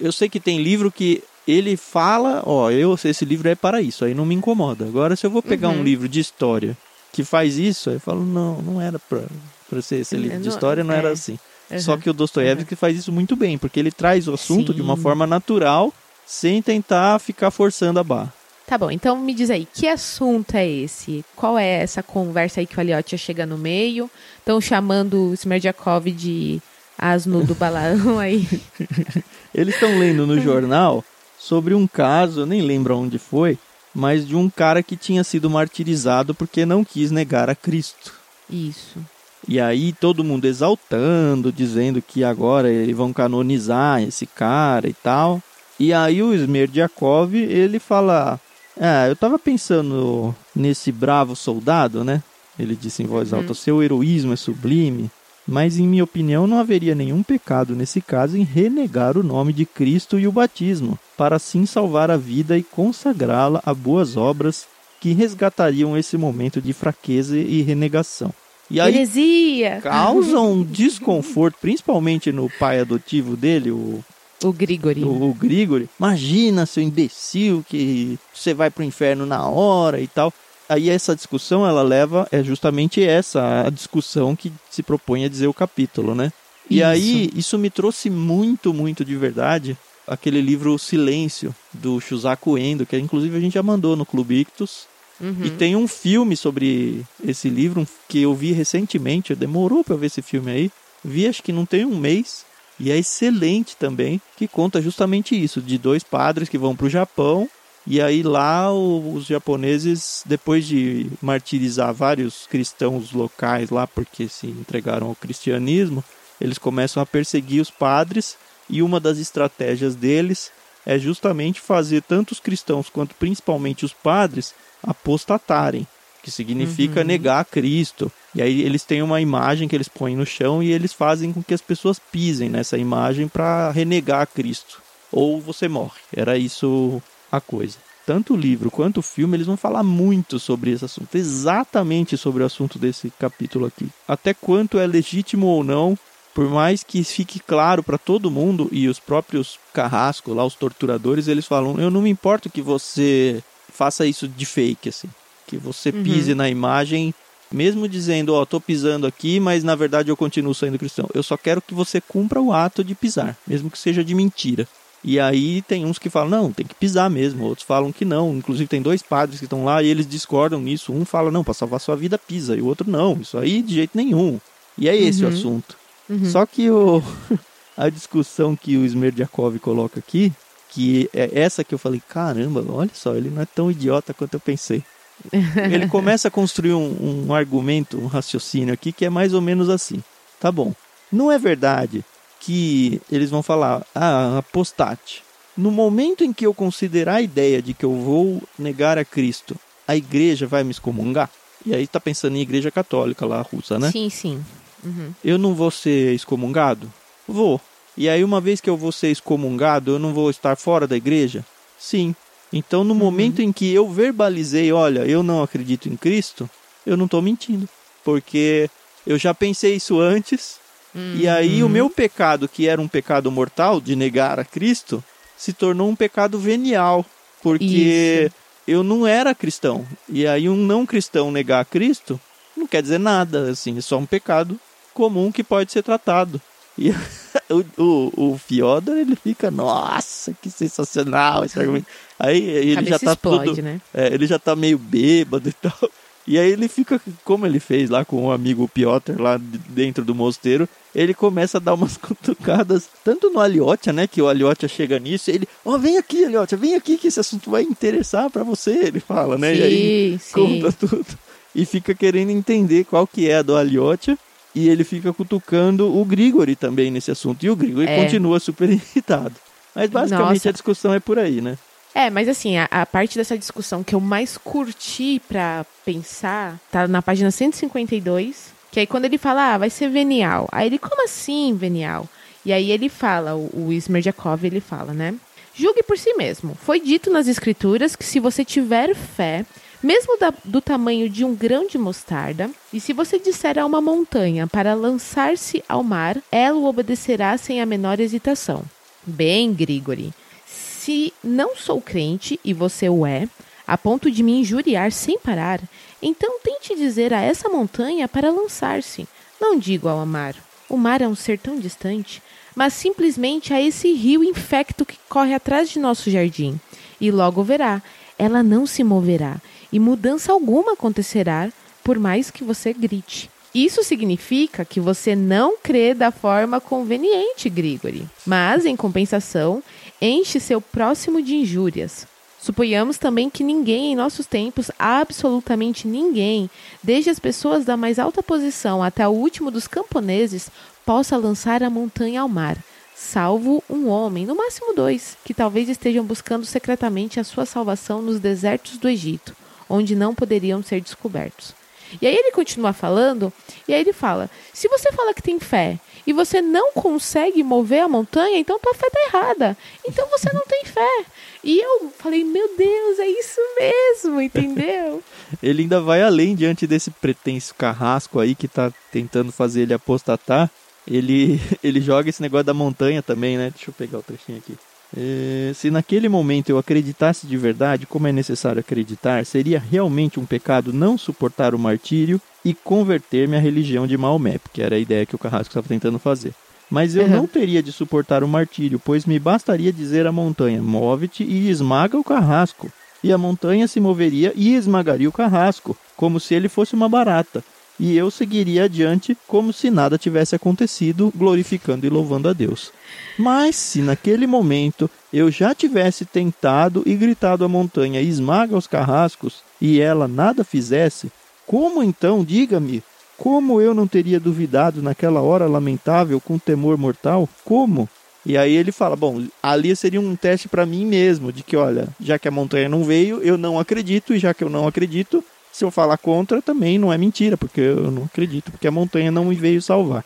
eu 0.00 0.12
sei 0.12 0.28
que 0.28 0.40
tem 0.40 0.62
livro 0.62 0.90
que 0.90 1.22
ele 1.46 1.76
fala, 1.76 2.42
ó, 2.46 2.70
eu 2.70 2.96
esse 3.04 3.24
livro 3.24 3.48
é 3.48 3.54
para 3.54 3.80
isso, 3.80 4.04
aí 4.04 4.14
não 4.14 4.24
me 4.24 4.34
incomoda. 4.34 4.84
Agora, 4.84 5.16
se 5.16 5.26
eu 5.26 5.30
vou 5.30 5.42
pegar 5.42 5.68
uhum. 5.68 5.80
um 5.80 5.82
livro 5.82 6.08
de 6.08 6.20
história 6.20 6.76
que 7.12 7.24
faz 7.24 7.56
isso, 7.56 7.90
aí 7.90 7.96
eu 7.96 8.00
falo, 8.00 8.24
não, 8.24 8.62
não 8.62 8.80
era 8.80 8.98
para 8.98 9.82
ser 9.82 9.96
esse 9.96 10.16
livro 10.16 10.40
de 10.40 10.48
história, 10.48 10.84
não 10.84 10.94
é. 10.94 10.98
era 10.98 11.10
assim. 11.10 11.38
Uhum. 11.70 11.80
Só 11.80 11.96
que 11.96 12.08
o 12.08 12.12
Dostoiévski 12.12 12.74
uhum. 12.74 12.78
faz 12.78 12.96
isso 12.96 13.12
muito 13.12 13.34
bem, 13.34 13.58
porque 13.58 13.80
ele 13.80 13.90
traz 13.90 14.28
o 14.28 14.34
assunto 14.34 14.72
Sim. 14.72 14.76
de 14.76 14.82
uma 14.82 14.96
forma 14.96 15.26
natural, 15.26 15.92
sem 16.26 16.62
tentar 16.62 17.18
ficar 17.18 17.50
forçando 17.50 17.98
a 17.98 18.04
barra. 18.04 18.32
Tá 18.70 18.78
bom, 18.78 18.88
então 18.88 19.18
me 19.18 19.34
diz 19.34 19.50
aí, 19.50 19.66
que 19.74 19.88
assunto 19.88 20.54
é 20.54 20.64
esse? 20.64 21.24
Qual 21.34 21.58
é 21.58 21.82
essa 21.82 22.04
conversa 22.04 22.60
aí 22.60 22.66
que 22.68 22.76
o 22.76 22.80
Aliotia 22.80 23.18
chega 23.18 23.44
no 23.44 23.58
meio? 23.58 24.08
Estão 24.38 24.60
chamando 24.60 25.30
o 25.30 25.34
Smerdjakov 25.34 26.08
de 26.12 26.62
asno 26.96 27.44
do 27.44 27.52
balão 27.52 28.20
aí. 28.20 28.46
Eles 29.52 29.74
estão 29.74 29.98
lendo 29.98 30.24
no 30.24 30.40
jornal 30.40 31.04
sobre 31.36 31.74
um 31.74 31.84
caso, 31.84 32.42
eu 32.42 32.46
nem 32.46 32.62
lembro 32.62 32.96
onde 32.96 33.18
foi, 33.18 33.58
mas 33.92 34.24
de 34.24 34.36
um 34.36 34.48
cara 34.48 34.84
que 34.84 34.94
tinha 34.94 35.24
sido 35.24 35.50
martirizado 35.50 36.32
porque 36.32 36.64
não 36.64 36.84
quis 36.84 37.10
negar 37.10 37.50
a 37.50 37.56
Cristo. 37.56 38.14
Isso. 38.48 39.00
E 39.48 39.58
aí 39.58 39.92
todo 39.92 40.22
mundo 40.22 40.44
exaltando, 40.44 41.50
dizendo 41.50 42.00
que 42.00 42.22
agora 42.22 42.70
eles 42.70 42.96
vão 42.96 43.12
canonizar 43.12 44.00
esse 44.00 44.26
cara 44.26 44.88
e 44.88 44.94
tal. 44.94 45.42
E 45.76 45.92
aí 45.92 46.22
o 46.22 46.32
Smerdyakov, 46.32 47.34
ele 47.34 47.80
fala: 47.80 48.38
"Ah, 48.78 49.08
eu 49.08 49.16
tava 49.16 49.38
pensando 49.38 50.34
nesse 50.54 50.92
bravo 50.92 51.34
soldado, 51.34 52.04
né? 52.04 52.22
Ele 52.58 52.76
disse 52.76 53.02
em 53.02 53.06
voz 53.06 53.32
alta: 53.32 53.48
uhum. 53.48 53.54
"Seu 53.54 53.82
heroísmo 53.82 54.32
é 54.32 54.36
sublime, 54.36 55.10
mas 55.46 55.78
em 55.78 55.86
minha 55.86 56.04
opinião 56.04 56.46
não 56.46 56.58
haveria 56.58 56.94
nenhum 56.94 57.22
pecado 57.22 57.74
nesse 57.74 58.00
caso 58.00 58.36
em 58.36 58.44
renegar 58.44 59.16
o 59.16 59.22
nome 59.22 59.52
de 59.52 59.66
Cristo 59.66 60.18
e 60.18 60.26
o 60.26 60.32
batismo, 60.32 60.98
para 61.16 61.36
assim 61.36 61.66
salvar 61.66 62.10
a 62.10 62.16
vida 62.16 62.56
e 62.56 62.62
consagrá-la 62.62 63.60
a 63.64 63.74
boas 63.74 64.16
obras 64.16 64.66
que 65.00 65.12
resgatariam 65.12 65.96
esse 65.96 66.16
momento 66.16 66.60
de 66.60 66.72
fraqueza 66.72 67.36
e 67.36 67.62
renegação. 67.62 68.32
E 68.70 68.78
aí 68.80 68.94
Heresia. 68.94 69.80
causa 69.82 70.38
um 70.38 70.62
desconforto, 70.62 71.56
principalmente 71.60 72.30
no 72.30 72.48
pai 72.58 72.78
adotivo 72.78 73.36
dele, 73.36 73.72
o 73.72 74.04
o 74.42 74.52
Grigori. 74.52 75.04
O, 75.04 75.30
o 75.30 75.34
Grigori. 75.34 75.88
Imagina, 75.98 76.66
seu 76.66 76.82
imbecil, 76.82 77.64
que 77.68 78.18
você 78.32 78.54
vai 78.54 78.70
pro 78.70 78.84
inferno 78.84 79.26
na 79.26 79.46
hora 79.46 80.00
e 80.00 80.06
tal. 80.06 80.32
Aí 80.68 80.88
essa 80.88 81.16
discussão, 81.16 81.66
ela 81.66 81.82
leva, 81.82 82.28
é 82.30 82.42
justamente 82.42 83.02
essa, 83.02 83.66
a 83.66 83.70
discussão 83.70 84.36
que 84.36 84.52
se 84.70 84.82
propõe 84.82 85.24
a 85.24 85.28
dizer 85.28 85.48
o 85.48 85.54
capítulo, 85.54 86.14
né? 86.14 86.32
E 86.68 86.76
isso. 86.76 86.86
aí, 86.86 87.30
isso 87.34 87.58
me 87.58 87.68
trouxe 87.70 88.08
muito, 88.08 88.72
muito 88.72 89.04
de 89.04 89.16
verdade 89.16 89.76
aquele 90.10 90.40
livro 90.40 90.76
Silêncio, 90.76 91.54
do 91.72 92.00
Shusaku 92.00 92.58
Endo, 92.58 92.84
que 92.84 92.98
inclusive 92.98 93.36
a 93.36 93.40
gente 93.40 93.54
já 93.54 93.62
mandou 93.62 93.94
no 93.94 94.04
Clube 94.04 94.40
Ictus. 94.40 94.88
Uhum. 95.20 95.44
E 95.44 95.50
tem 95.50 95.76
um 95.76 95.86
filme 95.86 96.36
sobre 96.36 97.04
esse 97.24 97.48
livro 97.48 97.86
que 98.08 98.22
eu 98.22 98.34
vi 98.34 98.50
recentemente, 98.52 99.34
demorou 99.36 99.84
para 99.84 99.94
ver 99.94 100.06
esse 100.06 100.20
filme 100.20 100.50
aí. 100.50 100.70
Vi 101.04 101.28
acho 101.28 101.42
que 101.42 101.52
não 101.52 101.64
tem 101.64 101.84
um 101.84 101.96
mês. 101.96 102.44
E 102.80 102.90
é 102.90 102.96
excelente 102.96 103.76
também, 103.76 104.20
que 104.38 104.48
conta 104.48 104.80
justamente 104.80 105.40
isso, 105.40 105.60
de 105.60 105.76
dois 105.76 106.02
padres 106.02 106.48
que 106.48 106.56
vão 106.56 106.74
para 106.74 106.86
o 106.86 106.90
Japão. 106.90 107.46
E 107.86 108.00
aí 108.00 108.22
lá 108.22 108.72
os 108.72 109.26
japoneses, 109.26 110.22
depois 110.24 110.66
de 110.66 111.06
martirizar 111.20 111.92
vários 111.92 112.46
cristãos 112.46 113.12
locais 113.12 113.68
lá, 113.68 113.86
porque 113.86 114.28
se 114.28 114.46
entregaram 114.46 115.08
ao 115.08 115.14
cristianismo, 115.14 116.02
eles 116.40 116.56
começam 116.56 117.02
a 117.02 117.06
perseguir 117.06 117.60
os 117.60 117.70
padres. 117.70 118.36
E 118.68 118.80
uma 118.82 118.98
das 118.98 119.18
estratégias 119.18 119.94
deles 119.94 120.50
é 120.86 120.98
justamente 120.98 121.60
fazer 121.60 122.02
tanto 122.02 122.32
os 122.32 122.40
cristãos 122.40 122.88
quanto 122.88 123.14
principalmente 123.14 123.84
os 123.84 123.92
padres 123.92 124.54
apostatarem, 124.82 125.86
que 126.22 126.30
significa 126.30 127.00
uhum. 127.00 127.06
negar 127.06 127.44
Cristo. 127.44 128.10
E 128.34 128.40
aí 128.40 128.62
eles 128.62 128.84
têm 128.84 129.02
uma 129.02 129.20
imagem 129.20 129.66
que 129.66 129.74
eles 129.74 129.88
põem 129.88 130.16
no 130.16 130.24
chão 130.24 130.62
e 130.62 130.70
eles 130.72 130.92
fazem 130.92 131.32
com 131.32 131.42
que 131.42 131.54
as 131.54 131.60
pessoas 131.60 131.98
pisem 131.98 132.48
nessa 132.48 132.78
imagem 132.78 133.26
para 133.26 133.70
renegar 133.70 134.22
a 134.22 134.26
Cristo. 134.26 134.80
Ou 135.10 135.40
você 135.40 135.68
morre. 135.68 136.00
Era 136.14 136.38
isso 136.38 137.02
a 137.30 137.40
coisa. 137.40 137.78
Tanto 138.06 138.34
o 138.34 138.36
livro 138.36 138.70
quanto 138.70 138.98
o 138.98 139.02
filme, 139.02 139.36
eles 139.36 139.46
vão 139.46 139.56
falar 139.56 139.82
muito 139.82 140.38
sobre 140.38 140.70
esse 140.70 140.84
assunto, 140.84 141.14
exatamente 141.14 142.16
sobre 142.16 142.42
o 142.42 142.46
assunto 142.46 142.78
desse 142.78 143.10
capítulo 143.18 143.66
aqui. 143.66 143.88
Até 144.08 144.32
quanto 144.34 144.78
é 144.78 144.86
legítimo 144.86 145.46
ou 145.46 145.62
não, 145.62 145.96
por 146.34 146.48
mais 146.48 146.82
que 146.82 147.04
fique 147.04 147.38
claro 147.38 147.82
para 147.82 147.98
todo 147.98 148.30
mundo 148.30 148.68
e 148.72 148.88
os 148.88 148.98
próprios 148.98 149.58
carrascos 149.72 150.34
lá, 150.34 150.44
os 150.44 150.54
torturadores, 150.54 151.28
eles 151.28 151.46
falam: 151.46 151.78
"Eu 151.78 151.90
não 151.90 152.02
me 152.02 152.10
importo 152.10 152.50
que 152.50 152.62
você 152.62 153.42
faça 153.68 154.06
isso 154.06 154.26
de 154.26 154.46
fake 154.46 154.88
assim, 154.88 155.08
que 155.46 155.56
você 155.56 155.90
uhum. 155.90 156.02
pise 156.02 156.34
na 156.34 156.48
imagem 156.48 157.14
mesmo 157.52 157.88
dizendo, 157.88 158.34
ó, 158.34 158.42
oh, 158.42 158.46
tô 158.46 158.60
pisando 158.60 159.06
aqui, 159.06 159.40
mas 159.40 159.64
na 159.64 159.74
verdade 159.74 160.10
eu 160.10 160.16
continuo 160.16 160.54
sendo 160.54 160.78
cristão. 160.78 161.08
Eu 161.12 161.22
só 161.22 161.36
quero 161.36 161.60
que 161.60 161.74
você 161.74 162.00
cumpra 162.00 162.40
o 162.40 162.52
ato 162.52 162.84
de 162.84 162.94
pisar, 162.94 163.36
mesmo 163.46 163.70
que 163.70 163.78
seja 163.78 164.04
de 164.04 164.14
mentira. 164.14 164.68
E 165.02 165.18
aí 165.18 165.62
tem 165.62 165.86
uns 165.86 165.98
que 165.98 166.10
falam, 166.10 166.28
não, 166.28 166.52
tem 166.52 166.66
que 166.66 166.74
pisar 166.74 167.08
mesmo, 167.08 167.44
outros 167.44 167.66
falam 167.66 167.90
que 167.90 168.04
não. 168.04 168.36
Inclusive 168.36 168.68
tem 168.68 168.82
dois 168.82 169.02
padres 169.02 169.38
que 169.38 169.46
estão 169.46 169.64
lá 169.64 169.82
e 169.82 169.88
eles 169.88 170.06
discordam 170.06 170.60
nisso. 170.60 170.92
Um 170.92 171.04
fala, 171.04 171.30
não, 171.30 171.42
para 171.42 171.54
salvar 171.54 171.80
sua 171.80 171.96
vida 171.96 172.18
pisa, 172.18 172.54
e 172.54 172.60
o 172.60 172.66
outro 172.66 172.88
não, 172.90 173.18
isso 173.20 173.38
aí 173.38 173.62
de 173.62 173.74
jeito 173.74 173.96
nenhum. 173.96 174.38
E 174.76 174.88
é 174.88 174.96
esse 174.96 175.24
uhum. 175.24 175.30
o 175.30 175.32
assunto. 175.32 175.76
Uhum. 176.08 176.30
Só 176.30 176.44
que 176.44 176.70
o, 176.70 177.02
a 177.76 177.88
discussão 177.88 178.54
que 178.54 178.76
o 178.76 178.84
Smerdyakov 178.84 179.58
coloca 179.58 179.98
aqui, 179.98 180.32
que 180.68 181.08
é 181.14 181.30
essa 181.32 181.64
que 181.64 181.74
eu 181.74 181.78
falei, 181.78 182.02
caramba, 182.06 182.64
olha 182.68 182.90
só, 182.92 183.14
ele 183.14 183.30
não 183.30 183.42
é 183.42 183.46
tão 183.46 183.70
idiota 183.70 184.12
quanto 184.12 184.34
eu 184.34 184.40
pensei. 184.40 184.84
Ele 185.70 185.86
começa 185.88 186.28
a 186.28 186.30
construir 186.30 186.72
um, 186.72 187.26
um 187.28 187.34
argumento, 187.34 187.98
um 187.98 188.06
raciocínio 188.06 188.74
aqui 188.74 188.92
que 188.92 189.04
é 189.04 189.10
mais 189.10 189.34
ou 189.34 189.40
menos 189.40 189.68
assim. 189.68 190.02
Tá 190.38 190.50
bom. 190.50 190.72
Não 191.12 191.30
é 191.30 191.38
verdade 191.38 192.04
que 192.40 193.00
eles 193.10 193.30
vão 193.30 193.42
falar, 193.42 193.84
ah, 193.94 194.38
apostate. 194.38 195.22
No 195.56 195.70
momento 195.70 196.24
em 196.24 196.32
que 196.32 196.46
eu 196.46 196.54
considerar 196.54 197.16
a 197.16 197.22
ideia 197.22 197.60
de 197.60 197.74
que 197.74 197.84
eu 197.84 197.92
vou 197.92 198.42
negar 198.58 198.96
a 198.96 199.04
Cristo, 199.04 199.56
a 199.86 199.94
igreja 199.94 200.46
vai 200.46 200.64
me 200.64 200.70
excomungar? 200.70 201.28
E 201.66 201.74
aí 201.74 201.86
tá 201.86 202.00
pensando 202.00 202.36
em 202.36 202.40
igreja 202.40 202.70
católica 202.70 203.26
lá, 203.26 203.42
russa, 203.42 203.78
né? 203.78 203.90
Sim, 203.90 204.08
sim. 204.08 204.42
Uhum. 204.82 205.12
Eu 205.22 205.36
não 205.36 205.54
vou 205.54 205.70
ser 205.70 206.14
excomungado? 206.14 206.90
Vou. 207.28 207.60
E 207.96 208.08
aí, 208.08 208.24
uma 208.24 208.40
vez 208.40 208.60
que 208.60 208.70
eu 208.70 208.76
vou 208.76 208.92
ser 208.92 209.08
excomungado, 209.08 209.92
eu 209.92 209.98
não 209.98 210.14
vou 210.14 210.30
estar 210.30 210.56
fora 210.56 210.86
da 210.86 210.96
igreja? 210.96 211.44
Sim. 211.78 212.14
Então, 212.52 212.82
no 212.82 212.92
uhum. 212.92 212.98
momento 212.98 213.40
em 213.40 213.52
que 213.52 213.72
eu 213.72 213.88
verbalizei, 213.88 214.72
olha, 214.72 215.00
eu 215.00 215.22
não 215.22 215.42
acredito 215.42 215.88
em 215.88 215.96
Cristo, 215.96 216.48
eu 216.86 216.96
não 216.96 217.04
estou 217.04 217.22
mentindo. 217.22 217.68
Porque 218.04 218.68
eu 219.06 219.18
já 219.18 219.32
pensei 219.34 219.76
isso 219.76 220.00
antes, 220.00 220.56
uhum. 220.94 221.16
e 221.16 221.28
aí 221.28 221.62
o 221.62 221.68
meu 221.68 221.88
pecado, 221.88 222.48
que 222.48 222.66
era 222.66 222.80
um 222.80 222.88
pecado 222.88 223.30
mortal, 223.30 223.80
de 223.80 223.94
negar 223.94 224.40
a 224.40 224.44
Cristo, 224.44 225.02
se 225.36 225.52
tornou 225.52 225.88
um 225.88 225.96
pecado 225.96 226.38
venial. 226.38 227.04
Porque 227.42 228.26
isso. 228.26 228.34
eu 228.66 228.82
não 228.82 229.06
era 229.06 229.34
cristão. 229.34 229.86
E 230.08 230.26
aí, 230.26 230.48
um 230.48 230.56
não 230.56 230.84
cristão 230.84 231.30
negar 231.30 231.60
a 231.60 231.64
Cristo 231.64 232.20
não 232.56 232.66
quer 232.66 232.82
dizer 232.82 232.98
nada, 232.98 233.50
assim, 233.50 233.78
é 233.78 233.80
só 233.80 233.98
um 233.98 234.06
pecado 234.06 234.58
comum 234.92 235.32
que 235.32 235.42
pode 235.42 235.72
ser 235.72 235.82
tratado. 235.82 236.40
E 236.78 236.90
o, 237.50 237.82
o, 237.82 238.32
o 238.32 238.38
Fiodor, 238.38 238.96
ele 238.96 239.16
fica, 239.16 239.50
nossa, 239.50 240.34
que 240.40 240.50
sensacional 240.50 241.44
esse 241.44 241.58
argumento. 241.58 241.86
Aí 242.18 242.42
ele 242.42 242.86
já 242.86 242.98
tá 242.98 243.12
explode, 243.12 243.44
tudo, 243.44 243.62
né? 243.62 243.80
É, 243.92 244.12
ele 244.12 244.26
já 244.26 244.38
tá 244.38 244.54
meio 244.54 244.78
bêbado 244.78 245.48
e 245.48 245.52
tal. 245.60 245.90
E 246.26 246.38
aí 246.38 246.52
ele 246.52 246.68
fica, 246.68 247.00
como 247.24 247.46
ele 247.46 247.58
fez 247.58 247.90
lá 247.90 248.04
com 248.04 248.26
o 248.26 248.30
amigo 248.30 248.68
Piotr, 248.68 249.20
lá 249.20 249.36
dentro 249.68 250.04
do 250.04 250.14
mosteiro, 250.14 250.68
ele 250.94 251.14
começa 251.14 251.58
a 251.58 251.60
dar 251.60 251.74
umas 251.74 251.96
cutucadas, 251.98 252.88
tanto 253.02 253.30
no 253.30 253.40
Aliotia, 253.40 253.92
né, 253.92 254.06
que 254.06 254.20
o 254.20 254.28
Aliotia 254.28 254.68
chega 254.68 254.98
nisso, 254.98 255.30
ele, 255.30 255.48
ó, 255.64 255.74
oh, 255.74 255.78
vem 255.78 255.96
aqui, 255.96 256.24
Aliotia, 256.24 256.58
vem 256.58 256.74
aqui 256.74 256.98
que 256.98 257.08
esse 257.08 257.18
assunto 257.18 257.50
vai 257.50 257.62
interessar 257.62 258.30
para 258.30 258.44
você, 258.44 258.70
ele 258.70 259.00
fala, 259.00 259.38
né, 259.38 259.54
sim, 259.54 259.60
e 259.60 259.62
aí 259.62 260.18
sim. 260.18 260.32
conta 260.32 260.72
tudo. 260.72 261.06
E 261.52 261.64
fica 261.64 261.94
querendo 261.94 262.30
entender 262.30 262.84
qual 262.84 263.06
que 263.06 263.28
é 263.28 263.38
a 263.38 263.42
do 263.42 263.56
Aliotia, 263.56 264.16
e 264.54 264.68
ele 264.68 264.84
fica 264.84 265.12
cutucando 265.12 265.96
o 265.96 266.04
Grigori 266.04 266.56
também 266.56 266.90
nesse 266.90 267.10
assunto, 267.10 267.44
e 267.44 267.50
o 267.50 267.56
Grigori 267.56 267.86
é. 267.86 268.02
continua 268.02 268.40
super 268.40 268.68
irritado. 268.70 269.34
Mas 269.74 269.88
basicamente 269.88 270.34
Nossa. 270.34 270.48
a 270.48 270.52
discussão 270.52 270.94
é 270.94 271.00
por 271.00 271.18
aí, 271.18 271.40
né? 271.40 271.56
É, 271.94 272.08
mas 272.08 272.28
assim, 272.28 272.56
a, 272.56 272.68
a, 272.70 272.86
parte 272.86 273.16
dessa 273.16 273.36
discussão 273.36 273.82
que 273.82 273.94
eu 273.94 274.00
mais 274.00 274.38
curti 274.38 275.20
pra 275.26 275.66
pensar 275.84 276.58
tá 276.70 276.86
na 276.86 277.02
página 277.02 277.30
152. 277.30 278.52
Que 278.70 278.80
aí 278.80 278.86
quando 278.86 279.06
ele 279.06 279.18
fala, 279.18 279.54
ah, 279.54 279.58
vai 279.58 279.70
ser 279.70 279.88
venial. 279.88 280.48
Aí 280.52 280.68
ele, 280.68 280.78
como 280.78 281.04
assim 281.04 281.54
venial? 281.56 282.08
E 282.44 282.52
aí 282.52 282.70
ele 282.70 282.88
fala, 282.88 283.34
o, 283.34 283.66
o 283.66 283.72
Smerdyakov, 283.72 284.44
ele 284.44 284.60
fala, 284.60 284.92
né? 284.92 285.14
Julgue 285.54 285.82
por 285.82 285.98
si 285.98 286.14
mesmo. 286.14 286.54
Foi 286.54 286.80
dito 286.80 287.10
nas 287.10 287.26
escrituras 287.26 287.96
que 287.96 288.04
se 288.04 288.20
você 288.20 288.44
tiver 288.44 288.94
fé, 288.94 289.44
mesmo 289.82 290.18
da, 290.18 290.32
do 290.44 290.60
tamanho 290.60 291.08
de 291.08 291.24
um 291.24 291.34
grão 291.34 291.66
de 291.66 291.78
mostarda, 291.78 292.50
e 292.72 292.80
se 292.80 292.92
você 292.92 293.18
disser 293.18 293.58
a 293.58 293.64
uma 293.64 293.80
montanha 293.80 294.46
para 294.46 294.74
lançar-se 294.74 295.64
ao 295.68 295.82
mar, 295.82 296.18
ela 296.30 296.58
o 296.58 296.66
obedecerá 296.66 297.36
sem 297.38 297.60
a 297.60 297.66
menor 297.66 297.98
hesitação. 297.98 298.62
Bem, 299.06 299.52
Grigori, 299.52 300.12
se 300.46 301.12
não 301.24 301.56
sou 301.56 301.80
crente 301.80 302.38
e 302.44 302.52
você 302.52 302.88
o 302.88 303.06
é, 303.06 303.28
a 303.66 303.78
ponto 303.78 304.10
de 304.10 304.22
me 304.22 304.32
injuriar 304.40 304.92
sem 304.92 305.18
parar, 305.18 305.60
então 306.02 306.40
tente 306.42 306.74
dizer 306.74 307.14
a 307.14 307.20
essa 307.20 307.48
montanha 307.48 308.08
para 308.08 308.30
lançar-se. 308.30 309.06
Não 309.40 309.56
digo 309.58 309.88
ao 309.88 310.04
mar. 310.04 310.34
O 310.68 310.76
mar 310.76 311.00
é 311.00 311.08
um 311.08 311.14
ser 311.14 311.38
tão 311.38 311.58
distante, 311.58 312.22
mas 312.54 312.72
simplesmente 312.74 313.54
a 313.54 313.60
esse 313.60 313.92
rio 313.92 314.22
infecto 314.22 314.84
que 314.84 314.98
corre 315.08 315.34
atrás 315.34 315.70
de 315.70 315.78
nosso 315.78 316.10
jardim. 316.10 316.60
E 317.00 317.10
logo 317.10 317.42
verá, 317.42 317.82
ela 318.18 318.42
não 318.42 318.66
se 318.66 318.84
moverá, 318.84 319.40
e 319.72 319.78
mudança 319.78 320.32
alguma 320.32 320.72
acontecerá, 320.72 321.50
por 321.82 321.98
mais 321.98 322.30
que 322.30 322.44
você 322.44 322.72
grite. 322.72 323.30
Isso 323.54 323.82
significa 323.82 324.64
que 324.64 324.78
você 324.78 325.16
não 325.16 325.56
crê 325.56 325.92
da 325.92 326.12
forma 326.12 326.60
conveniente, 326.60 327.50
Grigori, 327.50 328.08
mas, 328.24 328.64
em 328.64 328.76
compensação, 328.76 329.62
enche 330.00 330.38
seu 330.38 330.60
próximo 330.60 331.20
de 331.20 331.34
injúrias. 331.34 332.06
Suponhamos 332.40 332.96
também 332.96 333.28
que 333.28 333.44
ninguém 333.44 333.92
em 333.92 333.96
nossos 333.96 334.24
tempos, 334.24 334.70
absolutamente 334.78 335.86
ninguém, 335.86 336.48
desde 336.82 337.10
as 337.10 337.18
pessoas 337.18 337.64
da 337.64 337.76
mais 337.76 337.98
alta 337.98 338.22
posição 338.22 338.82
até 338.82 339.06
o 339.06 339.10
último 339.10 339.50
dos 339.50 339.66
camponeses, 339.66 340.50
possa 340.86 341.16
lançar 341.16 341.62
a 341.62 341.68
montanha 341.68 342.22
ao 342.22 342.28
mar, 342.28 342.56
salvo 342.94 343.62
um 343.68 343.88
homem, 343.88 344.24
no 344.24 344.36
máximo 344.36 344.74
dois, 344.74 345.18
que 345.24 345.34
talvez 345.34 345.68
estejam 345.68 346.04
buscando 346.04 346.46
secretamente 346.46 347.18
a 347.18 347.24
sua 347.24 347.44
salvação 347.44 348.00
nos 348.00 348.20
desertos 348.20 348.78
do 348.78 348.88
Egito, 348.88 349.36
onde 349.70 349.94
não 349.94 350.14
poderiam 350.14 350.62
ser 350.62 350.80
descobertos. 350.80 351.54
E 352.00 352.06
aí 352.06 352.14
ele 352.14 352.32
continua 352.32 352.72
falando, 352.72 353.32
e 353.66 353.74
aí 353.74 353.80
ele 353.80 353.92
fala: 353.92 354.30
se 354.52 354.68
você 354.68 354.92
fala 354.92 355.14
que 355.14 355.22
tem 355.22 355.40
fé 355.40 355.78
e 356.06 356.12
você 356.12 356.42
não 356.42 356.72
consegue 356.72 357.42
mover 357.42 357.82
a 357.82 357.88
montanha, 357.88 358.38
então 358.38 358.58
tua 358.58 358.74
fé 358.74 358.88
tá 358.90 359.00
errada. 359.08 359.56
Então 359.86 360.06
você 360.08 360.30
não 360.32 360.42
tem 360.42 360.64
fé. 360.64 361.04
E 361.42 361.58
eu 361.58 361.90
falei, 361.98 362.22
meu 362.22 362.56
Deus, 362.56 362.98
é 362.98 363.06
isso 363.06 363.40
mesmo, 363.58 364.20
entendeu? 364.20 365.02
ele 365.42 365.62
ainda 365.62 365.80
vai 365.80 366.02
além 366.02 366.34
diante 366.34 366.66
desse 366.66 366.90
pretenso 366.90 367.54
carrasco 367.54 368.20
aí 368.20 368.34
que 368.34 368.46
tá 368.46 368.72
tentando 368.92 369.32
fazer 369.32 369.62
ele 369.62 369.74
apostatar. 369.74 370.50
Ele, 370.86 371.40
ele 371.62 371.80
joga 371.80 372.08
esse 372.08 372.22
negócio 372.22 372.44
da 372.44 372.54
montanha 372.54 373.02
também, 373.02 373.36
né? 373.36 373.50
Deixa 373.50 373.70
eu 373.70 373.74
pegar 373.74 373.98
o 373.98 374.02
trechinho 374.02 374.38
aqui. 374.38 374.56
É, 374.96 375.52
se 375.54 375.70
naquele 375.70 376.08
momento 376.08 376.50
eu 376.50 376.58
acreditasse 376.58 377.26
de 377.26 377.36
verdade, 377.36 377.86
como 377.86 378.08
é 378.08 378.12
necessário 378.12 378.60
acreditar, 378.60 379.24
seria 379.24 379.58
realmente 379.58 380.18
um 380.18 380.26
pecado 380.26 380.72
não 380.72 380.98
suportar 380.98 381.54
o 381.54 381.58
martírio 381.58 382.20
e 382.44 382.52
converter-me 382.52 383.36
à 383.36 383.38
religião 383.38 383.86
de 383.86 383.96
Maomé, 383.96 384.38
porque 384.38 384.62
era 384.62 384.76
a 384.76 384.78
ideia 384.78 385.06
que 385.06 385.14
o 385.14 385.18
Carrasco 385.18 385.50
estava 385.50 385.68
tentando 385.68 385.98
fazer. 385.98 386.34
Mas 386.70 386.94
eu 386.94 387.02
uhum. 387.02 387.10
não 387.10 387.26
teria 387.26 387.62
de 387.62 387.72
suportar 387.72 388.22
o 388.22 388.28
martírio, 388.28 388.78
pois 388.78 389.04
me 389.04 389.18
bastaria 389.18 389.72
dizer 389.72 390.06
à 390.06 390.12
montanha: 390.12 390.62
move-te 390.62 391.24
e 391.24 391.50
esmaga 391.50 391.98
o 391.98 392.04
carrasco. 392.04 392.70
E 393.02 393.12
a 393.12 393.18
montanha 393.18 393.66
se 393.66 393.80
moveria 393.80 394.32
e 394.36 394.54
esmagaria 394.54 395.08
o 395.08 395.12
carrasco, 395.12 395.76
como 395.96 396.20
se 396.20 396.34
ele 396.34 396.48
fosse 396.48 396.74
uma 396.74 396.88
barata. 396.88 397.42
E 397.82 397.96
eu 397.96 398.10
seguiria 398.10 398.64
adiante 398.64 399.16
como 399.26 399.54
se 399.54 399.70
nada 399.70 399.96
tivesse 399.96 400.34
acontecido, 400.36 401.10
glorificando 401.16 401.86
e 401.86 401.88
louvando 401.88 402.28
a 402.28 402.34
Deus. 402.34 402.70
Mas 403.18 403.56
se 403.56 403.80
naquele 403.80 404.26
momento 404.26 404.90
eu 405.10 405.30
já 405.30 405.54
tivesse 405.54 406.04
tentado 406.04 406.82
e 406.84 406.94
gritado 406.94 407.42
à 407.42 407.48
montanha: 407.48 408.02
esmaga 408.02 408.54
os 408.54 408.66
carrascos, 408.66 409.42
e 409.58 409.80
ela 409.80 410.06
nada 410.06 410.44
fizesse, 410.44 411.10
como 411.46 411.82
então, 411.82 412.22
diga-me, 412.22 412.82
como 413.16 413.62
eu 413.62 413.72
não 413.72 413.86
teria 413.86 414.20
duvidado 414.20 414.82
naquela 414.82 415.22
hora 415.22 415.46
lamentável 415.46 416.20
com 416.20 416.38
temor 416.38 416.76
mortal? 416.76 417.26
Como? 417.46 417.88
E 418.26 418.36
aí 418.36 418.54
ele 418.54 418.72
fala: 418.72 418.94
Bom, 418.94 419.24
ali 419.42 419.74
seria 419.74 420.02
um 420.02 420.14
teste 420.14 420.48
para 420.48 420.66
mim 420.66 420.84
mesmo, 420.84 421.32
de 421.32 421.42
que, 421.42 421.56
olha, 421.56 421.88
já 421.98 422.18
que 422.18 422.28
a 422.28 422.30
montanha 422.30 422.68
não 422.68 422.84
veio, 422.84 423.22
eu 423.22 423.38
não 423.38 423.58
acredito, 423.58 424.14
e 424.14 424.18
já 424.18 424.34
que 424.34 424.44
eu 424.44 424.50
não 424.50 424.68
acredito, 424.68 425.24
se 425.52 425.64
eu 425.64 425.70
falar 425.70 425.98
contra, 425.98 426.40
também 426.40 426.78
não 426.78 426.92
é 426.92 426.98
mentira, 426.98 427.36
porque 427.36 427.60
eu 427.60 427.90
não 427.90 428.04
acredito, 428.04 428.50
porque 428.50 428.66
a 428.66 428.70
montanha 428.70 429.10
não 429.10 429.26
me 429.26 429.34
veio 429.34 429.60
salvar. 429.60 430.04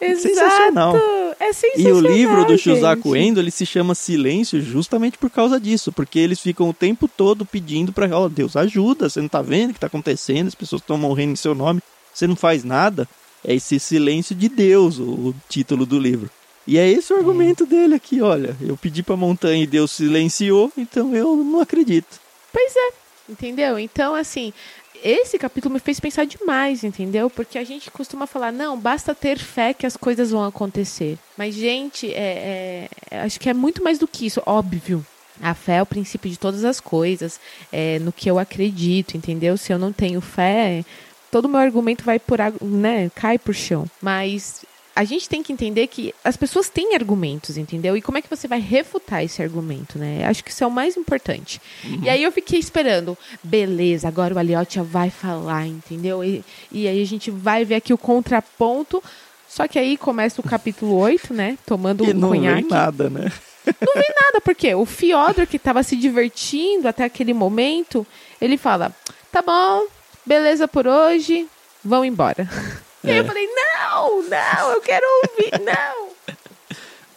Exato. 0.00 0.28
Sensacional. 0.28 0.96
É 1.38 1.52
sensacional. 1.52 1.88
E 1.88 1.92
o 1.92 2.00
livro 2.00 2.44
do 2.44 2.56
Shusaku 2.56 3.16
Endo, 3.16 3.40
ele 3.40 3.50
se 3.50 3.66
chama 3.66 3.94
Silêncio 3.94 4.60
justamente 4.60 5.18
por 5.18 5.30
causa 5.30 5.60
disso, 5.60 5.92
porque 5.92 6.18
eles 6.18 6.40
ficam 6.40 6.68
o 6.68 6.74
tempo 6.74 7.08
todo 7.08 7.44
pedindo 7.44 7.92
para, 7.92 8.06
ó, 8.16 8.24
oh, 8.24 8.28
Deus, 8.28 8.56
ajuda, 8.56 9.08
você 9.08 9.20
não 9.20 9.28
tá 9.28 9.42
vendo 9.42 9.70
o 9.70 9.74
que 9.74 9.80
tá 9.80 9.86
acontecendo, 9.86 10.48
as 10.48 10.54
pessoas 10.54 10.80
estão 10.80 10.96
morrendo 10.96 11.32
em 11.32 11.36
seu 11.36 11.54
nome 11.54 11.82
você 12.16 12.26
não 12.26 12.34
faz 12.34 12.64
nada, 12.64 13.06
é 13.44 13.54
esse 13.54 13.78
silêncio 13.78 14.34
de 14.34 14.48
Deus, 14.48 14.98
o, 14.98 15.34
título 15.48 15.84
do 15.84 15.98
livro. 15.98 16.30
E 16.66 16.78
é 16.78 16.88
esse 16.88 17.12
o 17.12 17.16
argumento 17.16 17.64
é. 17.64 17.66
dele 17.66 17.94
aqui, 17.94 18.20
olha. 18.22 18.56
Eu 18.60 18.76
pedi 18.76 19.02
pra 19.02 19.16
montanha 19.16 19.62
e 19.62 19.66
Deus 19.66 19.92
silenciou, 19.92 20.72
então 20.76 21.14
eu 21.14 21.36
não 21.36 21.60
acredito. 21.60 22.18
Pois 22.52 22.74
é, 22.74 22.92
entendeu? 23.28 23.78
Então, 23.78 24.14
assim, 24.14 24.52
esse 25.02 25.38
capítulo 25.38 25.74
me 25.74 25.80
fez 25.80 26.00
pensar 26.00 26.24
demais, 26.26 26.84
entendeu? 26.84 27.28
Porque 27.28 27.58
a 27.58 27.64
gente 27.64 27.90
costuma 27.90 28.26
falar, 28.26 28.52
não, 28.52 28.78
basta 28.78 29.14
ter 29.14 29.38
fé 29.38 29.74
que 29.74 29.86
as 29.86 29.96
coisas 29.96 30.30
vão 30.30 30.44
acontecer. 30.44 31.18
Mas, 31.36 31.54
gente, 31.54 32.12
é, 32.12 32.88
é, 33.10 33.20
acho 33.20 33.38
que 33.38 33.48
é 33.48 33.54
muito 33.54 33.82
mais 33.82 33.98
do 33.98 34.08
que 34.08 34.26
isso, 34.26 34.42
óbvio. 34.46 35.04
A 35.42 35.52
fé 35.54 35.76
é 35.76 35.82
o 35.82 35.86
princípio 35.86 36.30
de 36.30 36.38
todas 36.38 36.64
as 36.64 36.80
coisas, 36.80 37.38
é 37.70 37.98
no 37.98 38.10
que 38.10 38.30
eu 38.30 38.38
acredito, 38.38 39.16
entendeu? 39.16 39.56
Se 39.58 39.70
eu 39.70 39.78
não 39.78 39.92
tenho 39.92 40.20
fé, 40.20 40.82
todo 41.30 41.44
o 41.44 41.48
meu 41.48 41.60
argumento 41.60 42.04
vai 42.04 42.18
por 42.18 42.38
né, 42.62 43.10
cai 43.14 43.38
por 43.38 43.54
chão. 43.54 43.84
Mas 44.00 44.64
a 44.96 45.04
gente 45.04 45.28
tem 45.28 45.42
que 45.42 45.52
entender 45.52 45.86
que 45.88 46.14
as 46.24 46.38
pessoas 46.38 46.70
têm 46.70 46.94
argumentos, 46.94 47.58
entendeu? 47.58 47.94
E 47.98 48.00
como 48.00 48.16
é 48.16 48.22
que 48.22 48.30
você 48.30 48.48
vai 48.48 48.58
refutar 48.58 49.22
esse 49.22 49.42
argumento, 49.42 49.98
né? 49.98 50.24
Acho 50.24 50.42
que 50.42 50.50
isso 50.50 50.64
é 50.64 50.66
o 50.66 50.70
mais 50.70 50.96
importante. 50.96 51.60
Uhum. 51.84 52.00
E 52.02 52.08
aí 52.08 52.22
eu 52.22 52.32
fiquei 52.32 52.58
esperando, 52.58 53.16
beleza, 53.42 54.08
agora 54.08 54.34
o 54.34 54.38
Aliotia 54.38 54.82
vai 54.82 55.10
falar, 55.10 55.66
entendeu? 55.66 56.24
E, 56.24 56.42
e 56.72 56.88
aí 56.88 57.02
a 57.02 57.06
gente 57.06 57.30
vai 57.30 57.62
ver 57.62 57.74
aqui 57.74 57.92
o 57.92 57.98
contraponto. 57.98 59.04
Só 59.46 59.68
que 59.68 59.78
aí 59.78 59.98
começa 59.98 60.40
o 60.40 60.44
capítulo 60.44 60.96
8, 60.96 61.34
né? 61.34 61.58
Tomando 61.66 62.02
e 62.02 62.12
um 62.12 62.14
não 62.14 62.28
conhaque. 62.30 62.62
Vem 62.62 62.70
nada, 62.70 63.10
né? 63.10 63.30
Não 63.66 63.94
vem 63.94 64.14
nada, 64.18 64.40
porque 64.40 64.74
o 64.74 64.86
Fiodor, 64.86 65.46
que 65.46 65.56
estava 65.56 65.82
se 65.82 65.94
divertindo 65.94 66.88
até 66.88 67.04
aquele 67.04 67.34
momento, 67.34 68.06
ele 68.40 68.56
fala: 68.56 68.94
tá 69.30 69.42
bom, 69.42 69.86
beleza 70.24 70.66
por 70.66 70.86
hoje, 70.86 71.46
vão 71.84 72.02
embora. 72.02 72.48
É. 73.06 73.10
E 73.10 73.12
aí 73.12 73.18
eu 73.18 73.24
falei, 73.24 73.46
não, 73.46 74.22
não, 74.28 74.72
eu 74.72 74.80
quero 74.80 75.06
ouvir, 75.22 75.52
não. 75.64 76.36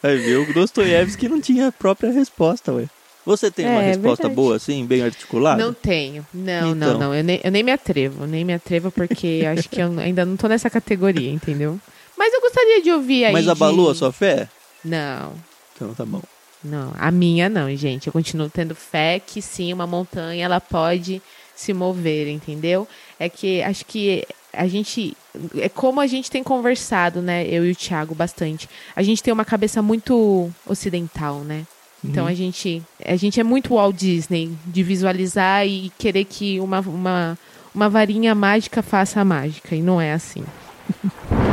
Vai 0.02 0.16
ver, 0.16 0.38
o 0.38 0.54
Dostoiévski 0.54 1.28
não 1.28 1.42
tinha 1.42 1.68
a 1.68 1.72
própria 1.72 2.12
resposta, 2.12 2.72
ué. 2.72 2.88
Você 3.26 3.52
tem 3.52 3.66
uma 3.68 3.84
é, 3.84 3.88
resposta 3.88 4.24
verdade. 4.24 4.36
boa, 4.36 4.56
assim, 4.56 4.86
bem 4.86 5.04
articulada? 5.04 5.64
Não 5.64 5.74
tenho. 5.74 6.26
Não, 6.34 6.72
então. 6.72 6.76
não, 6.76 7.00
não. 7.00 7.16
Eu 7.16 7.24
nem, 7.24 7.40
eu 7.44 7.52
nem 7.52 7.62
me 7.62 7.72
atrevo. 7.72 8.26
Nem 8.26 8.46
me 8.46 8.54
atrevo 8.54 8.90
porque 8.92 9.44
acho 9.56 9.70
que 9.70 9.80
eu 9.80 10.00
ainda 10.00 10.26
não 10.26 10.38
tô 10.38 10.48
nessa 10.48 10.70
categoria, 10.70 11.30
entendeu? 11.30 11.80
Mas 12.18 12.34
eu 12.34 12.42
gostaria 12.42 12.82
de 12.82 12.92
ouvir 12.92 13.26
aí. 13.26 13.34
Mas 13.34 13.48
abalou 13.48 13.86
de... 13.88 13.92
a 13.92 13.96
sua 13.96 14.12
fé? 14.12 14.48
Não. 14.84 15.34
Então 15.76 15.94
tá 15.94 16.06
bom. 16.06 16.22
Não, 16.64 16.94
a 16.98 17.12
minha 17.12 17.48
não, 17.48 17.74
gente. 17.76 18.08
Eu 18.08 18.14
continuo 18.14 18.50
tendo 18.50 18.74
fé 18.74 19.22
que 19.26 19.42
sim, 19.42 19.72
uma 19.72 19.86
montanha 19.86 20.46
ela 20.46 20.60
pode 20.60 21.22
se 21.56 21.74
mover, 21.74 22.28
entendeu? 22.28 22.88
É 23.20 23.30
que 23.30 23.62
acho 23.62 23.86
que 23.86 24.26
a 24.54 24.68
gente 24.68 25.16
é 25.58 25.70
como 25.70 26.00
a 26.00 26.08
gente 26.08 26.30
tem 26.30 26.44
conversado, 26.44 27.22
né, 27.22 27.46
eu 27.48 27.66
e 27.66 27.72
o 27.72 27.76
Thiago 27.76 28.16
bastante. 28.16 28.68
A 28.96 29.04
gente 29.04 29.22
tem 29.22 29.34
uma 29.34 29.46
cabeça 29.46 29.82
muito 29.82 30.50
ocidental, 30.66 31.40
né? 31.40 31.66
Então 32.04 32.24
uhum. 32.24 32.30
a 32.30 32.34
gente 32.34 32.82
a 33.06 33.16
gente 33.16 33.40
é 33.40 33.44
muito 33.44 33.76
Walt 33.76 33.96
Disney 33.96 34.52
de 34.66 34.84
visualizar 34.84 35.68
e 35.68 35.92
querer 35.98 36.26
que 36.26 36.60
uma, 36.60 36.80
uma, 36.80 37.38
uma 37.76 37.90
varinha 37.90 38.34
mágica 38.34 38.82
faça 38.82 39.20
a 39.20 39.26
mágica 39.26 39.76
e 39.76 39.82
não 39.82 40.00
é 40.00 40.14
assim. 40.14 40.44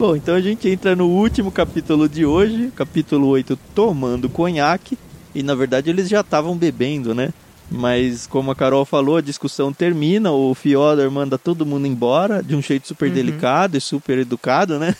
Bom, 0.00 0.16
então 0.16 0.34
a 0.34 0.40
gente 0.40 0.66
entra 0.66 0.96
no 0.96 1.08
último 1.08 1.52
capítulo 1.52 2.08
de 2.08 2.24
hoje, 2.24 2.72
capítulo 2.74 3.26
8, 3.26 3.54
Tomando 3.74 4.30
Conhaque. 4.30 4.96
E 5.34 5.42
na 5.42 5.54
verdade 5.54 5.90
eles 5.90 6.08
já 6.08 6.20
estavam 6.20 6.56
bebendo, 6.56 7.14
né? 7.14 7.32
Mas 7.70 8.26
como 8.26 8.50
a 8.50 8.56
Carol 8.56 8.84
falou, 8.84 9.16
a 9.16 9.22
discussão 9.22 9.72
termina, 9.72 10.32
o 10.32 10.54
Fiodor 10.54 11.08
manda 11.10 11.38
todo 11.38 11.64
mundo 11.64 11.86
embora 11.86 12.42
de 12.42 12.56
um 12.56 12.62
jeito 12.62 12.88
super 12.88 13.08
uhum. 13.08 13.14
delicado 13.14 13.76
e 13.76 13.80
super 13.80 14.18
educado, 14.18 14.78
né? 14.78 14.96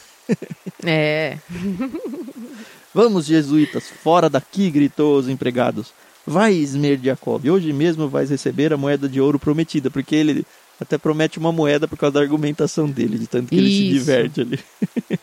É. 0.85 1.37
Vamos, 2.95 3.27
jesuítas, 3.27 3.85
fora 4.03 4.29
daqui, 4.29 4.71
gritou 4.71 5.19
os 5.19 5.29
empregados. 5.29 5.93
Vai, 6.27 6.65
Jacob, 7.03 7.45
hoje 7.47 7.73
mesmo 7.73 8.09
vais 8.09 8.31
receber 8.31 8.73
a 8.73 8.77
moeda 8.77 9.09
de 9.09 9.21
ouro 9.21 9.39
prometida, 9.39 9.91
porque 9.91 10.15
ele 10.15 10.47
até 10.81 10.97
promete 10.97 11.39
uma 11.39 11.53
moeda 11.53 11.89
por 11.89 11.99
causa 11.99 12.15
da 12.15 12.21
argumentação 12.21 12.89
dele, 12.89 13.19
de 13.19 13.27
tanto 13.27 13.49
que 13.49 13.57
Isso. 13.57 13.65
ele 13.65 13.71
se 13.71 13.99
diverte 13.99 14.41
ali. 14.41 14.59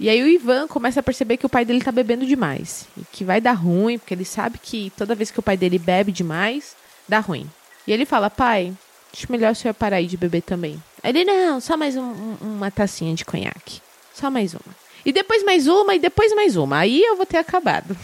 E 0.00 0.08
aí 0.08 0.22
o 0.22 0.26
Ivan 0.26 0.66
começa 0.66 1.00
a 1.00 1.02
perceber 1.02 1.36
que 1.36 1.44
o 1.44 1.48
pai 1.48 1.62
dele 1.62 1.82
tá 1.82 1.92
bebendo 1.92 2.24
demais. 2.24 2.88
E 2.96 3.02
que 3.12 3.22
vai 3.22 3.38
dar 3.38 3.52
ruim, 3.52 3.98
porque 3.98 4.14
ele 4.14 4.24
sabe 4.24 4.58
que 4.58 4.90
toda 4.96 5.14
vez 5.14 5.30
que 5.30 5.38
o 5.38 5.42
pai 5.42 5.58
dele 5.58 5.78
bebe 5.78 6.10
demais, 6.10 6.74
dá 7.06 7.18
ruim. 7.20 7.46
E 7.86 7.92
ele 7.92 8.06
fala, 8.06 8.30
pai, 8.30 8.72
acho 9.12 9.30
melhor 9.30 9.52
o 9.52 9.54
senhor 9.54 9.74
parar 9.74 9.96
aí 9.96 10.06
de 10.06 10.16
beber 10.16 10.40
também. 10.40 10.82
Aí 11.02 11.10
ele, 11.10 11.24
não, 11.24 11.60
só 11.60 11.76
mais 11.76 11.98
um, 11.98 12.02
um, 12.02 12.36
uma 12.40 12.70
tacinha 12.70 13.14
de 13.14 13.26
conhaque. 13.26 13.82
Só 14.14 14.30
mais 14.30 14.54
uma. 14.54 14.74
E 15.04 15.12
depois 15.12 15.44
mais 15.44 15.66
uma, 15.66 15.94
e 15.94 15.98
depois 15.98 16.34
mais 16.34 16.56
uma. 16.56 16.78
Aí 16.78 17.02
eu 17.02 17.16
vou 17.16 17.26
ter 17.26 17.36
acabado. 17.36 17.94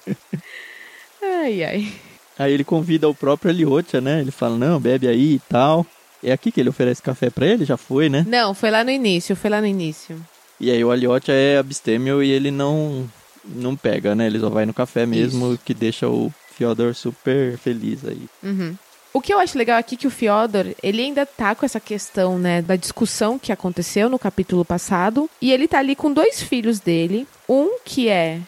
ai, 1.22 1.64
ai. 1.64 1.92
Aí 2.38 2.52
ele 2.52 2.64
convida 2.64 3.08
o 3.08 3.14
próprio 3.14 3.50
Eliotia, 3.50 4.02
né? 4.02 4.20
Ele 4.20 4.30
fala, 4.30 4.58
não, 4.58 4.78
bebe 4.78 5.08
aí 5.08 5.36
e 5.36 5.38
tal. 5.48 5.86
É 6.22 6.30
aqui 6.32 6.52
que 6.52 6.60
ele 6.60 6.68
oferece 6.68 7.02
café 7.02 7.30
para 7.30 7.46
ele? 7.46 7.64
Já 7.64 7.78
foi, 7.78 8.10
né? 8.10 8.22
Não, 8.28 8.52
foi 8.52 8.70
lá 8.70 8.84
no 8.84 8.90
início, 8.90 9.34
foi 9.34 9.48
lá 9.48 9.62
no 9.62 9.66
início. 9.66 10.20
E 10.60 10.70
aí 10.70 10.84
o 10.84 10.90
Aliotia 10.90 11.34
é 11.34 11.58
abstêmio 11.58 12.22
e 12.22 12.30
ele 12.30 12.50
não 12.50 13.08
não 13.44 13.76
pega, 13.76 14.14
né? 14.14 14.26
Ele 14.26 14.40
só 14.40 14.48
vai 14.48 14.64
no 14.64 14.72
café 14.72 15.04
mesmo, 15.04 15.52
Isso. 15.52 15.60
que 15.64 15.74
deixa 15.74 16.08
o 16.08 16.32
Fyodor 16.56 16.94
super 16.94 17.58
feliz 17.58 18.04
aí. 18.04 18.22
Uhum. 18.42 18.74
O 19.12 19.20
que 19.20 19.32
eu 19.32 19.38
acho 19.38 19.56
legal 19.56 19.78
aqui 19.78 19.94
é 19.94 19.98
que 19.98 20.06
o 20.06 20.10
Fyodor, 20.10 20.74
ele 20.82 21.02
ainda 21.02 21.24
tá 21.24 21.54
com 21.54 21.64
essa 21.64 21.78
questão, 21.78 22.36
né, 22.36 22.60
da 22.60 22.74
discussão 22.74 23.38
que 23.38 23.52
aconteceu 23.52 24.08
no 24.08 24.18
capítulo 24.18 24.64
passado, 24.64 25.30
e 25.40 25.52
ele 25.52 25.68
tá 25.68 25.78
ali 25.78 25.94
com 25.94 26.12
dois 26.12 26.42
filhos 26.42 26.80
dele, 26.80 27.28
um 27.48 27.78
que 27.84 28.08
é 28.08 28.40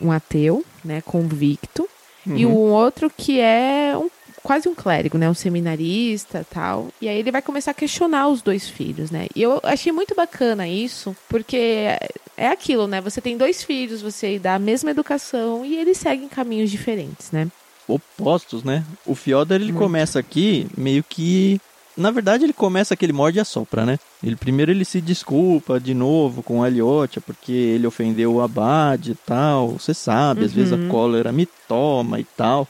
um 0.00 0.10
ateu, 0.10 0.64
né, 0.82 1.02
convicto, 1.02 1.86
uhum. 2.26 2.36
e 2.38 2.46
um 2.46 2.54
outro 2.54 3.12
que 3.14 3.38
é 3.38 3.92
um 3.96 4.08
quase 4.44 4.68
um 4.68 4.74
clérigo, 4.74 5.16
né? 5.16 5.28
Um 5.28 5.34
seminarista 5.34 6.46
tal. 6.48 6.88
E 7.00 7.08
aí 7.08 7.18
ele 7.18 7.32
vai 7.32 7.40
começar 7.40 7.70
a 7.70 7.74
questionar 7.74 8.28
os 8.28 8.42
dois 8.42 8.68
filhos, 8.68 9.10
né? 9.10 9.26
E 9.34 9.42
eu 9.42 9.58
achei 9.62 9.90
muito 9.90 10.14
bacana 10.14 10.68
isso, 10.68 11.16
porque 11.28 11.88
é 12.36 12.48
aquilo, 12.48 12.86
né? 12.86 13.00
Você 13.00 13.20
tem 13.22 13.38
dois 13.38 13.64
filhos, 13.64 14.02
você 14.02 14.38
dá 14.38 14.54
a 14.54 14.58
mesma 14.58 14.90
educação 14.90 15.64
e 15.64 15.76
eles 15.76 15.96
seguem 15.96 16.28
caminhos 16.28 16.70
diferentes, 16.70 17.32
né? 17.32 17.48
Opostos, 17.88 18.62
né? 18.62 18.84
O 19.06 19.14
Fyodor, 19.14 19.56
ele 19.56 19.72
muito. 19.72 19.78
começa 19.78 20.18
aqui 20.18 20.66
meio 20.76 21.02
que 21.02 21.58
na 21.96 22.10
verdade 22.10 22.44
ele 22.44 22.52
começa 22.52 22.92
aquele 22.92 23.12
morde 23.12 23.38
e 23.38 23.40
assopra, 23.40 23.86
né? 23.86 23.98
Ele 24.22 24.36
primeiro 24.36 24.70
ele 24.70 24.84
se 24.84 25.00
desculpa 25.00 25.80
de 25.80 25.94
novo 25.94 26.42
com 26.42 26.62
a 26.62 26.66
Aliotia 26.66 27.22
porque 27.22 27.52
ele 27.52 27.86
ofendeu 27.86 28.34
o 28.34 28.40
abade 28.42 29.12
e 29.12 29.14
tal. 29.14 29.70
Você 29.70 29.94
sabe, 29.94 30.40
uhum. 30.40 30.46
às 30.46 30.52
vezes 30.52 30.72
a 30.72 30.76
uhum. 30.76 30.88
cólera 30.88 31.32
me 31.32 31.46
toma 31.66 32.20
e 32.20 32.24
tal. 32.24 32.68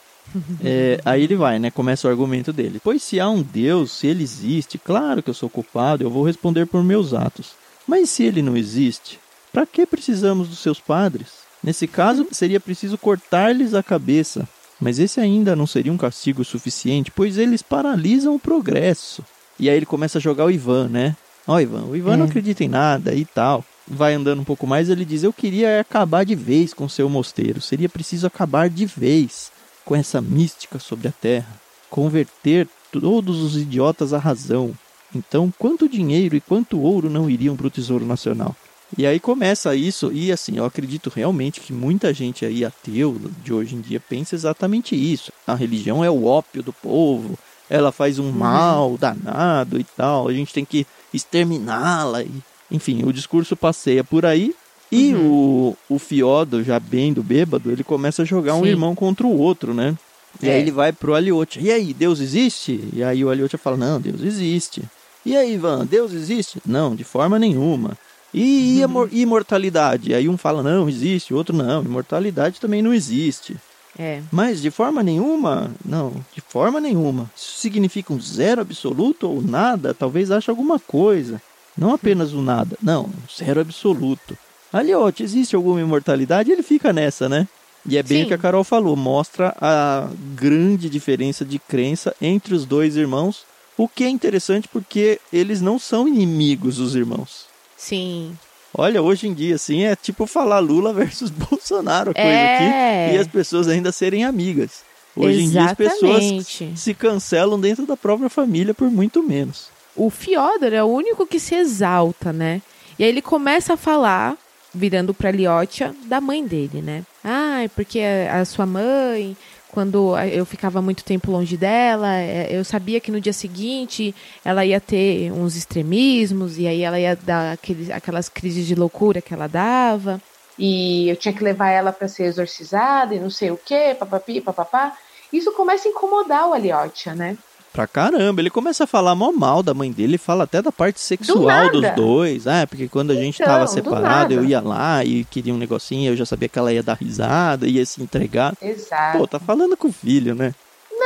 É, 0.62 1.00
aí 1.04 1.22
ele 1.22 1.36
vai, 1.36 1.58
né? 1.58 1.70
Começa 1.70 2.08
o 2.08 2.10
argumento 2.10 2.52
dele. 2.52 2.80
Pois 2.82 3.02
se 3.02 3.20
há 3.20 3.28
um 3.28 3.42
Deus, 3.42 3.92
se 3.92 4.06
ele 4.06 4.22
existe, 4.22 4.78
claro 4.78 5.22
que 5.22 5.30
eu 5.30 5.34
sou 5.34 5.48
culpado, 5.48 6.02
eu 6.02 6.10
vou 6.10 6.24
responder 6.24 6.66
por 6.66 6.82
meus 6.82 7.14
atos. 7.14 7.52
Mas 7.86 8.10
se 8.10 8.24
ele 8.24 8.42
não 8.42 8.56
existe, 8.56 9.18
para 9.52 9.66
que 9.66 9.86
precisamos 9.86 10.48
dos 10.48 10.58
seus 10.58 10.80
padres? 10.80 11.44
Nesse 11.62 11.86
caso, 11.86 12.26
seria 12.30 12.60
preciso 12.60 12.98
cortar-lhes 12.98 13.74
a 13.74 13.82
cabeça. 13.82 14.48
Mas 14.80 14.98
esse 14.98 15.20
ainda 15.20 15.54
não 15.54 15.66
seria 15.66 15.92
um 15.92 15.96
castigo 15.96 16.44
suficiente, 16.44 17.10
pois 17.10 17.38
eles 17.38 17.62
paralisam 17.62 18.34
o 18.34 18.40
progresso. 18.40 19.24
E 19.58 19.70
aí 19.70 19.76
ele 19.76 19.86
começa 19.86 20.18
a 20.18 20.20
jogar 20.20 20.44
o 20.44 20.50
Ivan, 20.50 20.88
né? 20.88 21.16
Ó, 21.46 21.54
oh, 21.54 21.60
Ivan, 21.60 21.84
o 21.84 21.96
Ivan 21.96 22.14
é. 22.14 22.16
não 22.16 22.26
acredita 22.26 22.64
em 22.64 22.68
nada 22.68 23.14
e 23.14 23.24
tal. 23.24 23.64
Vai 23.86 24.14
andando 24.14 24.40
um 24.40 24.44
pouco 24.44 24.66
mais, 24.66 24.88
ele 24.88 25.04
diz: 25.04 25.22
Eu 25.22 25.32
queria 25.32 25.80
acabar 25.80 26.24
de 26.24 26.34
vez 26.34 26.74
com 26.74 26.88
seu 26.88 27.08
mosteiro. 27.08 27.60
Seria 27.60 27.88
preciso 27.88 28.26
acabar 28.26 28.68
de 28.68 28.86
vez 28.86 29.52
com 29.84 29.94
essa 29.94 30.20
mística 30.20 30.78
sobre 30.78 31.08
a 31.08 31.12
terra, 31.12 31.60
converter 31.90 32.68
todos 32.90 33.42
os 33.42 33.56
idiotas 33.56 34.12
à 34.12 34.18
razão. 34.18 34.72
Então, 35.14 35.52
quanto 35.58 35.88
dinheiro 35.88 36.34
e 36.34 36.40
quanto 36.40 36.80
ouro 36.80 37.08
não 37.08 37.30
iriam 37.30 37.56
para 37.56 37.66
o 37.66 37.70
Tesouro 37.70 38.04
Nacional? 38.04 38.54
E 38.96 39.06
aí 39.06 39.18
começa 39.18 39.74
isso, 39.74 40.12
e 40.12 40.30
assim, 40.30 40.56
eu 40.58 40.64
acredito 40.64 41.10
realmente 41.14 41.60
que 41.60 41.72
muita 41.72 42.14
gente 42.14 42.44
aí 42.44 42.64
ateu 42.64 43.20
de 43.42 43.52
hoje 43.52 43.74
em 43.74 43.80
dia 43.80 43.98
pensa 43.98 44.34
exatamente 44.34 44.94
isso. 44.94 45.32
A 45.46 45.54
religião 45.54 46.04
é 46.04 46.10
o 46.10 46.24
ópio 46.24 46.62
do 46.62 46.72
povo, 46.72 47.36
ela 47.68 47.90
faz 47.90 48.18
um 48.18 48.26
uhum. 48.26 48.32
mal 48.32 48.96
danado 48.96 49.80
e 49.80 49.84
tal, 49.84 50.28
a 50.28 50.32
gente 50.32 50.52
tem 50.52 50.64
que 50.64 50.86
exterminá-la. 51.12 52.22
E, 52.22 52.30
enfim, 52.70 53.02
o 53.04 53.12
discurso 53.12 53.56
passeia 53.56 54.04
por 54.04 54.24
aí 54.24 54.54
e 54.94 55.14
uhum. 55.14 55.74
o, 55.88 55.94
o 55.94 55.98
Fiodo, 55.98 56.62
já 56.62 56.78
bem 56.78 57.12
do 57.12 57.22
bêbado, 57.22 57.70
ele 57.70 57.82
começa 57.82 58.22
a 58.22 58.24
jogar 58.24 58.54
Sim. 58.54 58.60
um 58.60 58.66
irmão 58.66 58.94
contra 58.94 59.26
o 59.26 59.36
outro, 59.36 59.74
né? 59.74 59.96
E 60.42 60.48
é. 60.48 60.54
aí 60.54 60.60
ele 60.60 60.70
vai 60.70 60.92
pro 60.92 61.14
Aliotia. 61.14 61.62
E 61.62 61.70
aí, 61.70 61.92
Deus 61.92 62.20
existe? 62.20 62.88
E 62.92 63.02
aí 63.02 63.24
o 63.24 63.30
Aliotia 63.30 63.58
fala, 63.58 63.76
não, 63.76 64.00
Deus 64.00 64.22
existe. 64.22 64.82
E 65.24 65.36
aí, 65.36 65.54
Ivan, 65.54 65.86
Deus 65.86 66.12
existe? 66.12 66.60
Não, 66.66 66.94
de 66.94 67.02
forma 67.02 67.38
nenhuma. 67.38 67.96
E, 68.32 68.78
e 68.78 68.84
uhum. 68.84 69.08
imortalidade? 69.10 70.14
Aí 70.14 70.28
um 70.28 70.36
fala, 70.36 70.62
não, 70.62 70.88
existe. 70.88 71.32
O 71.32 71.36
outro, 71.36 71.56
não, 71.56 71.82
imortalidade 71.82 72.60
também 72.60 72.82
não 72.82 72.92
existe. 72.92 73.56
É. 73.98 74.22
Mas 74.30 74.60
de 74.60 74.70
forma 74.70 75.02
nenhuma? 75.02 75.70
Não, 75.84 76.12
de 76.34 76.40
forma 76.40 76.80
nenhuma. 76.80 77.30
Isso 77.36 77.58
significa 77.58 78.12
um 78.12 78.20
zero 78.20 78.60
absoluto 78.60 79.28
ou 79.28 79.40
nada? 79.40 79.94
Talvez 79.94 80.30
ache 80.30 80.50
alguma 80.50 80.78
coisa. 80.78 81.40
Não 81.76 81.92
apenas 81.92 82.32
o 82.32 82.38
um 82.38 82.42
nada. 82.42 82.76
Não, 82.82 83.08
zero 83.36 83.60
absoluto. 83.60 84.36
Aliote, 84.74 85.22
existe 85.22 85.54
alguma 85.54 85.80
imortalidade? 85.80 86.50
Ele 86.50 86.62
fica 86.62 86.92
nessa, 86.92 87.28
né? 87.28 87.46
E 87.88 87.96
é 87.96 88.02
bem 88.02 88.18
Sim. 88.18 88.24
o 88.24 88.26
que 88.28 88.34
a 88.34 88.38
Carol 88.38 88.64
falou, 88.64 88.96
mostra 88.96 89.54
a 89.60 90.08
grande 90.34 90.90
diferença 90.90 91.44
de 91.44 91.60
crença 91.60 92.12
entre 92.20 92.54
os 92.54 92.66
dois 92.66 92.96
irmãos, 92.96 93.44
o 93.78 93.86
que 93.86 94.02
é 94.02 94.08
interessante 94.08 94.66
porque 94.66 95.20
eles 95.32 95.60
não 95.60 95.78
são 95.78 96.08
inimigos, 96.08 96.80
os 96.80 96.96
irmãos. 96.96 97.46
Sim. 97.76 98.36
Olha, 98.76 99.00
hoje 99.00 99.28
em 99.28 99.34
dia, 99.34 99.54
assim, 99.54 99.84
é 99.84 99.94
tipo 99.94 100.26
falar 100.26 100.58
Lula 100.58 100.90
versus 100.94 101.30
Bolsonaro, 101.30 102.12
coisa 102.12 102.28
é... 102.28 103.06
aqui, 103.06 103.16
e 103.16 103.18
as 103.20 103.28
pessoas 103.28 103.68
ainda 103.68 103.92
serem 103.92 104.24
amigas. 104.24 104.82
Hoje 105.14 105.42
Exatamente. 105.42 105.46
em 105.46 105.52
dia 105.52 105.64
as 105.70 106.46
pessoas 106.48 106.80
se 106.80 106.94
cancelam 106.94 107.60
dentro 107.60 107.86
da 107.86 107.96
própria 107.96 108.28
família 108.28 108.74
por 108.74 108.90
muito 108.90 109.22
menos. 109.22 109.68
O 109.94 110.10
Fiodor 110.10 110.72
é 110.72 110.82
o 110.82 110.88
único 110.88 111.24
que 111.24 111.38
se 111.38 111.54
exalta, 111.54 112.32
né? 112.32 112.60
E 112.98 113.04
aí 113.04 113.10
ele 113.10 113.22
começa 113.22 113.74
a 113.74 113.76
falar 113.76 114.36
virando 114.74 115.14
para 115.14 115.30
Liotia 115.30 115.94
da 116.06 116.20
mãe 116.20 116.44
dele, 116.44 116.82
né? 116.82 117.04
Ah, 117.24 117.68
porque 117.74 118.00
a 118.00 118.44
sua 118.44 118.66
mãe, 118.66 119.36
quando 119.70 120.18
eu 120.18 120.44
ficava 120.44 120.82
muito 120.82 121.04
tempo 121.04 121.30
longe 121.30 121.56
dela, 121.56 122.16
é, 122.16 122.48
eu 122.50 122.64
sabia 122.64 123.00
que 123.00 123.10
no 123.10 123.20
dia 123.20 123.32
seguinte 123.32 124.14
ela 124.44 124.64
ia 124.64 124.80
ter 124.80 125.32
uns 125.32 125.56
extremismos 125.56 126.58
e 126.58 126.66
aí 126.66 126.82
ela 126.82 126.98
ia 126.98 127.16
dar 127.16 127.52
aqueles, 127.52 127.90
aquelas 127.90 128.28
crises 128.28 128.66
de 128.66 128.74
loucura 128.74 129.22
que 129.22 129.32
ela 129.32 129.46
dava. 129.46 130.20
E 130.58 131.08
eu 131.08 131.16
tinha 131.16 131.34
que 131.34 131.42
levar 131.42 131.70
ela 131.70 131.92
para 131.92 132.06
ser 132.06 132.24
exorcizada 132.24 133.14
e 133.14 133.20
não 133.20 133.30
sei 133.30 133.50
o 133.50 133.56
quê, 133.56 133.96
papapi, 133.98 134.40
papapá. 134.40 134.96
Isso 135.32 135.50
começa 135.52 135.88
a 135.88 135.90
incomodar 135.90 136.48
o 136.48 136.52
Aliotia, 136.52 137.14
né? 137.14 137.36
Pra 137.74 137.88
caramba, 137.88 138.40
ele 138.40 138.50
começa 138.50 138.84
a 138.84 138.86
falar 138.86 139.16
mal 139.16 139.32
mal 139.32 139.60
da 139.60 139.74
mãe 139.74 139.90
dele, 139.90 140.16
fala 140.16 140.44
até 140.44 140.62
da 140.62 140.70
parte 140.70 141.00
sexual 141.00 141.72
do 141.72 141.80
dos 141.80 141.90
dois. 141.96 142.46
Ah, 142.46 142.64
porque 142.68 142.86
quando 142.86 143.10
a 143.10 143.16
gente 143.16 143.42
então, 143.42 143.52
tava 143.52 143.66
separado, 143.66 144.32
eu 144.32 144.44
ia 144.44 144.60
lá 144.60 145.04
e 145.04 145.24
queria 145.24 145.52
um 145.52 145.58
negocinho, 145.58 146.12
eu 146.12 146.16
já 146.16 146.24
sabia 146.24 146.48
que 146.48 146.56
ela 146.56 146.72
ia 146.72 146.84
dar 146.84 146.96
risada, 146.96 147.66
ia 147.66 147.84
se 147.84 148.00
entregar. 148.00 148.54
Exato. 148.62 149.18
Pô, 149.18 149.26
tá 149.26 149.40
falando 149.40 149.76
com 149.76 149.88
o 149.88 149.92
filho, 149.92 150.36
né? 150.36 150.54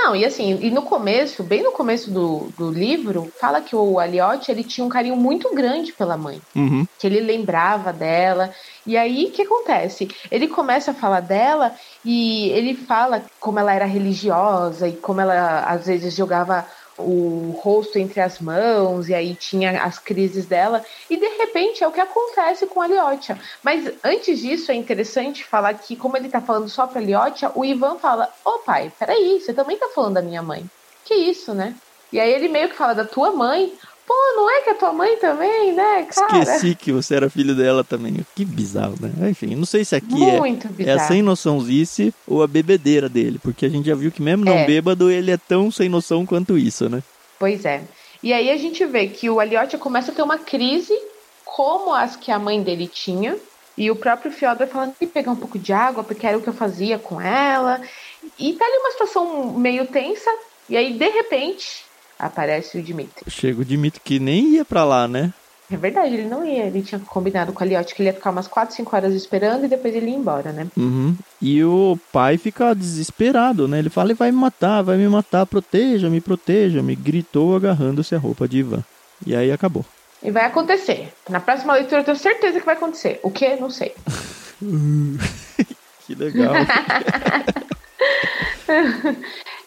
Não, 0.01 0.15
e 0.15 0.25
assim, 0.25 0.57
e 0.63 0.71
no 0.71 0.83
começo, 0.83 1.43
bem 1.43 1.61
no 1.61 1.73
começo 1.73 2.09
do, 2.09 2.53
do 2.57 2.71
livro, 2.71 3.33
fala 3.41 3.61
que 3.61 3.75
o 3.75 3.99
Aliotti, 3.99 4.49
ele 4.49 4.63
tinha 4.63 4.87
um 4.87 4.89
carinho 4.89 5.17
muito 5.17 5.53
grande 5.53 5.93
pela 5.93 6.17
mãe. 6.17 6.41
Uhum. 6.55 6.87
Que 6.97 7.09
ele 7.09 7.21
lembrava 7.21 7.93
dela. 7.93 8.55
E 8.87 8.97
aí, 8.97 9.27
o 9.27 9.31
que 9.33 9.43
acontece? 9.43 10.09
Ele 10.31 10.47
começa 10.47 10.93
a 10.93 10.95
falar 10.95 11.21
dela 11.21 11.75
e 12.05 12.49
ele 12.51 12.75
fala 12.75 13.25
como 13.41 13.59
ela 13.59 13.75
era 13.75 13.87
religiosa 13.87 14.87
e 14.87 14.93
como 14.93 15.21
ela, 15.21 15.65
às 15.65 15.87
vezes, 15.87 16.15
jogava 16.15 16.65
o 16.99 17.59
rosto 17.63 17.99
entre 17.99 18.21
as 18.21 18.41
mãos 18.41 19.09
e 19.09 19.15
aí 19.15 19.35
tinha 19.35 19.83
as 19.83 19.99
crises 19.99 20.47
dela 20.47 20.85
e 21.09 21.17
de 21.17 21.29
repente 21.39 21.83
é 21.83 21.89
o 21.89 21.93
que 21.93 22.01
acontece 22.01 22.67
com 22.67 22.81
a 22.81 22.87
Liotia. 22.87 23.39
Mas 23.63 23.93
antes 24.03 24.41
disso 24.41 24.71
é 24.71 24.75
interessante 24.75 25.45
falar 25.45 25.75
que 25.75 25.97
como 25.97 26.17
ele 26.17 26.29
tá 26.29 26.41
falando 26.41 26.69
só 26.69 26.87
para 26.87 27.01
Liotia, 27.01 27.53
o 27.55 27.65
Ivan 27.65 27.99
fala: 27.99 28.33
"Ô 28.45 28.51
oh, 28.51 28.59
pai, 28.61 28.93
peraí, 28.99 29.41
você 29.41 29.53
também 29.53 29.77
tá 29.77 29.89
falando 29.95 30.15
da 30.15 30.23
minha 30.23 30.43
mãe?" 30.43 30.65
Que 31.05 31.15
isso, 31.15 31.55
né? 31.55 31.75
E 32.13 32.19
aí 32.19 32.33
ele 32.33 32.49
meio 32.49 32.69
que 32.69 32.77
fala 32.77 32.95
da 32.95 33.05
tua 33.05 33.31
mãe. 33.31 33.73
Pô, 34.09 34.15
não 34.37 34.51
é 34.51 34.63
que 34.63 34.71
a 34.71 34.75
tua 34.75 34.91
mãe 34.91 35.19
também, 35.19 35.75
né, 35.75 36.05
cara? 36.05 36.39
Esqueci 36.39 36.75
que 36.75 36.91
você 36.91 37.17
era 37.17 37.29
filho 37.29 37.55
dela 37.55 37.85
também. 37.85 38.25
Que 38.35 38.43
bizarro, 38.43 38.95
né? 38.99 39.29
Enfim, 39.29 39.55
não 39.55 39.67
sei 39.67 39.85
se 39.85 39.95
aqui 39.95 40.25
é 40.25 40.39
Muito 40.39 40.67
é, 40.67 40.71
bizarro. 40.71 40.99
é 40.99 41.03
a 41.03 41.07
sem 41.07 41.21
noçãozice 41.21 42.15
ou 42.27 42.43
a 42.43 42.47
bebedeira 42.47 43.07
dele, 43.07 43.39
porque 43.39 43.67
a 43.67 43.69
gente 43.69 43.87
já 43.87 43.95
viu 43.95 44.11
que 44.11 44.23
mesmo 44.23 44.47
não 44.47 44.55
é. 44.55 44.65
bêbado, 44.65 45.11
ele 45.11 45.31
é 45.31 45.37
tão 45.37 45.71
sem 45.71 45.91
noção 45.91 46.25
quanto 46.25 46.57
isso, 46.57 46.89
né? 46.89 47.03
Pois 47.39 47.67
é. 47.67 47.83
E 48.23 48.33
aí 48.33 48.51
a 48.51 48.57
gente 48.57 48.83
vê 48.87 49.09
que 49.09 49.29
o 49.29 49.39
Aliotia 49.39 49.79
começa 49.79 50.11
a 50.11 50.15
ter 50.15 50.23
uma 50.23 50.39
crise 50.39 50.99
como 51.45 51.93
as 51.93 52.17
que 52.17 52.33
a 52.33 52.39
mãe 52.39 52.63
dele 52.63 52.89
tinha, 52.89 53.37
e 53.77 53.91
o 53.91 53.97
próprio 53.97 54.33
Fyodor 54.33 54.67
falando 54.69 54.95
que 54.99 55.07
pegar 55.07 55.33
um 55.33 55.37
pouco 55.37 55.59
de 55.59 55.73
água, 55.73 56.03
porque 56.03 56.27
era 56.27 56.39
o 56.39 56.41
que 56.41 56.49
eu 56.49 56.55
fazia 56.55 56.99
com 56.99 57.21
ela. 57.21 57.81
E 58.39 58.55
tá 58.55 58.65
ali 58.65 58.77
uma 58.79 58.91
situação 58.91 59.53
meio 59.53 59.87
tensa, 59.87 60.31
e 60.67 60.79
aí 60.79 60.95
de 60.95 61.09
repente 61.11 61.85
aparece 62.19 62.79
o 62.79 62.83
Dimitri. 62.83 63.31
Chega 63.31 63.61
o 63.61 63.65
Dimitri 63.65 64.01
que 64.03 64.19
nem 64.19 64.55
ia 64.55 64.65
para 64.65 64.85
lá, 64.85 65.07
né? 65.07 65.33
É 65.71 65.77
verdade, 65.77 66.15
ele 66.15 66.27
não 66.27 66.45
ia. 66.45 66.65
Ele 66.65 66.83
tinha 66.83 66.99
combinado 66.99 67.53
com 67.53 67.63
a 67.63 67.67
Liotte 67.67 67.95
que 67.95 68.01
ele 68.01 68.09
ia 68.09 68.15
ficar 68.15 68.31
umas 68.31 68.49
4, 68.49 68.75
5 68.75 68.97
horas 68.97 69.15
esperando 69.15 69.67
e 69.67 69.69
depois 69.69 69.95
ele 69.95 70.11
ia 70.11 70.17
embora, 70.17 70.51
né? 70.51 70.67
Uhum. 70.75 71.15
E 71.43 71.63
o 71.63 71.99
pai 72.11 72.39
fica 72.39 72.75
desesperado, 72.75 73.69
né? 73.69 73.79
Ele 73.79 73.91
fala, 73.91 74.09
ele 74.09 74.15
vai 74.15 74.33
me 74.33 74.39
matar, 74.39 74.81
vai 74.83 74.97
me 74.97 75.07
matar, 75.07 75.45
proteja, 75.45 76.09
me 76.09 76.23
proteja, 76.23 76.83
me 76.83 76.97
gritou 76.97 77.55
agarrando-se 77.55 78.15
a 78.15 78.19
roupa 78.19 78.49
de 78.49 78.59
Ivan. 78.59 78.83
E 79.27 79.37
aí 79.37 79.53
acabou. 79.53 79.85
E 80.23 80.31
vai 80.31 80.47
acontecer. 80.47 81.13
Na 81.29 81.39
próxima 81.39 81.75
leitura 81.75 82.01
eu 82.01 82.05
tenho 82.05 82.17
certeza 82.17 82.59
que 82.59 82.67
vai 82.67 82.75
acontecer. 82.75 83.21
O 83.23 83.31
que? 83.31 83.57
Não 83.57 83.69
sei. 83.69 83.95
que 86.07 86.15
legal. 86.15 86.55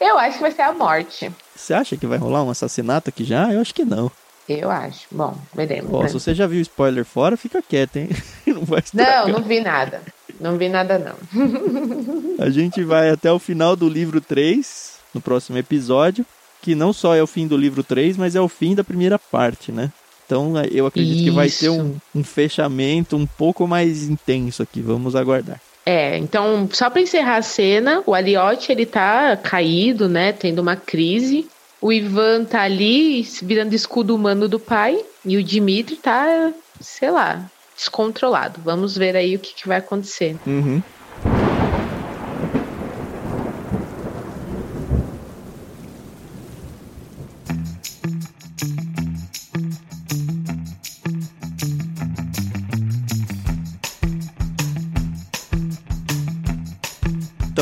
eu 0.02 0.18
acho 0.18 0.36
que 0.38 0.42
vai 0.42 0.52
ser 0.52 0.64
a 0.64 0.74
morte. 0.74 1.32
Você 1.56 1.74
acha 1.74 1.96
que 1.96 2.06
vai 2.08 2.18
rolar 2.18 2.44
um 2.44 2.50
assassinato 2.50 3.10
aqui 3.10 3.24
já? 3.24 3.54
Eu 3.54 3.62
acho 3.62 3.74
que 3.74 3.86
não. 3.86 4.12
Eu 4.50 4.70
acho. 4.70 5.02
Bom, 5.12 5.38
veremos. 5.54 5.94
Ó, 5.94 6.02
né? 6.02 6.08
Se 6.10 6.14
você 6.16 6.34
já 6.34 6.48
viu 6.48 6.60
spoiler 6.62 7.06
fora, 7.06 7.38
fica 7.38 7.62
quieto, 7.62 7.98
hein? 7.98 8.10
Não 8.48 8.66
vai 8.66 8.84
Não, 8.94 9.02
estragar. 9.02 9.28
não 9.30 9.42
vi 9.44 9.62
nada. 9.62 10.02
Não 10.40 10.58
vi 10.58 10.68
nada, 10.68 10.98
não. 11.00 11.16
A 12.44 12.50
gente 12.50 12.84
vai 12.84 13.10
até 13.12 13.32
o 13.32 13.38
final 13.40 13.76
do 13.76 13.88
livro 13.88 14.20
3, 14.20 14.96
no 15.14 15.22
próximo 15.22 15.58
episódio, 15.58 16.26
que 16.62 16.74
não 16.76 16.92
só 16.92 17.16
é 17.16 17.22
o 17.22 17.28
fim 17.28 17.48
do 17.48 17.56
livro 17.56 17.84
3, 17.84 18.18
mas 18.18 18.36
é 18.36 18.42
o 18.42 18.48
fim 18.50 18.74
da 18.76 18.84
primeira 18.84 19.18
parte, 19.20 19.72
né? 19.72 19.92
Então 20.26 20.54
eu 20.72 20.86
acredito 20.86 21.24
que 21.24 21.32
vai 21.32 21.48
ter 21.48 21.68
Isso. 21.68 21.72
um, 21.74 21.96
um 22.16 22.24
fechamento 22.24 23.16
um 23.16 23.26
pouco 23.28 23.68
mais 23.68 24.04
intenso 24.04 24.64
aqui. 24.64 24.82
Vamos 24.82 25.16
aguardar. 25.16 25.60
É, 25.86 26.18
então, 26.18 26.70
só 26.72 26.90
pra 26.90 27.02
encerrar 27.02 27.38
a 27.38 27.42
cena, 27.42 28.04
o 28.06 28.14
Aliotti, 28.14 28.72
ele 28.72 28.86
tá 28.86 29.36
caído, 29.36 30.08
né, 30.08 30.32
tendo 30.32 30.60
uma 30.60 30.76
crise. 30.76 31.48
O 31.82 31.92
Ivan 31.92 32.46
tá 32.46 32.62
ali, 32.62 33.24
virando 33.42 33.74
escudo 33.74 34.16
humano 34.16 34.48
do 34.48 34.60
pai. 34.60 35.04
E 35.26 35.38
o 35.38 35.44
Dimitri 35.44 35.96
tá, 35.96 36.52
sei 36.80 37.10
lá, 37.10 37.50
descontrolado. 37.76 38.60
Vamos 38.64 38.96
ver 38.96 39.16
aí 39.16 39.36
o 39.36 39.40
que, 39.40 39.54
que 39.54 39.68
vai 39.68 39.78
acontecer. 39.78 40.36
Uhum. 40.46 40.82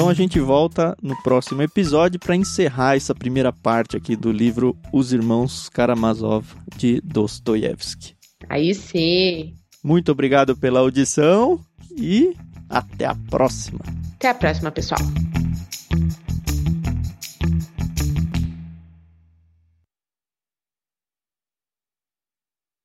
Então 0.10 0.16
a 0.16 0.28
gente 0.28 0.40
volta 0.40 0.98
no 1.04 1.16
próximo 1.22 1.62
episódio 1.62 2.20
para 2.20 2.36
encerrar 2.36 2.96
essa 2.96 3.14
primeira 3.14 3.54
parte 3.54 3.96
aqui 3.96 4.16
do 4.16 4.32
livro 4.32 4.76
Os 4.92 5.14
Irmãos 5.14 5.70
Karamazov 5.70 6.48
de 6.76 7.00
Dostoiévski. 7.02 8.16
Aí 8.50 8.74
sim. 8.74 9.54
Muito 9.84 10.12
obrigado 10.12 10.58
pela 10.58 10.80
audição 10.80 11.60
e 11.96 12.34
até 12.68 13.06
a 13.06 13.14
próxima. 13.30 13.82
Até 14.16 14.30
a 14.30 14.34
próxima, 14.34 14.72
pessoal. 14.72 15.00